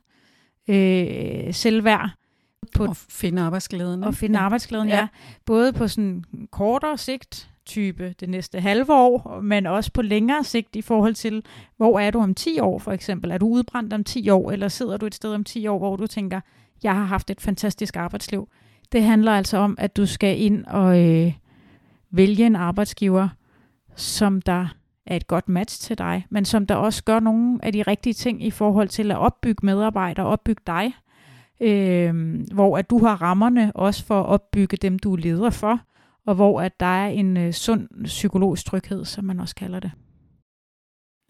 øh, 0.69 1.55
selvværd. 1.55 2.11
På, 2.77 2.85
og 2.85 2.97
finde 2.97 3.43
arbejdsglæden. 3.43 4.05
Og 4.05 4.15
finde 4.15 4.39
ja. 4.39 4.45
arbejdsglæden, 4.45 4.89
ja. 4.89 4.97
ja. 4.97 5.09
Både 5.47 5.73
på 5.73 5.89
sådan 5.89 6.25
kortere 6.51 6.99
sigt, 6.99 7.51
type 7.67 8.15
det 8.21 8.29
næste 8.29 8.61
halve 8.61 8.93
år, 8.93 9.41
men 9.41 9.67
også 9.67 9.93
på 9.93 10.03
længere 10.03 10.45
sigt 10.45 10.77
i 10.77 10.83
forhold 10.83 11.15
til, 11.15 11.45
hvor 11.77 11.99
er 11.99 12.11
du 12.11 12.19
om 12.19 12.35
10 12.35 12.61
år 12.61 12.79
for 12.79 12.93
eksempel? 12.93 13.31
Er 13.31 13.39
du 13.39 13.47
udbrændt 13.49 13.93
om 13.93 14.05
10 14.05 14.29
år, 14.31 14.51
eller 14.51 14.69
sidder 14.69 14.97
du 14.97 15.07
et 15.07 15.15
sted 15.15 15.35
om 15.35 15.45
10 15.45 15.67
år, 15.67 15.79
hvor 15.79 15.97
du 15.97 16.07
tænker, 16.07 16.41
jeg 16.83 16.95
har 16.95 17.05
haft 17.05 17.31
et 17.31 17.41
fantastisk 17.41 17.97
arbejdsliv? 17.97 18.49
Det 18.93 19.03
handler 19.03 19.33
altså 19.33 19.57
om, 19.57 19.75
at 19.79 19.97
du 19.97 20.07
skal 20.07 20.41
ind 20.41 20.65
og 20.67 21.03
øh, 21.03 21.33
vælge 22.11 22.47
en 22.47 22.57
arbejdsgiver, 22.57 23.29
som 23.97 24.43
der 24.43 24.67
er 25.07 25.17
et 25.17 25.27
godt 25.27 25.49
match 25.49 25.81
til 25.81 25.99
dig, 25.99 26.27
men 26.31 26.45
som 26.45 26.67
der 26.67 26.75
også 26.75 27.05
gør 27.05 27.21
nogle 27.21 27.59
af 27.63 27.73
de 27.73 27.83
rigtige 27.83 28.15
ting 28.15 28.47
i 28.47 28.51
forhold 28.51 28.89
til 28.89 29.11
at 29.11 29.19
opbygge 29.19 29.67
medarbejdere, 29.67 30.27
opbygge 30.27 30.63
dig, 30.67 30.95
øh, 31.65 32.41
hvor 32.53 32.79
at 32.79 32.91
du 32.91 32.99
har 32.99 33.23
rammerne 33.23 33.73
også 33.75 34.05
for 34.05 34.21
at 34.21 34.27
opbygge 34.27 34.77
dem, 34.77 34.99
du 34.99 35.13
er 35.13 35.17
leder 35.17 35.51
for, 35.51 35.81
og 36.27 36.35
hvor 36.35 36.61
at 36.61 36.81
der 36.81 36.87
er 36.87 37.09
en 37.09 37.37
øh, 37.37 37.53
sund 37.53 37.89
psykologisk 38.05 38.67
tryghed, 38.67 39.05
som 39.05 39.25
man 39.25 39.41
også 39.41 39.55
kalder 39.55 39.81
det. 39.81 39.91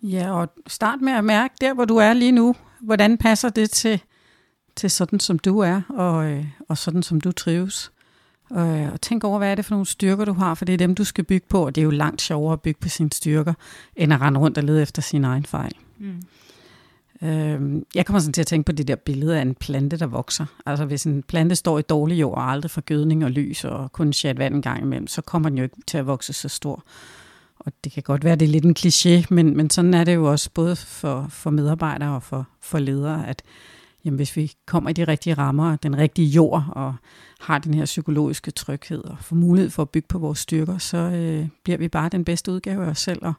Ja, 0.03 0.41
og 0.41 0.53
start 0.67 1.01
med 1.01 1.13
at 1.13 1.25
mærke 1.25 1.55
der, 1.61 1.75
hvor 1.75 1.85
du 1.85 1.97
er 1.97 2.13
lige 2.13 2.33
nu. 2.33 2.55
Hvordan 2.81 3.19
passer 3.19 3.49
det 3.49 3.71
til, 3.71 4.03
til 4.77 4.91
sådan, 4.91 5.21
som 5.21 5.39
du 5.39 5.59
er, 5.59 5.81
og, 5.89 6.31
øh, 6.31 6.47
og 6.69 6.79
sådan, 6.79 7.03
som 7.03 7.21
du 7.21 7.33
trives? 7.33 7.93
Og, 8.51 8.67
og 8.93 9.01
tænk 9.01 9.25
over, 9.25 9.39
hvad 9.39 9.51
er 9.51 9.55
det 9.55 9.65
for 9.65 9.75
nogle 9.75 9.87
styrker, 9.87 10.25
du 10.25 10.33
har, 10.33 10.55
for 10.55 10.65
det 10.65 10.73
er 10.73 10.77
dem, 10.77 10.95
du 10.95 11.05
skal 11.05 11.25
bygge 11.25 11.47
på, 11.49 11.67
og 11.67 11.75
det 11.75 11.81
er 11.81 11.85
jo 11.85 11.91
langt 11.91 12.23
sjovere 12.23 12.53
at 12.53 12.61
bygge 12.61 12.81
på 12.81 12.89
sine 12.89 13.13
styrker, 13.13 13.55
end 13.97 14.13
at 14.13 14.21
rende 14.21 14.41
rundt 14.41 14.59
og 14.59 14.65
lede 14.65 14.83
efter 14.83 15.03
sin 15.03 15.25
egen 15.25 15.45
fejl. 15.45 15.73
Mm. 15.99 16.23
Øh, 17.25 17.83
jeg 17.95 18.07
kommer 18.07 18.21
sådan 18.21 18.33
til 18.33 18.41
at 18.41 18.47
tænke 18.47 18.67
på 18.67 18.73
det 18.73 18.89
der 18.89 18.97
billede 18.97 19.39
af 19.39 19.43
en 19.43 19.55
plante, 19.55 19.97
der 19.97 20.07
vokser. 20.07 20.47
Altså 20.67 20.85
hvis 20.85 21.05
en 21.05 21.23
plante 21.23 21.57
står 21.57 21.79
i 21.79 21.83
dårlig 21.83 22.21
jord 22.21 22.35
og 22.35 22.51
aldrig 22.51 22.71
får 22.71 22.81
gødning 22.81 23.25
og 23.25 23.31
lys 23.31 23.65
og 23.65 23.93
kun 23.93 24.13
chat 24.13 24.39
vand 24.39 24.55
en 24.55 24.63
gang 24.63 24.83
imellem, 24.83 25.07
så 25.07 25.23
kommer 25.23 25.49
den 25.49 25.59
jo 25.59 25.65
ikke 25.65 25.77
til 25.87 25.99
at 25.99 26.07
vokse 26.07 26.33
så 26.33 26.49
stor. 26.49 26.85
Og 27.59 27.73
det 27.85 27.93
kan 27.93 28.03
godt 28.03 28.25
være, 28.25 28.37
det 28.37 28.47
er 28.47 28.53
lidt 28.53 28.65
en 28.65 28.77
kliché, 28.79 29.27
men, 29.31 29.57
men 29.57 29.71
sådan 29.71 29.95
er 29.95 30.05
det 30.05 30.15
jo 30.15 30.31
også 30.31 30.51
både 30.55 30.77
for, 30.77 31.27
for 31.31 31.51
medarbejdere 31.51 32.15
og 32.15 32.23
for, 32.23 32.49
for 32.61 32.79
ledere, 32.79 33.29
at 33.29 33.43
jamen, 34.05 34.17
hvis 34.17 34.37
vi 34.37 34.53
kommer 34.67 34.91
i 34.91 34.93
de 34.93 35.05
rigtige 35.05 35.35
rammer, 35.35 35.77
den 35.77 35.99
rigtige 35.99 36.29
jord, 36.29 36.65
og 36.73 36.95
har 37.41 37.59
den 37.59 37.75
her 37.75 37.85
psykologiske 37.85 38.51
tryghed, 38.51 39.05
og 39.05 39.17
får 39.21 39.37
mulighed 39.37 39.71
for 39.71 39.83
at 39.83 39.91
bygge 39.91 40.09
på 40.09 40.19
vores 40.19 40.39
styrker, 40.39 40.79
så 40.79 40.97
øh, 40.97 41.49
bliver 41.65 41.79
vi 41.79 41.89
bare 41.89 42.09
den 42.09 42.25
bedste 42.25 42.53
udgave 42.53 42.85
af 42.85 42.91
os 42.91 42.99
selv, 42.99 43.19
og, 43.23 43.33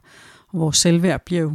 og 0.48 0.60
vores 0.60 0.76
selvværd 0.76 1.24
bliver 1.24 1.42
jo 1.42 1.54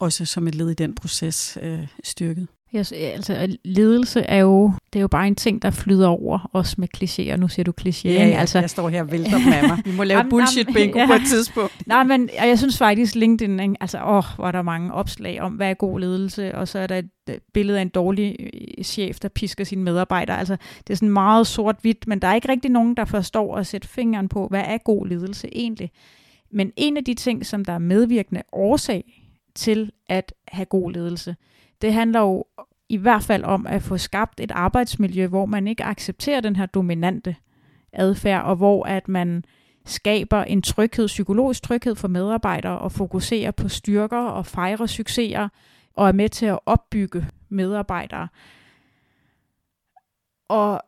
også 0.00 0.24
som 0.24 0.48
et 0.48 0.54
led 0.54 0.70
i 0.70 0.74
den 0.74 0.94
proces 0.94 1.58
øh, 1.62 1.86
styrket. 2.04 2.48
Yes, 2.76 2.92
altså, 2.92 3.56
ledelse 3.64 4.20
er 4.20 4.38
jo, 4.38 4.72
det 4.92 4.98
er 4.98 5.00
jo 5.00 5.08
bare 5.08 5.26
en 5.26 5.34
ting, 5.34 5.62
der 5.62 5.70
flyder 5.70 6.08
over, 6.08 6.50
os 6.52 6.78
med 6.78 6.88
klichéer. 6.96 7.36
Nu 7.36 7.48
siger 7.48 7.64
du 7.64 7.72
klichéer. 7.80 8.08
Ja, 8.08 8.26
ja, 8.26 8.38
altså, 8.38 8.58
jeg 8.58 8.70
står 8.70 8.88
her 8.88 9.02
og 9.02 9.12
vælter 9.12 9.38
med 9.38 9.68
mig. 9.68 9.78
Vi 9.84 9.96
må 9.96 10.04
lave 10.04 10.24
bullshit 10.30 10.68
bingo 10.74 10.98
ja. 10.98 11.06
på 11.06 11.12
et 11.12 11.22
tidspunkt. 11.28 11.82
Nej, 11.86 12.04
men 12.04 12.30
jeg 12.44 12.58
synes 12.58 12.78
faktisk, 12.78 13.14
LinkedIn, 13.14 13.60
ikke? 13.60 13.74
altså, 13.80 14.04
åh, 14.04 14.24
hvor 14.36 14.50
der 14.50 14.62
mange 14.62 14.92
opslag 14.92 15.40
om, 15.40 15.52
hvad 15.52 15.70
er 15.70 15.74
god 15.74 16.00
ledelse, 16.00 16.54
og 16.54 16.68
så 16.68 16.78
er 16.78 16.86
der 16.86 16.98
et 16.98 17.10
øh, 17.30 17.36
billede 17.54 17.78
af 17.78 17.82
en 17.82 17.88
dårlig 17.88 18.36
øh, 18.40 18.84
chef, 18.84 19.18
der 19.20 19.28
pisker 19.28 19.64
sine 19.64 19.82
medarbejdere. 19.82 20.38
Altså, 20.38 20.56
det 20.86 20.92
er 20.92 20.96
sådan 20.96 21.10
meget 21.10 21.46
sort-hvidt, 21.46 22.06
men 22.06 22.18
der 22.18 22.28
er 22.28 22.34
ikke 22.34 22.48
rigtig 22.48 22.70
nogen, 22.70 22.96
der 22.96 23.04
forstår 23.04 23.56
at 23.56 23.66
sætte 23.66 23.88
fingeren 23.88 24.28
på, 24.28 24.46
hvad 24.48 24.62
er 24.66 24.78
god 24.78 25.06
ledelse 25.06 25.48
egentlig. 25.52 25.90
Men 26.52 26.72
en 26.76 26.96
af 26.96 27.04
de 27.04 27.14
ting, 27.14 27.46
som 27.46 27.64
der 27.64 27.72
er 27.72 27.78
medvirkende 27.78 28.42
årsag 28.52 29.19
til 29.60 29.92
at 30.08 30.34
have 30.48 30.64
god 30.64 30.92
ledelse, 30.92 31.36
det 31.82 31.92
handler 31.92 32.20
jo 32.20 32.44
i 32.88 32.96
hvert 32.96 33.22
fald 33.22 33.44
om 33.44 33.66
at 33.66 33.82
få 33.82 33.98
skabt 33.98 34.40
et 34.40 34.50
arbejdsmiljø, 34.50 35.26
hvor 35.26 35.46
man 35.46 35.68
ikke 35.68 35.84
accepterer 35.84 36.40
den 36.40 36.56
her 36.56 36.66
dominante 36.66 37.36
adfærd, 37.92 38.44
og 38.44 38.56
hvor 38.56 38.84
at 38.84 39.08
man 39.08 39.44
skaber 39.84 40.44
en 40.44 40.62
tryghed, 40.62 41.06
psykologisk 41.06 41.62
tryghed 41.62 41.94
for 41.94 42.08
medarbejdere, 42.08 42.78
og 42.78 42.92
fokuserer 42.92 43.50
på 43.50 43.68
styrker 43.68 44.18
og 44.18 44.46
fejrer 44.46 44.86
succeser, 44.86 45.48
og 45.94 46.08
er 46.08 46.12
med 46.12 46.28
til 46.28 46.46
at 46.46 46.58
opbygge 46.66 47.26
medarbejdere. 47.48 48.28
Og 50.48 50.80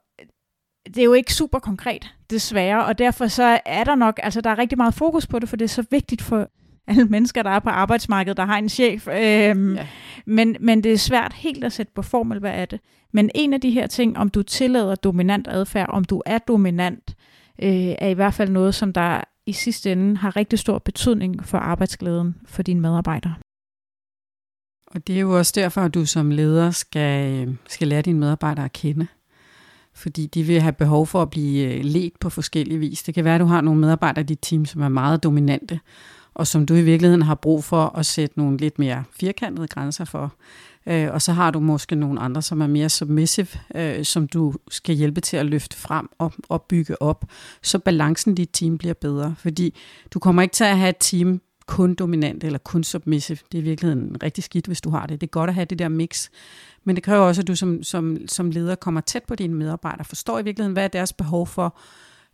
det 0.86 0.98
er 0.98 1.04
jo 1.04 1.12
ikke 1.12 1.34
super 1.34 1.58
konkret, 1.58 2.14
desværre, 2.30 2.84
og 2.84 2.98
derfor 2.98 3.26
så 3.26 3.60
er 3.66 3.84
der 3.84 3.94
nok, 3.94 4.20
altså 4.22 4.40
der 4.40 4.50
er 4.50 4.58
rigtig 4.58 4.78
meget 4.78 4.94
fokus 4.94 5.26
på 5.26 5.38
det, 5.38 5.48
for 5.48 5.56
det 5.56 5.64
er 5.64 5.68
så 5.68 5.84
vigtigt 5.90 6.22
for 6.22 6.48
alle 6.86 7.04
mennesker, 7.04 7.42
der 7.42 7.50
er 7.50 7.58
på 7.58 7.70
arbejdsmarkedet, 7.70 8.36
der 8.36 8.44
har 8.44 8.58
en 8.58 8.68
chef. 8.68 9.08
Øhm, 9.08 9.74
ja. 9.74 9.86
men, 10.26 10.56
men 10.60 10.84
det 10.84 10.92
er 10.92 10.98
svært 10.98 11.32
helt 11.32 11.64
at 11.64 11.72
sætte 11.72 11.92
på 11.94 12.02
formel, 12.02 12.38
hvad 12.38 12.52
er 12.54 12.64
det. 12.64 12.80
Men 13.12 13.30
en 13.34 13.52
af 13.54 13.60
de 13.60 13.70
her 13.70 13.86
ting, 13.86 14.18
om 14.18 14.28
du 14.28 14.42
tillader 14.42 14.94
dominant 14.94 15.48
adfærd, 15.48 15.88
om 15.88 16.04
du 16.04 16.22
er 16.26 16.38
dominant, 16.38 17.16
øh, 17.62 17.94
er 17.98 18.08
i 18.08 18.14
hvert 18.14 18.34
fald 18.34 18.50
noget, 18.50 18.74
som 18.74 18.92
der 18.92 19.20
i 19.46 19.52
sidste 19.52 19.92
ende 19.92 20.16
har 20.16 20.36
rigtig 20.36 20.58
stor 20.58 20.78
betydning 20.78 21.46
for 21.46 21.58
arbejdsglæden 21.58 22.34
for 22.46 22.62
dine 22.62 22.80
medarbejdere. 22.80 23.34
Og 24.86 25.06
det 25.06 25.16
er 25.16 25.20
jo 25.20 25.38
også 25.38 25.52
derfor, 25.56 25.80
at 25.80 25.94
du 25.94 26.06
som 26.06 26.30
leder 26.30 26.70
skal, 26.70 27.56
skal 27.68 27.88
lære 27.88 28.02
dine 28.02 28.18
medarbejdere 28.18 28.64
at 28.64 28.72
kende. 28.72 29.06
Fordi 29.94 30.26
de 30.26 30.42
vil 30.42 30.60
have 30.60 30.72
behov 30.72 31.06
for 31.06 31.22
at 31.22 31.30
blive 31.30 31.74
øh, 31.74 31.84
ledt 31.84 32.18
på 32.20 32.30
forskellige 32.30 32.78
vis. 32.78 33.02
Det 33.02 33.14
kan 33.14 33.24
være, 33.24 33.34
at 33.34 33.40
du 33.40 33.46
har 33.46 33.60
nogle 33.60 33.80
medarbejdere 33.80 34.22
i 34.22 34.26
dit 34.26 34.38
team, 34.42 34.64
som 34.64 34.82
er 34.82 34.88
meget 34.88 35.22
dominante, 35.22 35.80
og 36.34 36.46
som 36.46 36.66
du 36.66 36.74
i 36.74 36.82
virkeligheden 36.82 37.22
har 37.22 37.34
brug 37.34 37.64
for 37.64 37.98
at 37.98 38.06
sætte 38.06 38.38
nogle 38.38 38.56
lidt 38.56 38.78
mere 38.78 39.04
firkantede 39.20 39.68
grænser 39.68 40.04
for. 40.04 40.34
Øh, 40.86 41.08
og 41.12 41.22
så 41.22 41.32
har 41.32 41.50
du 41.50 41.60
måske 41.60 41.94
nogle 41.94 42.20
andre, 42.20 42.42
som 42.42 42.60
er 42.60 42.66
mere 42.66 42.88
submissive, 42.88 43.46
øh, 43.74 44.04
som 44.04 44.28
du 44.28 44.54
skal 44.70 44.94
hjælpe 44.94 45.20
til 45.20 45.36
at 45.36 45.46
løfte 45.46 45.76
frem 45.76 46.08
og, 46.18 46.32
og 46.48 46.62
bygge 46.62 47.02
op, 47.02 47.24
så 47.62 47.78
balancen 47.78 48.32
i 48.32 48.34
dit 48.34 48.50
team 48.52 48.78
bliver 48.78 48.94
bedre. 48.94 49.34
Fordi 49.38 49.74
du 50.14 50.18
kommer 50.18 50.42
ikke 50.42 50.52
til 50.52 50.64
at 50.64 50.78
have 50.78 50.90
et 50.90 50.96
team 51.00 51.40
kun 51.66 51.94
dominant 51.94 52.44
eller 52.44 52.58
kun 52.58 52.84
submissive. 52.84 53.38
Det 53.52 53.58
er 53.58 53.62
i 53.62 53.64
virkeligheden 53.64 54.16
rigtig 54.22 54.44
skidt, 54.44 54.66
hvis 54.66 54.80
du 54.80 54.90
har 54.90 55.06
det. 55.06 55.20
Det 55.20 55.26
er 55.26 55.30
godt 55.30 55.50
at 55.50 55.54
have 55.54 55.64
det 55.64 55.78
der 55.78 55.88
mix. 55.88 56.28
Men 56.84 56.96
det 56.96 57.04
kræver 57.04 57.24
også, 57.24 57.40
at 57.40 57.48
du 57.48 57.56
som, 57.56 57.82
som, 57.82 58.18
som 58.26 58.50
leder 58.50 58.74
kommer 58.74 59.00
tæt 59.00 59.22
på 59.28 59.34
dine 59.34 59.54
medarbejdere, 59.54 60.04
forstår 60.04 60.38
i 60.38 60.42
virkeligheden, 60.42 60.72
hvad 60.72 60.84
er 60.84 60.88
deres 60.88 61.12
behov 61.12 61.46
for, 61.46 61.78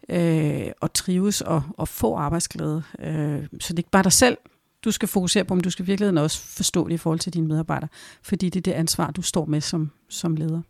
øh, 0.08 0.70
og 0.80 0.92
trives 0.92 1.40
og, 1.40 1.62
og 1.76 1.88
få 1.88 2.16
arbejdsglæde. 2.16 2.82
Øh, 3.00 3.46
så 3.60 3.72
det 3.72 3.72
er 3.72 3.78
ikke 3.78 3.90
bare 3.90 4.02
dig 4.02 4.12
selv, 4.12 4.36
du 4.84 4.90
skal 4.90 5.08
fokusere 5.08 5.44
på, 5.44 5.54
men 5.54 5.62
du 5.62 5.70
skal 5.70 5.86
virkelig 5.86 6.22
også 6.22 6.40
forstå 6.40 6.88
det 6.88 6.94
i 6.94 6.96
forhold 6.96 7.18
til 7.18 7.34
dine 7.34 7.46
medarbejdere, 7.46 7.88
fordi 8.22 8.48
det 8.48 8.60
er 8.60 8.72
det 8.72 8.72
ansvar, 8.72 9.10
du 9.10 9.22
står 9.22 9.44
med 9.44 9.60
som, 9.60 9.90
som 10.08 10.36
leder. 10.36 10.60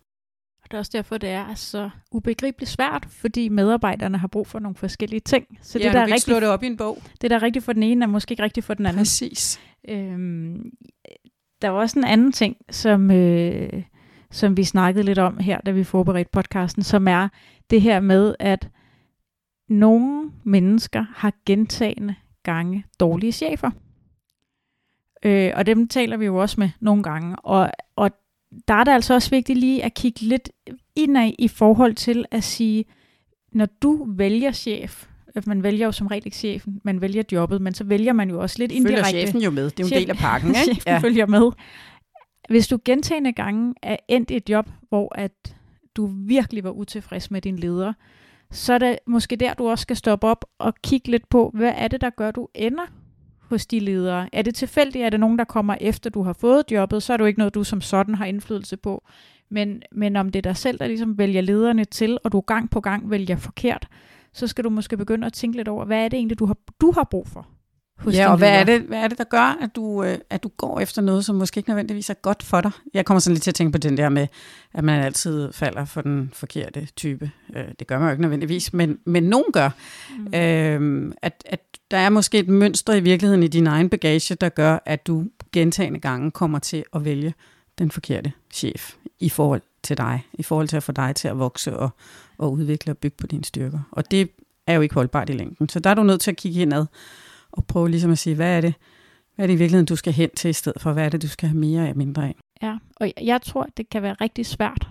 Og 0.63 0.71
det 0.71 0.73
er 0.73 0.77
også 0.77 0.91
derfor, 0.93 1.17
det 1.17 1.29
er 1.29 1.55
så 1.55 1.89
ubegribeligt 2.11 2.71
svært, 2.71 3.07
fordi 3.09 3.49
medarbejderne 3.49 4.17
har 4.17 4.27
brug 4.27 4.47
for 4.47 4.59
nogle 4.59 4.75
forskellige 4.75 5.19
ting. 5.19 5.45
Så 5.61 5.79
ja, 5.79 5.85
det, 5.85 5.93
der 5.93 5.99
er 5.99 6.05
rigtig, 6.05 6.21
slå 6.21 6.39
det 6.39 6.47
op 6.47 6.63
i 6.63 6.67
en 6.67 6.77
bog. 6.77 7.01
Det, 7.21 7.29
der 7.29 7.35
er 7.35 7.43
rigtigt 7.43 7.65
for 7.65 7.73
den 7.73 7.83
ene, 7.83 8.05
er 8.05 8.09
måske 8.09 8.31
ikke 8.31 8.43
rigtigt 8.43 8.65
for 8.65 8.73
den 8.73 8.85
anden. 8.85 8.99
Præcis. 8.99 9.59
Øhm, 9.89 10.71
der 11.61 11.69
var 11.69 11.79
også 11.79 11.99
en 11.99 12.05
anden 12.05 12.31
ting, 12.31 12.57
som, 12.69 13.11
øh, 13.11 13.83
som 14.31 14.57
vi 14.57 14.63
snakkede 14.63 15.05
lidt 15.05 15.19
om 15.19 15.37
her, 15.37 15.61
da 15.61 15.71
vi 15.71 15.83
forberedte 15.83 16.31
podcasten, 16.31 16.83
som 16.83 17.07
er 17.07 17.27
det 17.69 17.81
her 17.81 17.99
med, 17.99 18.35
at 18.39 18.69
nogle 19.69 20.31
mennesker 20.43 21.05
har 21.15 21.33
gentagende 21.45 22.15
gange 22.43 22.85
dårlige 22.99 23.31
chefer. 23.31 23.71
Øh, 25.25 25.51
og 25.55 25.65
dem 25.65 25.87
taler 25.87 26.17
vi 26.17 26.25
jo 26.25 26.35
også 26.35 26.55
med 26.59 26.69
nogle 26.79 27.03
gange. 27.03 27.35
Og, 27.35 27.71
og 27.95 28.11
der 28.67 28.73
er 28.73 28.83
det 28.83 28.91
altså 28.91 29.13
også 29.13 29.29
vigtigt 29.29 29.59
lige 29.59 29.83
at 29.83 29.93
kigge 29.93 30.21
lidt 30.21 30.49
indad 30.95 31.31
i 31.39 31.47
forhold 31.47 31.95
til 31.95 32.25
at 32.31 32.43
sige, 32.43 32.85
når 33.51 33.67
du 33.81 34.05
vælger 34.07 34.51
chef, 34.51 35.07
øh, 35.35 35.43
man 35.47 35.63
vælger 35.63 35.85
jo 35.85 35.91
som 35.91 36.07
regel 36.07 36.25
ikke 36.25 36.37
chefen, 36.37 36.81
man 36.83 37.01
vælger 37.01 37.23
jobbet, 37.31 37.61
men 37.61 37.73
så 37.73 37.83
vælger 37.83 38.13
man 38.13 38.29
jo 38.29 38.41
også 38.41 38.55
lidt 38.59 38.71
indirekte. 38.71 39.05
Følger 39.05 39.25
chefen 39.25 39.41
jo 39.41 39.51
med, 39.51 39.69
det 39.69 39.79
er 39.79 39.83
jo 39.83 39.95
en 39.95 40.01
del 40.01 40.09
af 40.09 40.17
pakken, 40.17 40.49
ikke? 40.49 40.59
chefen 40.59 40.83
ja. 40.87 40.97
følger 40.97 41.25
med. 41.25 41.51
Hvis 42.49 42.67
du 42.67 42.79
gentagende 42.85 43.33
gange 43.33 43.73
er 43.83 43.97
endt 44.07 44.31
i 44.31 44.35
et 44.35 44.49
job, 44.49 44.69
hvor 44.89 45.15
at 45.15 45.55
du 45.95 46.05
virkelig 46.05 46.63
var 46.63 46.71
utilfreds 46.71 47.31
med 47.31 47.41
din 47.41 47.55
leder, 47.55 47.93
så 48.51 48.73
er 48.73 48.77
det 48.77 48.99
måske 49.07 49.35
der, 49.35 49.53
du 49.53 49.69
også 49.69 49.81
skal 49.81 49.95
stoppe 49.95 50.27
op 50.27 50.45
og 50.57 50.73
kigge 50.83 51.11
lidt 51.11 51.29
på, 51.29 51.51
hvad 51.53 51.73
er 51.75 51.87
det, 51.87 52.01
der 52.01 52.09
gør, 52.09 52.31
du 52.31 52.47
ender 52.55 52.85
hos 53.39 53.65
de 53.65 53.79
ledere? 53.79 54.29
Er 54.33 54.41
det 54.41 54.55
tilfældigt? 54.55 55.05
Er 55.05 55.09
det 55.09 55.19
nogen, 55.19 55.39
der 55.39 55.43
kommer 55.43 55.75
efter, 55.81 56.09
du 56.09 56.23
har 56.23 56.33
fået 56.33 56.63
jobbet? 56.71 57.03
Så 57.03 57.13
er 57.13 57.17
det 57.17 57.21
jo 57.21 57.27
ikke 57.27 57.39
noget, 57.39 57.55
du 57.55 57.63
som 57.63 57.81
sådan 57.81 58.15
har 58.15 58.25
indflydelse 58.25 58.77
på. 58.77 59.03
Men, 59.49 59.81
men 59.91 60.15
om 60.15 60.29
det 60.29 60.39
er 60.39 60.49
dig 60.49 60.57
selv, 60.57 60.79
der 60.79 60.87
ligesom 60.87 61.17
vælger 61.17 61.41
lederne 61.41 61.85
til, 61.85 62.17
og 62.23 62.31
du 62.31 62.39
gang 62.39 62.69
på 62.69 62.81
gang 62.81 63.09
vælger 63.09 63.35
forkert, 63.35 63.87
så 64.33 64.47
skal 64.47 64.63
du 64.63 64.69
måske 64.69 64.97
begynde 64.97 65.27
at 65.27 65.33
tænke 65.33 65.57
lidt 65.57 65.67
over, 65.67 65.85
hvad 65.85 66.05
er 66.05 66.07
det 66.07 66.17
egentlig, 66.17 66.39
du 66.39 66.45
har, 66.45 66.57
du 66.81 66.91
har 66.91 67.03
brug 67.03 67.27
for? 67.27 67.47
Hos 67.99 68.13
Ja, 68.13 68.31
og 68.31 68.37
hvad 68.37 68.49
er, 68.49 68.63
det, 68.63 68.81
hvad 68.81 68.99
er 68.99 69.07
det, 69.07 69.17
der 69.17 69.23
gør, 69.23 69.57
at 69.61 69.75
du, 69.75 70.03
øh, 70.03 70.17
at 70.29 70.43
du 70.43 70.49
går 70.57 70.79
efter 70.79 71.01
noget, 71.01 71.25
som 71.25 71.35
måske 71.35 71.57
ikke 71.57 71.69
nødvendigvis 71.69 72.09
er 72.09 72.13
godt 72.13 72.43
for 72.43 72.61
dig? 72.61 72.71
Jeg 72.93 73.05
kommer 73.05 73.19
sådan 73.19 73.33
lidt 73.33 73.43
til 73.43 73.51
at 73.51 73.55
tænke 73.55 73.71
på 73.71 73.77
den 73.77 73.97
der 73.97 74.09
med, 74.09 74.27
at 74.73 74.83
man 74.83 75.01
altid 75.03 75.53
falder 75.53 75.85
for 75.85 76.01
den 76.01 76.29
forkerte 76.33 76.87
type. 76.95 77.31
Øh, 77.55 77.63
det 77.79 77.87
gør 77.87 77.99
man 77.99 78.07
jo 78.07 78.11
ikke 78.11 78.21
nødvendigvis, 78.21 78.73
men, 78.73 78.97
men 79.05 79.23
nogen 79.23 79.51
gør. 79.53 79.69
Mm. 80.17 80.33
Øh, 80.33 81.13
at, 81.21 81.43
at 81.45 81.61
der 81.91 81.97
er 81.97 82.09
måske 82.09 82.39
et 82.39 82.47
mønster 82.47 82.93
i 82.93 82.99
virkeligheden 82.99 83.43
i 83.43 83.47
din 83.47 83.67
egen 83.67 83.89
bagage, 83.89 84.35
der 84.35 84.49
gør, 84.49 84.79
at 84.85 85.07
du 85.07 85.25
gentagende 85.51 85.99
gange 85.99 86.31
kommer 86.31 86.59
til 86.59 86.83
at 86.95 87.05
vælge 87.05 87.33
den 87.77 87.91
forkerte 87.91 88.31
chef 88.53 88.93
i 89.19 89.29
forhold 89.29 89.61
til 89.83 89.97
dig, 89.97 90.25
i 90.33 90.43
forhold 90.43 90.67
til 90.67 90.77
at 90.77 90.83
få 90.83 90.91
dig 90.91 91.15
til 91.15 91.27
at 91.27 91.39
vokse 91.39 91.77
og, 91.77 91.89
og 92.37 92.51
udvikle 92.53 92.93
og 92.93 92.97
bygge 92.97 93.17
på 93.17 93.27
dine 93.27 93.45
styrker. 93.45 93.79
Og 93.91 94.11
det 94.11 94.29
er 94.67 94.73
jo 94.73 94.81
ikke 94.81 94.95
holdbart 94.95 95.29
i 95.29 95.33
længden. 95.33 95.69
Så 95.69 95.79
der 95.79 95.89
er 95.89 95.93
du 95.93 96.03
nødt 96.03 96.21
til 96.21 96.31
at 96.31 96.37
kigge 96.37 96.61
indad 96.61 96.85
og 97.51 97.65
prøve 97.65 97.89
ligesom 97.89 98.11
at 98.11 98.17
sige, 98.17 98.35
hvad 98.35 98.57
er 98.57 98.61
det, 98.61 98.73
hvad 99.35 99.45
er 99.45 99.47
det 99.47 99.53
i 99.53 99.57
virkeligheden, 99.57 99.85
du 99.85 99.95
skal 99.95 100.13
hen 100.13 100.29
til 100.35 100.49
i 100.49 100.53
stedet 100.53 100.81
for, 100.81 100.93
hvad 100.93 101.05
er 101.05 101.09
det, 101.09 101.21
du 101.21 101.27
skal 101.27 101.49
have 101.49 101.59
mere 101.59 101.87
af 101.87 101.95
mindre 101.95 102.27
af. 102.27 102.35
Ja, 102.61 102.77
og 102.95 103.11
jeg 103.21 103.41
tror, 103.41 103.67
det 103.77 103.89
kan 103.89 104.03
være 104.03 104.13
rigtig 104.13 104.45
svært 104.45 104.87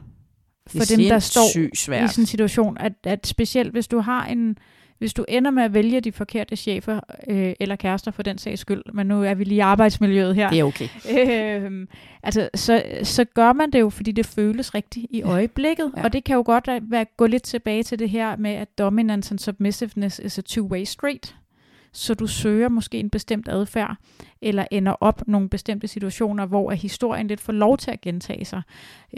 for 0.66 0.96
dem, 0.96 1.00
der 1.08 1.18
står 1.18 1.74
svært. 1.76 2.04
i 2.04 2.08
sådan 2.08 2.22
en 2.22 2.26
situation, 2.26 2.76
at, 2.80 2.92
at 3.04 3.26
specielt 3.26 3.72
hvis 3.72 3.88
du 3.88 3.98
har 3.98 4.26
en, 4.26 4.58
hvis 4.98 5.14
du 5.14 5.24
ender 5.28 5.50
med 5.50 5.62
at 5.62 5.74
vælge 5.74 6.00
de 6.00 6.12
forkerte 6.12 6.56
chefer, 6.56 7.00
øh, 7.28 7.52
eller 7.60 7.76
kærester 7.76 8.10
for 8.10 8.22
den 8.22 8.38
sags 8.38 8.60
skyld, 8.60 8.82
men 8.92 9.06
nu 9.06 9.22
er 9.22 9.34
vi 9.34 9.44
lige 9.44 9.56
i 9.56 9.60
arbejdsmiljøet 9.60 10.34
her. 10.34 10.50
Det 10.50 10.58
er 10.58 10.64
okay. 10.64 10.88
Øh, 11.10 11.86
altså, 12.22 12.48
så, 12.54 12.82
så 13.02 13.24
gør 13.24 13.52
man 13.52 13.70
det 13.70 13.80
jo, 13.80 13.90
fordi 13.90 14.12
det 14.12 14.26
føles 14.26 14.74
rigtigt 14.74 15.06
i 15.10 15.22
øjeblikket, 15.22 15.92
ja. 15.96 16.04
og 16.04 16.12
det 16.12 16.24
kan 16.24 16.36
jo 16.36 16.42
godt 16.46 16.68
være, 16.82 17.06
gå 17.16 17.26
lidt 17.26 17.42
tilbage 17.42 17.82
til 17.82 17.98
det 17.98 18.10
her 18.10 18.36
med, 18.36 18.50
at 18.50 18.78
dominance 18.78 19.32
and 19.32 19.38
submissiveness 19.38 20.20
is 20.24 20.38
a 20.38 20.42
two-way 20.48 20.84
street 20.84 21.36
så 21.92 22.14
du 22.14 22.26
søger 22.26 22.68
måske 22.68 22.98
en 22.98 23.10
bestemt 23.10 23.48
adfærd, 23.48 23.96
eller 24.42 24.64
ender 24.70 24.92
op 25.00 25.22
nogle 25.26 25.48
bestemte 25.48 25.88
situationer, 25.88 26.46
hvor 26.46 26.70
historien 26.70 27.26
lidt 27.26 27.40
får 27.40 27.52
lov 27.52 27.76
til 27.76 27.90
at 27.90 28.00
gentage 28.00 28.44
sig. 28.44 28.62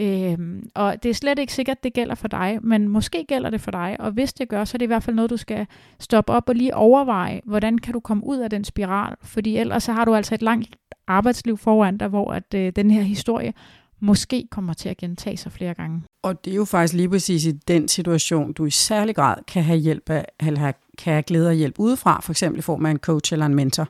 Øhm, 0.01 0.69
og 0.75 1.03
det 1.03 1.09
er 1.09 1.13
slet 1.13 1.39
ikke 1.39 1.53
sikkert, 1.53 1.77
at 1.77 1.83
det 1.83 1.93
gælder 1.93 2.15
for 2.15 2.27
dig, 2.27 2.59
men 2.61 2.87
måske 2.87 3.25
gælder 3.27 3.49
det 3.49 3.61
for 3.61 3.71
dig, 3.71 3.95
og 3.99 4.11
hvis 4.11 4.33
det 4.33 4.49
gør, 4.49 4.65
så 4.65 4.75
er 4.75 4.79
det 4.79 4.85
i 4.85 4.87
hvert 4.87 5.03
fald 5.03 5.15
noget, 5.15 5.29
du 5.29 5.37
skal 5.37 5.67
stoppe 5.99 6.33
op 6.33 6.49
og 6.49 6.55
lige 6.55 6.75
overveje, 6.75 7.41
hvordan 7.45 7.77
kan 7.77 7.93
du 7.93 7.99
komme 7.99 8.25
ud 8.25 8.37
af 8.37 8.49
den 8.49 8.63
spiral, 8.63 9.15
fordi 9.21 9.57
ellers 9.57 9.83
så 9.83 9.93
har 9.93 10.05
du 10.05 10.15
altså 10.15 10.35
et 10.35 10.41
langt 10.41 10.75
arbejdsliv 11.07 11.57
foran 11.57 11.97
dig, 11.97 12.07
hvor 12.07 12.33
at 12.33 12.53
øh, 12.53 12.73
den 12.75 12.91
her 12.91 13.01
historie 13.01 13.53
måske 14.01 14.47
kommer 14.51 14.73
til 14.73 14.89
at 14.89 14.97
gentage 14.97 15.37
sig 15.37 15.51
flere 15.51 15.73
gange. 15.73 16.03
Og 16.23 16.45
det 16.45 16.51
er 16.51 16.55
jo 16.55 16.65
faktisk 16.65 16.93
lige 16.93 17.09
præcis 17.09 17.45
i 17.45 17.51
den 17.51 17.87
situation, 17.87 18.53
du 18.53 18.65
i 18.65 18.69
særlig 18.69 19.15
grad 19.15 19.37
kan 19.47 19.63
have 19.63 19.79
hjælp 19.79 20.09
af, 20.09 20.25
eller 20.39 20.71
kan 20.97 21.13
have 21.13 21.23
glæde 21.23 21.47
og 21.47 21.53
hjælp 21.53 21.79
udefra, 21.79 22.21
for 22.21 22.31
eksempel 22.31 22.59
i 22.59 22.61
form 22.61 22.85
af 22.85 22.91
en 22.91 22.97
coach 22.97 23.33
eller 23.33 23.45
en 23.45 23.55
mentor, 23.55 23.87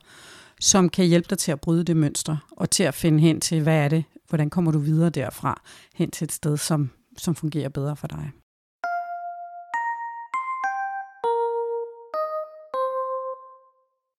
som 0.60 0.90
kan 0.90 1.06
hjælpe 1.06 1.28
dig 1.30 1.38
til 1.38 1.52
at 1.52 1.62
bryde 1.62 1.84
det 1.84 1.98
mønster, 1.98 2.38
og 2.52 2.70
til 2.70 2.84
at 2.84 2.94
finde 2.94 3.20
hen 3.20 3.42
til, 3.42 3.64
hvad 3.64 3.78
er 3.78 3.88
det, 3.88 4.04
hvordan 4.30 4.50
kommer 4.50 4.72
du 4.72 4.80
videre 4.80 5.10
derfra, 5.10 5.62
hen 5.96 6.12
til 6.12 6.26
et 6.26 6.32
sted, 6.32 6.58
som, 6.58 6.90
som 7.18 7.36
fungerer 7.36 7.70
bedre 7.70 7.96
for 7.96 8.08
dig. 8.08 8.32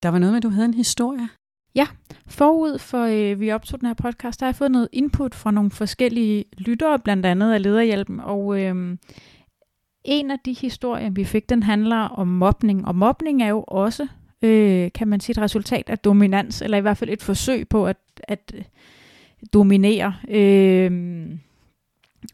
Der 0.02 0.08
var 0.08 0.18
noget 0.18 0.32
med, 0.32 0.36
at 0.36 0.42
du 0.42 0.48
havde 0.48 0.64
en 0.64 0.74
historie. 0.74 1.28
Ja, 1.74 1.86
forud 2.26 2.78
for 2.78 3.04
øh, 3.04 3.40
vi 3.40 3.52
optog 3.52 3.80
den 3.80 3.86
her 3.86 3.94
podcast, 3.94 4.40
der 4.40 4.46
har 4.46 4.50
jeg 4.50 4.56
fået 4.56 4.70
noget 4.70 4.88
input 4.92 5.34
fra 5.34 5.50
nogle 5.50 5.70
forskellige 5.70 6.44
lyttere, 6.58 6.98
blandt 6.98 7.26
andet 7.26 7.52
af 7.52 7.62
Lederhjælpen, 7.62 8.20
og 8.20 8.60
øh, 8.60 8.96
en 10.04 10.30
af 10.30 10.38
de 10.44 10.52
historier, 10.52 11.10
vi 11.10 11.24
fik, 11.24 11.48
den 11.48 11.62
handler 11.62 11.96
om 11.96 12.28
mobning, 12.28 12.86
og 12.86 12.94
mobning 12.94 13.42
er 13.42 13.48
jo 13.48 13.64
også, 13.68 14.06
øh, 14.42 14.90
kan 14.94 15.08
man 15.08 15.20
sige, 15.20 15.34
et 15.34 15.42
resultat 15.42 15.90
af 15.90 15.98
dominans, 15.98 16.62
eller 16.62 16.78
i 16.78 16.80
hvert 16.80 16.96
fald 16.96 17.10
et 17.10 17.22
forsøg 17.22 17.68
på 17.68 17.86
at, 17.86 17.96
at 18.22 18.52
øh, 18.56 18.64
dominere. 19.52 20.14
Øh, 20.28 20.90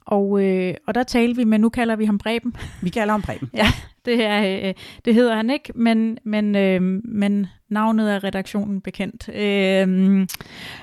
og, 0.06 0.44
øh, 0.44 0.74
og 0.86 0.94
der 0.94 1.02
talte 1.02 1.36
vi, 1.36 1.44
men 1.44 1.60
nu 1.60 1.68
kalder 1.68 1.96
vi 1.96 2.04
ham 2.04 2.18
Breben. 2.18 2.56
Vi 2.82 2.90
kalder 2.90 3.12
ham 3.12 3.22
Breben. 3.22 3.50
ja, 3.54 3.66
det, 4.04 4.24
er, 4.24 4.68
øh, 4.68 4.74
det 5.04 5.14
hedder 5.14 5.36
han 5.36 5.50
ikke, 5.50 5.72
men, 5.74 6.18
men, 6.24 6.56
øh, 6.56 6.82
men 7.04 7.46
navnet 7.68 8.12
er 8.14 8.24
redaktionen 8.24 8.80
bekendt. 8.80 9.28
Øh, 9.28 9.88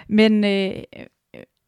men, 0.08 0.44
øh, 0.44 0.84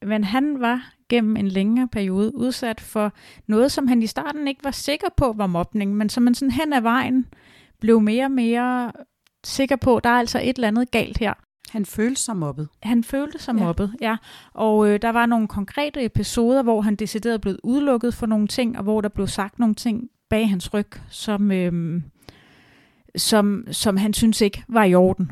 men 0.06 0.24
han 0.24 0.60
var 0.60 0.94
gennem 1.10 1.38
en 1.38 1.48
længere 1.48 1.88
periode 1.88 2.36
udsat 2.36 2.82
for 2.82 3.14
noget, 3.48 3.72
som 3.72 3.88
han 3.88 4.04
i 4.04 4.08
starten 4.08 4.48
ikke 4.48 4.64
var 4.64 4.72
sikker 4.72 5.08
på 5.18 5.34
var 5.38 5.48
mobning, 5.48 5.96
men 5.96 6.10
som 6.10 6.24
man 6.24 6.36
sådan 6.36 6.52
hen 6.52 6.74
ad 6.74 6.82
vejen 6.82 7.26
blev 7.80 8.02
mere 8.02 8.26
og 8.26 8.32
mere 8.32 8.92
sikker 9.44 9.76
på, 9.76 10.00
der 10.04 10.10
er 10.10 10.20
altså 10.20 10.40
et 10.44 10.56
eller 10.56 10.68
andet 10.68 10.92
galt 10.92 11.18
her. 11.18 11.34
Han 11.70 11.86
følte 11.86 12.22
sig 12.22 12.38
mobbet. 12.38 12.68
Han 12.84 13.04
følte 13.04 13.40
sig 13.40 13.56
ja. 13.56 13.64
mobbet, 13.64 13.96
ja. 14.02 14.18
Og 14.54 14.90
øh, 14.90 15.02
der 15.02 15.10
var 15.10 15.26
nogle 15.26 15.48
konkrete 15.48 16.06
episoder, 16.06 16.64
hvor 16.64 16.82
han 16.82 16.96
decideret 16.96 17.42
blev 17.42 17.58
udelukket 17.64 18.14
for 18.14 18.26
nogle 18.26 18.48
ting, 18.48 18.78
og 18.78 18.84
hvor 18.84 19.02
der 19.02 19.10
blev 19.10 19.28
sagt 19.28 19.60
nogle 19.60 19.76
ting 19.76 20.10
bag 20.30 20.50
hans 20.50 20.74
ryg, 20.74 20.88
som, 21.10 21.52
øh, 21.52 22.02
som, 23.16 23.66
som 23.72 23.98
han 23.98 24.14
synes 24.14 24.42
ikke 24.42 24.64
var 24.68 24.84
i 24.84 24.96
orden. 24.96 25.32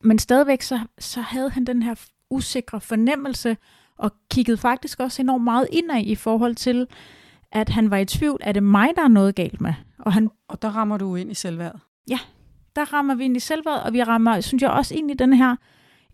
Men 0.00 0.18
stadigvæk 0.18 0.62
så, 0.62 0.80
så 0.98 1.20
havde 1.20 1.50
han 1.50 1.64
den 1.64 1.82
her 1.82 1.94
usikre 2.30 2.80
fornemmelse, 2.80 3.56
og 3.98 4.12
kiggede 4.30 4.56
faktisk 4.56 5.00
også 5.00 5.22
enormt 5.22 5.44
meget 5.44 5.68
indad 5.72 6.02
i 6.04 6.14
forhold 6.14 6.54
til, 6.54 6.86
at 7.52 7.68
han 7.68 7.90
var 7.90 7.96
i 7.96 8.04
tvivl, 8.04 8.40
er 8.42 8.52
det 8.52 8.62
mig, 8.62 8.88
der 8.96 9.02
er 9.02 9.08
noget 9.08 9.34
galt 9.34 9.60
med? 9.60 9.72
Og, 9.98 10.12
han, 10.12 10.30
og 10.48 10.62
der 10.62 10.68
rammer 10.68 10.96
du 10.96 11.16
ind 11.16 11.30
i 11.30 11.34
selvværd. 11.34 11.78
Ja, 12.10 12.18
der 12.76 12.92
rammer 12.92 13.14
vi 13.14 13.24
ind 13.24 13.36
i 13.36 13.40
selvværd, 13.40 13.82
og 13.84 13.92
vi 13.92 14.02
rammer, 14.02 14.40
synes 14.40 14.62
jeg, 14.62 14.70
også 14.70 14.94
ind 14.94 15.10
i 15.10 15.14
den 15.14 15.32
her 15.32 15.56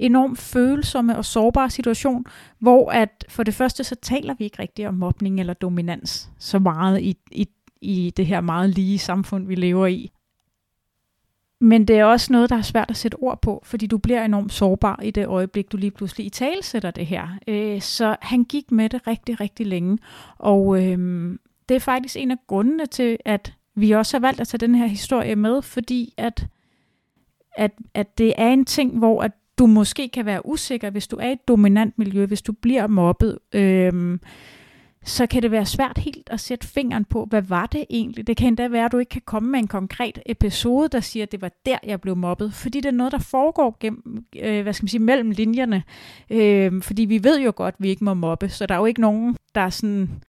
enormt 0.00 0.38
følsomme 0.38 1.16
og 1.16 1.24
sårbare 1.24 1.70
situation, 1.70 2.24
hvor 2.58 2.90
at 2.90 3.24
for 3.28 3.42
det 3.42 3.54
første, 3.54 3.84
så 3.84 3.94
taler 3.94 4.34
vi 4.34 4.44
ikke 4.44 4.58
rigtig 4.58 4.88
om 4.88 4.94
mobning 4.94 5.40
eller 5.40 5.54
dominans 5.54 6.30
så 6.38 6.58
meget 6.58 7.00
i, 7.00 7.16
i, 7.30 7.48
i 7.80 8.12
det 8.16 8.26
her 8.26 8.40
meget 8.40 8.70
lige 8.70 8.98
samfund, 8.98 9.46
vi 9.46 9.54
lever 9.54 9.86
i. 9.86 10.10
Men 11.60 11.84
det 11.84 11.98
er 11.98 12.04
også 12.04 12.32
noget, 12.32 12.50
der 12.50 12.56
er 12.56 12.62
svært 12.62 12.90
at 12.90 12.96
sætte 12.96 13.14
ord 13.14 13.42
på, 13.42 13.62
fordi 13.64 13.86
du 13.86 13.98
bliver 13.98 14.24
enormt 14.24 14.52
sårbar 14.52 15.00
i 15.02 15.10
det 15.10 15.26
øjeblik, 15.26 15.72
du 15.72 15.76
lige 15.76 15.90
pludselig 15.90 16.26
i 16.26 16.28
tale 16.28 16.62
sætter 16.62 16.90
det 16.90 17.06
her. 17.06 17.28
Øh, 17.48 17.80
så 17.80 18.16
han 18.22 18.44
gik 18.44 18.72
med 18.72 18.88
det 18.88 19.06
rigtig, 19.06 19.40
rigtig 19.40 19.66
længe. 19.66 19.98
Og 20.38 20.82
øh, 20.82 20.98
det 21.68 21.74
er 21.74 21.80
faktisk 21.80 22.16
en 22.16 22.30
af 22.30 22.36
grundene 22.46 22.86
til, 22.86 23.18
at 23.24 23.54
vi 23.74 23.90
også 23.90 24.16
har 24.16 24.20
valgt 24.20 24.40
at 24.40 24.48
tage 24.48 24.58
den 24.58 24.74
her 24.74 24.86
historie 24.86 25.36
med, 25.36 25.62
fordi 25.62 26.14
at, 26.16 26.46
at, 27.56 27.72
at 27.94 28.18
det 28.18 28.34
er 28.36 28.48
en 28.48 28.64
ting, 28.64 28.98
hvor 28.98 29.22
at 29.22 29.32
du 29.60 29.66
måske 29.66 30.08
kan 30.08 30.26
være 30.26 30.46
usikker, 30.46 30.90
hvis 30.90 31.08
du 31.08 31.16
er 31.16 31.28
i 31.28 31.32
et 31.32 31.48
dominant 31.48 31.98
miljø, 31.98 32.26
hvis 32.26 32.42
du 32.42 32.52
bliver 32.52 32.86
mobbet. 32.86 33.38
Øh, 33.52 34.18
så 35.04 35.26
kan 35.26 35.42
det 35.42 35.50
være 35.50 35.66
svært 35.66 35.98
helt 35.98 36.30
at 36.30 36.40
sætte 36.40 36.66
fingeren 36.66 37.04
på, 37.04 37.24
hvad 37.24 37.42
var 37.42 37.66
det 37.66 37.84
egentlig? 37.90 38.26
Det 38.26 38.36
kan 38.36 38.48
endda 38.48 38.68
være, 38.68 38.84
at 38.84 38.92
du 38.92 38.98
ikke 38.98 39.10
kan 39.10 39.22
komme 39.24 39.50
med 39.50 39.58
en 39.58 39.68
konkret 39.68 40.18
episode, 40.26 40.88
der 40.88 41.00
siger, 41.00 41.22
at 41.22 41.32
det 41.32 41.42
var 41.42 41.50
der, 41.66 41.78
jeg 41.86 42.00
blev 42.00 42.16
mobbet. 42.16 42.54
Fordi 42.54 42.80
det 42.80 42.88
er 42.88 42.92
noget, 42.92 43.12
der 43.12 43.18
foregår 43.18 43.76
gennem, 43.80 44.24
øh, 44.36 44.62
hvad 44.62 44.72
skal 44.72 44.84
man 44.84 44.88
sige, 44.88 45.00
mellem 45.00 45.30
linjerne. 45.30 45.82
Øh, 46.30 46.82
fordi 46.82 47.04
vi 47.04 47.24
ved 47.24 47.40
jo 47.40 47.52
godt, 47.56 47.74
at 47.78 47.82
vi 47.82 47.88
ikke 47.88 48.04
må 48.04 48.14
mobbe, 48.14 48.48
så 48.48 48.66
der 48.66 48.74
er 48.74 48.78
jo 48.78 48.86
ikke 48.86 49.00
nogen, 49.00 49.36
der 49.54 49.70
sådan 49.70 50.22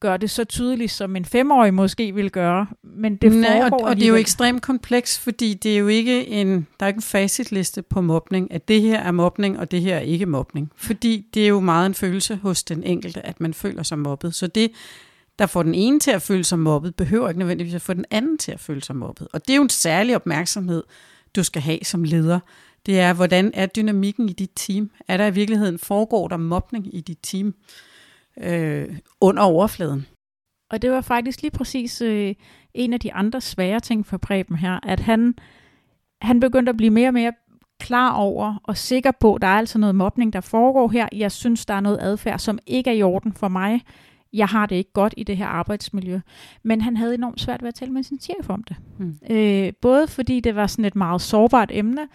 gør 0.00 0.16
det 0.16 0.30
så 0.30 0.44
tydeligt, 0.44 0.90
som 0.90 1.16
en 1.16 1.24
femårig 1.24 1.74
måske 1.74 2.14
vil 2.14 2.30
gøre. 2.30 2.66
Men 2.82 3.16
det 3.16 3.32
Nej, 3.32 3.68
og, 3.72 3.80
og 3.80 3.96
det 3.96 4.04
er 4.04 4.08
jo 4.08 4.14
ekstremt 4.14 4.62
kompleks, 4.62 5.18
fordi 5.18 5.54
det 5.54 5.74
er 5.74 5.78
jo 5.78 5.88
ikke 5.88 6.28
en, 6.28 6.66
der 6.80 6.86
er 6.86 6.88
ikke 6.88 6.98
en 6.98 7.02
facitliste 7.02 7.82
på 7.82 8.00
mobning, 8.00 8.52
at 8.52 8.68
det 8.68 8.82
her 8.82 9.00
er 9.00 9.10
mobning, 9.10 9.58
og 9.58 9.70
det 9.70 9.80
her 9.80 9.96
er 9.96 10.00
ikke 10.00 10.26
mobning. 10.26 10.72
Fordi 10.76 11.26
det 11.34 11.44
er 11.44 11.48
jo 11.48 11.60
meget 11.60 11.86
en 11.86 11.94
følelse 11.94 12.36
hos 12.36 12.62
den 12.62 12.82
enkelte, 12.82 13.26
at 13.26 13.40
man 13.40 13.54
føler 13.54 13.82
sig 13.82 13.98
mobbet. 13.98 14.34
Så 14.34 14.46
det, 14.46 14.70
der 15.38 15.46
får 15.46 15.62
den 15.62 15.74
ene 15.74 16.00
til 16.00 16.10
at 16.10 16.22
føle 16.22 16.44
sig 16.44 16.58
mobbet, 16.58 16.94
behøver 16.94 17.28
ikke 17.28 17.38
nødvendigvis 17.38 17.74
at 17.74 17.82
få 17.82 17.94
den 17.94 18.04
anden 18.10 18.38
til 18.38 18.52
at 18.52 18.60
føle 18.60 18.82
sig 18.82 18.96
mobbet. 18.96 19.28
Og 19.32 19.46
det 19.46 19.52
er 19.52 19.56
jo 19.56 19.62
en 19.62 19.68
særlig 19.68 20.16
opmærksomhed, 20.16 20.82
du 21.36 21.42
skal 21.42 21.62
have 21.62 21.78
som 21.82 22.04
leder. 22.04 22.40
Det 22.86 23.00
er, 23.00 23.12
hvordan 23.12 23.50
er 23.54 23.66
dynamikken 23.66 24.28
i 24.28 24.32
dit 24.32 24.50
team? 24.56 24.90
Er 25.08 25.16
der 25.16 25.26
i 25.26 25.34
virkeligheden, 25.34 25.78
foregår 25.78 26.28
der 26.28 26.36
mobning 26.36 26.94
i 26.94 27.00
dit 27.00 27.18
team? 27.22 27.54
Øh, 28.40 28.98
under 29.20 29.42
overfladen. 29.42 30.06
Og 30.70 30.82
det 30.82 30.90
var 30.90 31.00
faktisk 31.00 31.42
lige 31.42 31.50
præcis 31.50 32.02
øh, 32.02 32.34
en 32.74 32.92
af 32.92 33.00
de 33.00 33.12
andre 33.12 33.40
svære 33.40 33.80
ting 33.80 34.06
for 34.06 34.16
Preben 34.16 34.56
her, 34.56 34.80
at 34.82 35.00
han, 35.00 35.34
han 36.22 36.40
begyndte 36.40 36.70
at 36.70 36.76
blive 36.76 36.90
mere 36.90 37.08
og 37.08 37.14
mere 37.14 37.32
klar 37.80 38.12
over 38.12 38.60
og 38.64 38.76
sikker 38.76 39.10
på, 39.20 39.34
at 39.34 39.42
der 39.42 39.48
er 39.48 39.58
altså 39.58 39.78
noget 39.78 39.94
mobning, 39.94 40.32
der 40.32 40.40
foregår 40.40 40.88
her. 40.88 41.08
Jeg 41.12 41.32
synes, 41.32 41.66
der 41.66 41.74
er 41.74 41.80
noget 41.80 41.98
adfærd, 42.00 42.38
som 42.38 42.58
ikke 42.66 42.90
er 42.90 42.94
i 42.94 43.02
orden 43.02 43.32
for 43.32 43.48
mig. 43.48 43.82
Jeg 44.32 44.46
har 44.46 44.66
det 44.66 44.76
ikke 44.76 44.92
godt 44.92 45.14
i 45.16 45.22
det 45.22 45.36
her 45.36 45.46
arbejdsmiljø. 45.46 46.20
Men 46.62 46.80
han 46.80 46.96
havde 46.96 47.14
enormt 47.14 47.40
svært 47.40 47.62
ved 47.62 47.68
at 47.68 47.74
tale 47.74 47.92
med 47.92 48.02
sin 48.02 48.20
chef 48.20 48.50
om 48.50 48.64
det. 48.64 48.76
Hmm. 48.98 49.18
Øh, 49.30 49.72
både 49.82 50.08
fordi 50.08 50.40
det 50.40 50.56
var 50.56 50.66
sådan 50.66 50.84
et 50.84 50.96
meget 50.96 51.20
sårbart 51.20 51.70
emne, 51.72 52.08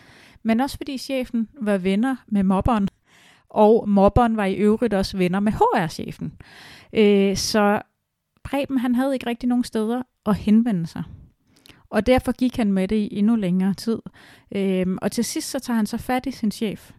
men 0.43 0.59
også 0.59 0.77
fordi 0.77 0.97
chefen 0.97 1.47
var 1.61 1.77
venner 1.77 2.15
med 2.27 2.43
mobberen 2.43 2.87
og 3.55 3.89
mobberen 3.89 4.37
var 4.37 4.45
i 4.45 4.53
øvrigt 4.53 4.93
også 4.93 5.17
venner 5.17 5.39
med 5.39 5.51
HR-chefen. 5.51 6.33
Øh, 6.93 7.37
så 7.37 7.81
Preben 8.43 8.77
han 8.77 8.95
havde 8.95 9.13
ikke 9.13 9.25
rigtig 9.25 9.49
nogen 9.49 9.63
steder 9.63 10.01
at 10.25 10.35
henvende 10.35 10.87
sig. 10.87 11.03
Og 11.89 12.05
derfor 12.05 12.31
gik 12.31 12.57
han 12.57 12.73
med 12.73 12.87
det 12.87 12.95
i 12.95 13.17
endnu 13.17 13.35
længere 13.35 13.73
tid. 13.73 13.99
Øh, 14.55 14.85
og 15.01 15.11
til 15.11 15.25
sidst 15.25 15.49
så 15.49 15.59
tager 15.59 15.77
han 15.77 15.85
så 15.85 15.97
fat 15.97 16.25
i 16.25 16.31
sin 16.31 16.51
chef. 16.51 16.91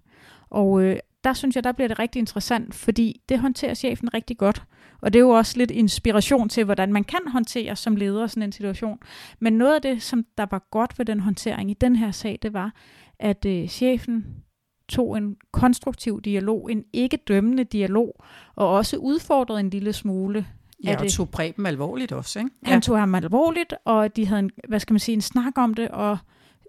Og 0.50 0.82
øh, 0.82 0.96
der 1.24 1.32
synes 1.32 1.56
jeg, 1.56 1.64
der 1.64 1.72
bliver 1.72 1.88
det 1.88 1.98
rigtig 1.98 2.20
interessant, 2.20 2.74
fordi 2.74 3.20
det 3.28 3.38
håndterer 3.38 3.74
chefen 3.74 4.14
rigtig 4.14 4.38
godt. 4.38 4.62
Og 5.00 5.12
det 5.12 5.18
er 5.18 5.24
jo 5.24 5.30
også 5.30 5.58
lidt 5.58 5.70
inspiration 5.70 6.48
til, 6.48 6.64
hvordan 6.64 6.92
man 6.92 7.04
kan 7.04 7.20
håndtere 7.28 7.76
som 7.76 7.96
leder 7.96 8.26
sådan 8.26 8.42
en 8.42 8.52
situation. 8.52 8.98
Men 9.40 9.52
noget 9.52 9.74
af 9.74 9.82
det, 9.82 10.02
som 10.02 10.24
der 10.38 10.46
var 10.50 10.68
godt 10.70 10.98
ved 10.98 11.06
den 11.06 11.20
håndtering 11.20 11.70
i 11.70 11.74
den 11.74 11.96
her 11.96 12.10
sag, 12.10 12.38
det 12.42 12.52
var, 12.52 12.74
at 13.18 13.46
øh, 13.46 13.68
chefen 13.68 14.45
tog 14.88 15.16
en 15.16 15.36
konstruktiv 15.52 16.20
dialog, 16.20 16.70
en 16.72 16.84
ikke 16.92 17.16
dømmende 17.16 17.64
dialog, 17.64 18.24
og 18.54 18.70
også 18.70 18.96
udfordrede 18.96 19.60
en 19.60 19.70
lille 19.70 19.92
smule. 19.92 20.46
Ja, 20.84 20.96
og 21.00 21.10
tog 21.10 21.28
Preben 21.30 21.66
alvorligt 21.66 22.12
også, 22.12 22.38
ikke? 22.38 22.50
Han 22.64 22.80
tog 22.80 22.98
ham 22.98 23.14
alvorligt, 23.14 23.74
og 23.84 24.16
de 24.16 24.26
havde 24.26 24.38
en, 24.38 24.50
hvad 24.68 24.80
skal 24.80 24.94
man 24.94 25.00
sige, 25.00 25.14
en 25.14 25.20
snak 25.20 25.58
om 25.58 25.74
det, 25.74 25.88
og 25.88 26.18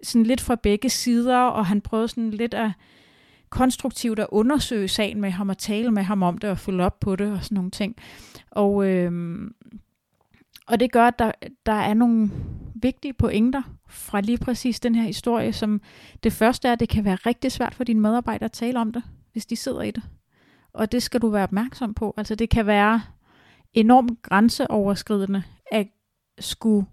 sådan 0.02 0.22
lidt 0.22 0.40
fra 0.40 0.54
begge 0.54 0.90
sider, 0.90 1.38
og 1.38 1.66
han 1.66 1.80
prøvede 1.80 2.08
sådan 2.08 2.30
lidt 2.30 2.54
at 2.54 2.70
konstruktivt 3.50 4.18
at 4.18 4.26
undersøge 4.30 4.88
sagen 4.88 5.20
med 5.20 5.30
ham, 5.30 5.48
og 5.48 5.58
tale 5.58 5.90
med 5.90 6.02
ham 6.02 6.22
om 6.22 6.38
det, 6.38 6.50
og 6.50 6.58
følge 6.58 6.84
op 6.84 7.00
på 7.00 7.16
det, 7.16 7.32
og 7.32 7.44
sådan 7.44 7.54
nogle 7.54 7.70
ting. 7.70 7.96
Og, 8.50 8.86
øhm, 8.86 9.54
og 10.66 10.80
det 10.80 10.92
gør, 10.92 11.06
at 11.06 11.18
der, 11.18 11.32
der 11.66 11.72
er 11.72 11.94
nogle 11.94 12.30
vigtige 12.82 13.12
pointer 13.12 13.62
fra 13.88 14.20
lige 14.20 14.38
præcis 14.38 14.80
den 14.80 14.94
her 14.94 15.02
historie, 15.02 15.52
som 15.52 15.80
det 16.22 16.32
første 16.32 16.68
er, 16.68 16.72
at 16.72 16.80
det 16.80 16.88
kan 16.88 17.04
være 17.04 17.16
rigtig 17.16 17.52
svært 17.52 17.74
for 17.74 17.84
dine 17.84 18.00
medarbejdere 18.00 18.44
at 18.44 18.52
tale 18.52 18.80
om 18.80 18.92
det, 18.92 19.02
hvis 19.32 19.46
de 19.46 19.56
sidder 19.56 19.82
i 19.82 19.90
det. 19.90 20.02
Og 20.72 20.92
det 20.92 21.02
skal 21.02 21.20
du 21.20 21.28
være 21.28 21.42
opmærksom 21.42 21.94
på. 21.94 22.14
Altså 22.16 22.34
det 22.34 22.50
kan 22.50 22.66
være 22.66 23.02
enormt 23.74 24.22
grænseoverskridende 24.22 25.42
at 25.72 25.86
skulle 26.38 26.86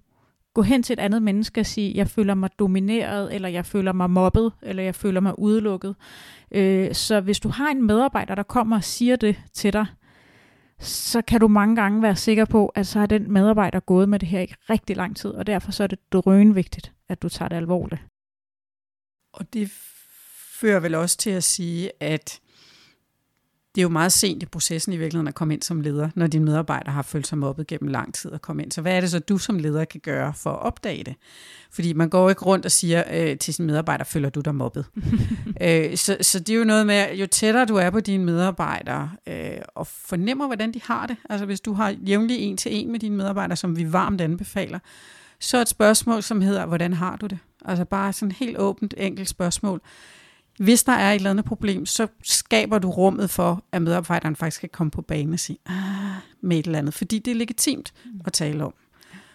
gå 0.53 0.61
hen 0.61 0.83
til 0.83 0.93
et 0.93 0.99
andet 0.99 1.21
menneske 1.21 1.61
og 1.61 1.65
sige, 1.65 1.91
jeg 1.95 2.07
føler 2.07 2.33
mig 2.33 2.49
domineret, 2.59 3.35
eller 3.35 3.49
jeg 3.49 3.65
føler 3.65 3.93
mig 3.93 4.09
mobbet, 4.09 4.51
eller 4.61 4.83
jeg 4.83 4.95
føler 4.95 5.19
mig 5.19 5.39
udelukket. 5.39 5.95
Øh, 6.51 6.93
så 6.93 7.21
hvis 7.21 7.39
du 7.39 7.49
har 7.49 7.69
en 7.69 7.87
medarbejder, 7.87 8.35
der 8.35 8.43
kommer 8.43 8.75
og 8.75 8.83
siger 8.83 9.15
det 9.15 9.35
til 9.53 9.73
dig, 9.73 9.85
så 10.79 11.21
kan 11.21 11.39
du 11.39 11.47
mange 11.47 11.75
gange 11.75 12.01
være 12.01 12.15
sikker 12.15 12.45
på, 12.45 12.67
at 12.67 12.87
så 12.87 12.99
har 12.99 13.05
den 13.05 13.31
medarbejder 13.31 13.79
gået 13.79 14.09
med 14.09 14.19
det 14.19 14.27
her 14.27 14.41
i 14.41 14.53
rigtig 14.69 14.95
lang 14.95 15.17
tid, 15.17 15.29
og 15.29 15.47
derfor 15.47 15.71
så 15.71 15.83
er 15.83 15.87
det 15.87 16.13
drønvigtigt, 16.13 16.93
at 17.09 17.21
du 17.21 17.29
tager 17.29 17.49
det 17.49 17.55
alvorligt. 17.55 18.01
Og 19.33 19.53
det 19.53 19.71
fører 20.59 20.79
vel 20.79 20.95
også 20.95 21.17
til 21.17 21.29
at 21.29 21.43
sige, 21.43 21.91
at 21.99 22.41
det 23.75 23.81
er 23.81 23.83
jo 23.83 23.89
meget 23.89 24.11
sent 24.11 24.43
i 24.43 24.45
processen 24.45 24.93
i 24.93 24.97
virkeligheden 24.97 25.27
at 25.27 25.35
komme 25.35 25.53
ind 25.53 25.61
som 25.61 25.81
leder, 25.81 26.09
når 26.15 26.27
dine 26.27 26.45
medarbejdere 26.45 26.93
har 26.93 27.01
følt 27.01 27.27
sig 27.27 27.37
mobbet 27.37 27.67
gennem 27.67 27.87
lang 27.87 28.13
tid 28.13 28.31
at 28.33 28.41
komme 28.41 28.63
ind. 28.63 28.71
Så 28.71 28.81
hvad 28.81 28.97
er 28.97 29.01
det 29.01 29.11
så, 29.11 29.19
du 29.19 29.37
som 29.37 29.59
leder 29.59 29.85
kan 29.85 29.99
gøre 29.99 30.33
for 30.33 30.49
at 30.49 30.59
opdage 30.59 31.03
det? 31.03 31.15
Fordi 31.71 31.93
man 31.93 32.09
går 32.09 32.29
ikke 32.29 32.45
rundt 32.45 32.65
og 32.65 32.71
siger 32.71 33.03
øh, 33.13 33.37
til 33.37 33.53
sine 33.53 33.67
medarbejdere, 33.67 34.05
føler 34.05 34.29
du 34.29 34.41
dig 34.41 34.55
mobbet? 34.55 34.85
øh, 35.61 35.97
så, 35.97 36.17
så 36.21 36.39
det 36.39 36.53
er 36.53 36.57
jo 36.57 36.63
noget 36.63 36.87
med, 36.87 37.15
jo 37.15 37.25
tættere 37.25 37.65
du 37.65 37.75
er 37.75 37.89
på 37.89 37.99
dine 37.99 38.25
medarbejdere, 38.25 39.11
øh, 39.27 39.57
og 39.75 39.87
fornemmer, 39.87 40.45
hvordan 40.45 40.73
de 40.73 40.81
har 40.83 41.07
det. 41.07 41.17
Altså 41.29 41.45
hvis 41.45 41.61
du 41.61 41.73
har 41.73 41.95
jævnlig 42.07 42.39
en 42.39 42.57
til 42.57 42.75
en 42.75 42.91
med 42.91 42.99
dine 42.99 43.15
medarbejdere, 43.15 43.55
som 43.55 43.77
vi 43.77 43.93
varmt 43.93 44.21
anbefaler, 44.21 44.79
så 45.39 45.61
et 45.61 45.69
spørgsmål, 45.69 46.23
som 46.23 46.41
hedder, 46.41 46.65
hvordan 46.65 46.93
har 46.93 47.15
du 47.15 47.25
det? 47.25 47.37
Altså 47.65 47.85
bare 47.85 48.13
sådan 48.13 48.31
helt 48.31 48.57
åbent, 48.57 48.93
enkelt 48.97 49.29
spørgsmål. 49.29 49.81
Hvis 50.59 50.83
der 50.83 50.91
er 50.91 51.11
et 51.11 51.15
eller 51.15 51.29
andet 51.29 51.45
problem, 51.45 51.85
så 51.85 52.07
skaber 52.23 52.79
du 52.79 52.89
rummet 52.89 53.29
for, 53.29 53.63
at 53.71 53.81
medarbejderen 53.81 54.35
faktisk 54.35 54.59
kan 54.59 54.69
komme 54.69 54.91
på 54.91 55.01
banen 55.01 55.33
og 55.33 55.39
sige, 55.39 55.57
ah, 55.65 56.21
med 56.41 56.57
et 56.57 56.65
eller 56.65 56.79
andet, 56.79 56.93
fordi 56.93 57.19
det 57.19 57.31
er 57.31 57.35
legitimt 57.35 57.93
at 58.25 58.33
tale 58.33 58.63
om. 58.63 58.73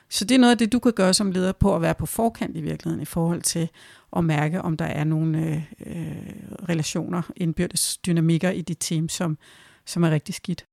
Så 0.09 0.25
det 0.25 0.35
er 0.35 0.39
noget 0.39 0.51
af 0.51 0.59
det, 0.59 0.73
du 0.73 0.79
kan 0.79 0.93
gøre 0.93 1.14
som 1.14 1.31
leder 1.31 1.53
på 1.53 1.77
at 1.77 1.83
være 1.83 1.95
på 1.95 2.07
forkant 2.07 2.57
i 2.57 2.61
virkeligheden 2.61 3.03
i 3.03 3.05
forhold 3.05 3.43
til 3.43 3.68
at 4.16 4.25
mærke, 4.25 4.62
om 4.62 4.77
der 4.77 4.85
er 4.85 5.05
nogle 5.05 5.39
øh, 5.39 5.62
øh 5.87 6.68
relationer, 6.68 7.23
indbyrdes 7.37 7.99
dynamikker 7.99 8.51
i 8.51 8.62
dit 8.62 8.79
team, 8.81 9.09
som, 9.09 9.39
som 9.87 10.03
er 10.03 10.11
rigtig 10.11 10.35
skidt. 10.35 10.66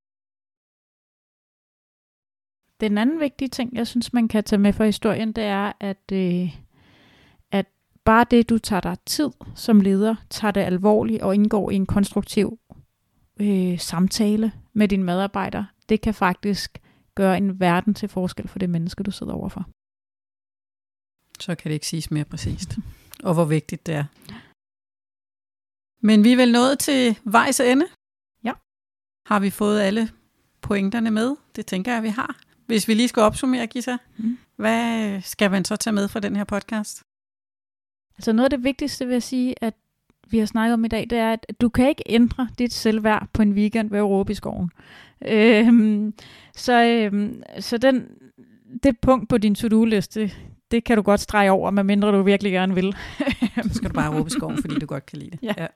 Den 2.79 2.97
anden 2.97 3.19
vigtige 3.19 3.49
ting, 3.49 3.75
jeg 3.75 3.87
synes, 3.87 4.13
man 4.13 4.27
kan 4.27 4.43
tage 4.43 4.59
med 4.59 4.73
fra 4.73 4.85
historien, 4.85 5.31
det 5.31 5.43
er, 5.43 5.71
at, 5.79 6.11
øh, 6.11 6.55
bare 8.07 8.25
det, 8.31 8.49
du 8.49 8.57
tager 8.57 8.79
dig 8.79 8.97
tid 9.05 9.29
som 9.55 9.81
leder, 9.81 10.15
tager 10.29 10.51
det 10.51 10.61
alvorligt 10.61 11.21
og 11.21 11.35
indgår 11.35 11.71
i 11.71 11.75
en 11.75 11.85
konstruktiv 11.85 12.59
øh, 13.39 13.79
samtale 13.79 14.51
med 14.73 14.87
dine 14.87 15.03
medarbejdere, 15.03 15.67
det 15.89 16.01
kan 16.01 16.13
faktisk 16.13 16.81
gøre 17.15 17.37
en 17.37 17.59
verden 17.59 17.93
til 17.93 18.09
forskel 18.09 18.47
for 18.47 18.59
det 18.59 18.69
menneske, 18.69 19.03
du 19.03 19.11
sidder 19.11 19.33
overfor. 19.33 19.69
Så 21.39 21.55
kan 21.55 21.69
det 21.69 21.73
ikke 21.73 21.87
siges 21.87 22.11
mere 22.11 22.25
præcist. 22.25 22.77
og 23.23 23.33
hvor 23.33 23.45
vigtigt 23.45 23.85
det 23.85 23.95
er. 23.95 24.05
Men 26.01 26.23
vi 26.23 26.31
er 26.31 26.37
vel 26.37 26.51
nået 26.51 26.79
til 26.79 27.19
vejs 27.23 27.59
ende? 27.59 27.85
Ja. 28.43 28.53
Har 29.25 29.39
vi 29.39 29.49
fået 29.49 29.81
alle 29.81 30.09
pointerne 30.61 31.11
med? 31.11 31.35
Det 31.55 31.65
tænker 31.65 31.93
jeg, 31.93 32.03
vi 32.03 32.09
har. 32.09 32.39
Hvis 32.65 32.87
vi 32.87 32.93
lige 32.93 33.07
skal 33.07 33.21
opsummere, 33.21 33.67
Gita, 33.67 33.97
mm. 34.17 34.37
hvad 34.55 35.21
skal 35.21 35.51
man 35.51 35.65
så 35.65 35.75
tage 35.75 35.93
med 35.93 36.07
fra 36.07 36.19
den 36.19 36.35
her 36.35 36.43
podcast? 36.43 37.06
Altså 38.17 38.33
noget 38.33 38.45
af 38.45 38.49
det 38.49 38.63
vigtigste 38.63 39.05
vil 39.05 39.13
jeg 39.13 39.23
sige, 39.23 39.63
at 39.63 39.73
vi 40.29 40.39
har 40.39 40.45
snakket 40.45 40.73
om 40.73 40.85
i 40.85 40.87
dag, 40.87 41.07
det 41.09 41.17
er, 41.17 41.31
at 41.31 41.45
du 41.61 41.69
kan 41.69 41.89
ikke 41.89 42.03
ændre 42.05 42.47
dit 42.59 42.73
selvværd 42.73 43.27
på 43.33 43.41
en 43.41 43.51
weekend 43.51 43.89
ved 43.89 43.99
at 43.99 44.05
råbe 44.05 44.31
i 44.31 44.35
skoven. 44.35 44.71
Øhm, 45.27 46.13
så 46.55 46.83
øhm, 46.83 47.43
så 47.59 47.77
den, 47.77 48.07
det 48.83 48.99
punkt 48.99 49.29
på 49.29 49.37
din 49.37 49.55
to-do-liste, 49.55 50.31
det 50.71 50.83
kan 50.83 50.97
du 50.97 51.01
godt 51.01 51.19
strege 51.19 51.51
over, 51.51 51.71
medmindre 51.71 52.11
du 52.11 52.21
virkelig 52.21 52.51
gerne 52.51 52.75
vil. 52.75 52.95
så 53.63 53.73
skal 53.73 53.89
du 53.89 53.93
bare 53.93 54.17
råbe 54.17 54.27
i 54.27 54.29
skoven, 54.29 54.57
fordi 54.61 54.79
du 54.79 54.85
godt 54.85 55.05
kan 55.05 55.19
lide 55.19 55.31
det. 55.31 55.39
Ja. 55.57 55.67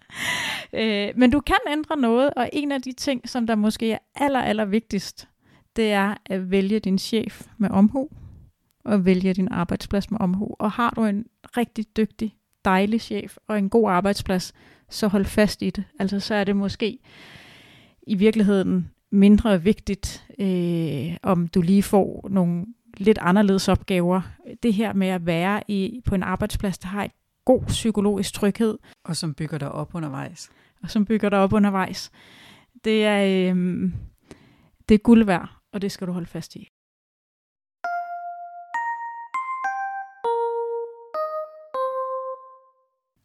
ja. 0.74 1.08
Øh, 1.08 1.14
men 1.18 1.32
du 1.32 1.39
kan 1.39 1.56
ændre 1.72 1.98
noget, 1.98 2.34
og 2.34 2.50
en 2.54 2.72
af 2.72 2.82
de 2.82 2.92
ting, 2.92 3.30
som 3.30 3.48
der 3.48 3.56
måske 3.56 3.92
er 3.92 3.98
aller, 4.16 4.42
aller 4.42 4.66
vigtigst, 4.66 5.28
det 5.76 5.92
er 5.92 6.16
at 6.26 6.52
vælge 6.52 6.80
din 6.80 6.98
chef 6.98 7.48
med 7.58 7.70
omhu, 7.70 8.10
og 8.84 9.06
vælge 9.06 9.34
din 9.34 9.48
arbejdsplads 9.52 10.12
med 10.12 10.22
omhu. 10.22 10.56
Og 10.60 10.72
har 10.72 10.90
du 10.90 11.06
en 11.06 11.26
rigtig 11.58 11.86
dygtig, 11.98 12.36
dejlig 12.66 13.02
chef 13.02 13.38
og 13.48 13.58
en 13.58 13.70
god 13.70 13.90
arbejdsplads, 13.90 14.54
så 14.90 15.08
hold 15.08 15.26
fast 15.26 15.62
i 15.62 15.70
det. 15.70 15.84
Altså 16.00 16.20
så 16.20 16.36
er 16.36 16.44
det 16.44 16.56
måske 16.56 17.00
i 18.08 18.16
virkeligheden 18.16 18.92
mindre 19.12 19.64
vigtigt, 19.64 20.28
øh, 20.40 21.18
om 21.24 21.48
du 21.48 21.62
lige 21.62 21.84
får 21.84 22.28
nogle 22.30 22.66
lidt 22.98 23.18
anderledes 23.22 23.68
opgaver. 23.68 24.22
Det 24.64 24.74
her 24.74 24.94
med 24.94 25.08
at 25.08 25.26
være 25.26 25.64
i, 25.68 26.02
på 26.06 26.16
en 26.16 26.24
arbejdsplads, 26.24 26.78
der 26.78 26.88
har 26.88 27.04
et 27.04 27.12
god 27.46 27.64
psykologisk 27.68 28.34
tryghed. 28.34 28.78
Og 29.04 29.16
som 29.16 29.34
bygger 29.34 29.58
dig 29.58 29.72
op 29.72 29.96
undervejs. 29.96 30.50
Og 30.84 30.90
som 30.90 31.06
bygger 31.06 31.30
dig 31.30 31.40
op 31.40 31.54
undervejs. 31.54 32.12
Det 32.84 33.06
er, 33.06 33.52
øh, 33.54 33.92
det 34.90 34.96
er 34.96 35.00
guld 35.00 35.24
værd 35.24 35.62
og 35.72 35.82
det 35.82 35.92
skal 35.92 36.08
du 36.08 36.12
holde 36.12 36.28
fast 36.28 36.56
i. 36.56 36.70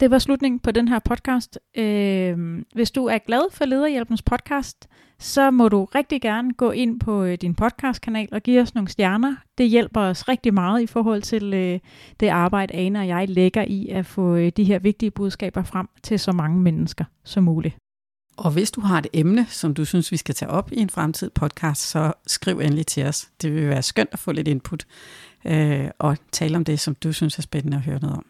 Det 0.01 0.11
var 0.11 0.19
slutningen 0.19 0.59
på 0.59 0.71
den 0.71 0.89
her 0.89 0.99
podcast. 0.99 1.59
Øh, 1.77 2.65
hvis 2.75 2.91
du 2.91 3.07
er 3.07 3.19
glad 3.19 3.53
for 3.53 3.65
Lederhjælpens 3.65 4.23
podcast, 4.23 4.89
så 5.19 5.51
må 5.51 5.69
du 5.69 5.85
rigtig 5.85 6.23
gerne 6.23 6.53
gå 6.53 6.71
ind 6.71 7.01
på 7.01 7.25
øh, 7.25 7.39
din 7.41 7.55
podcastkanal 7.55 8.29
og 8.33 8.43
give 8.43 8.63
os 8.63 8.75
nogle 8.75 8.89
stjerner. 8.89 9.37
Det 9.59 9.69
hjælper 9.69 10.01
os 10.01 10.29
rigtig 10.29 10.55
meget 10.55 10.83
i 10.83 10.87
forhold 10.87 11.23
til 11.23 11.55
øh, 11.55 11.81
det 12.21 12.29
arbejde, 12.29 12.75
Ane 12.75 12.99
og 12.99 13.09
jeg 13.09 13.29
lægger 13.29 13.63
i 13.63 13.89
at 13.89 14.07
få 14.07 14.35
øh, 14.35 14.53
de 14.57 14.65
her 14.65 14.79
vigtige 14.79 15.11
budskaber 15.11 15.63
frem 15.63 15.89
til 16.03 16.19
så 16.19 16.33
mange 16.33 16.61
mennesker 16.61 17.05
som 17.25 17.45
muligt. 17.45 17.77
Og 18.37 18.51
hvis 18.51 18.71
du 18.71 18.81
har 18.81 18.99
et 18.99 19.07
emne, 19.13 19.47
som 19.49 19.75
du 19.75 19.85
synes, 19.85 20.13
vi 20.13 20.17
skal 20.17 20.35
tage 20.35 20.51
op 20.51 20.73
i 20.73 20.77
en 20.77 20.91
fremtid 20.91 21.31
podcast, 21.31 21.83
så 21.83 22.13
skriv 22.27 22.59
endelig 22.59 22.87
til 22.87 23.07
os. 23.07 23.29
Det 23.43 23.55
vil 23.55 23.69
være 23.69 23.83
skønt 23.83 24.11
at 24.13 24.19
få 24.19 24.33
lidt 24.33 24.49
input 24.49 24.87
øh, 25.45 25.89
og 25.99 26.17
tale 26.33 26.57
om 26.57 26.65
det, 26.65 26.81
som 26.81 26.95
du 26.95 27.13
synes 27.13 27.39
er 27.39 27.43
spændende 27.43 27.77
at 27.77 27.83
høre 27.83 27.99
noget 27.99 28.17
om. 28.17 28.27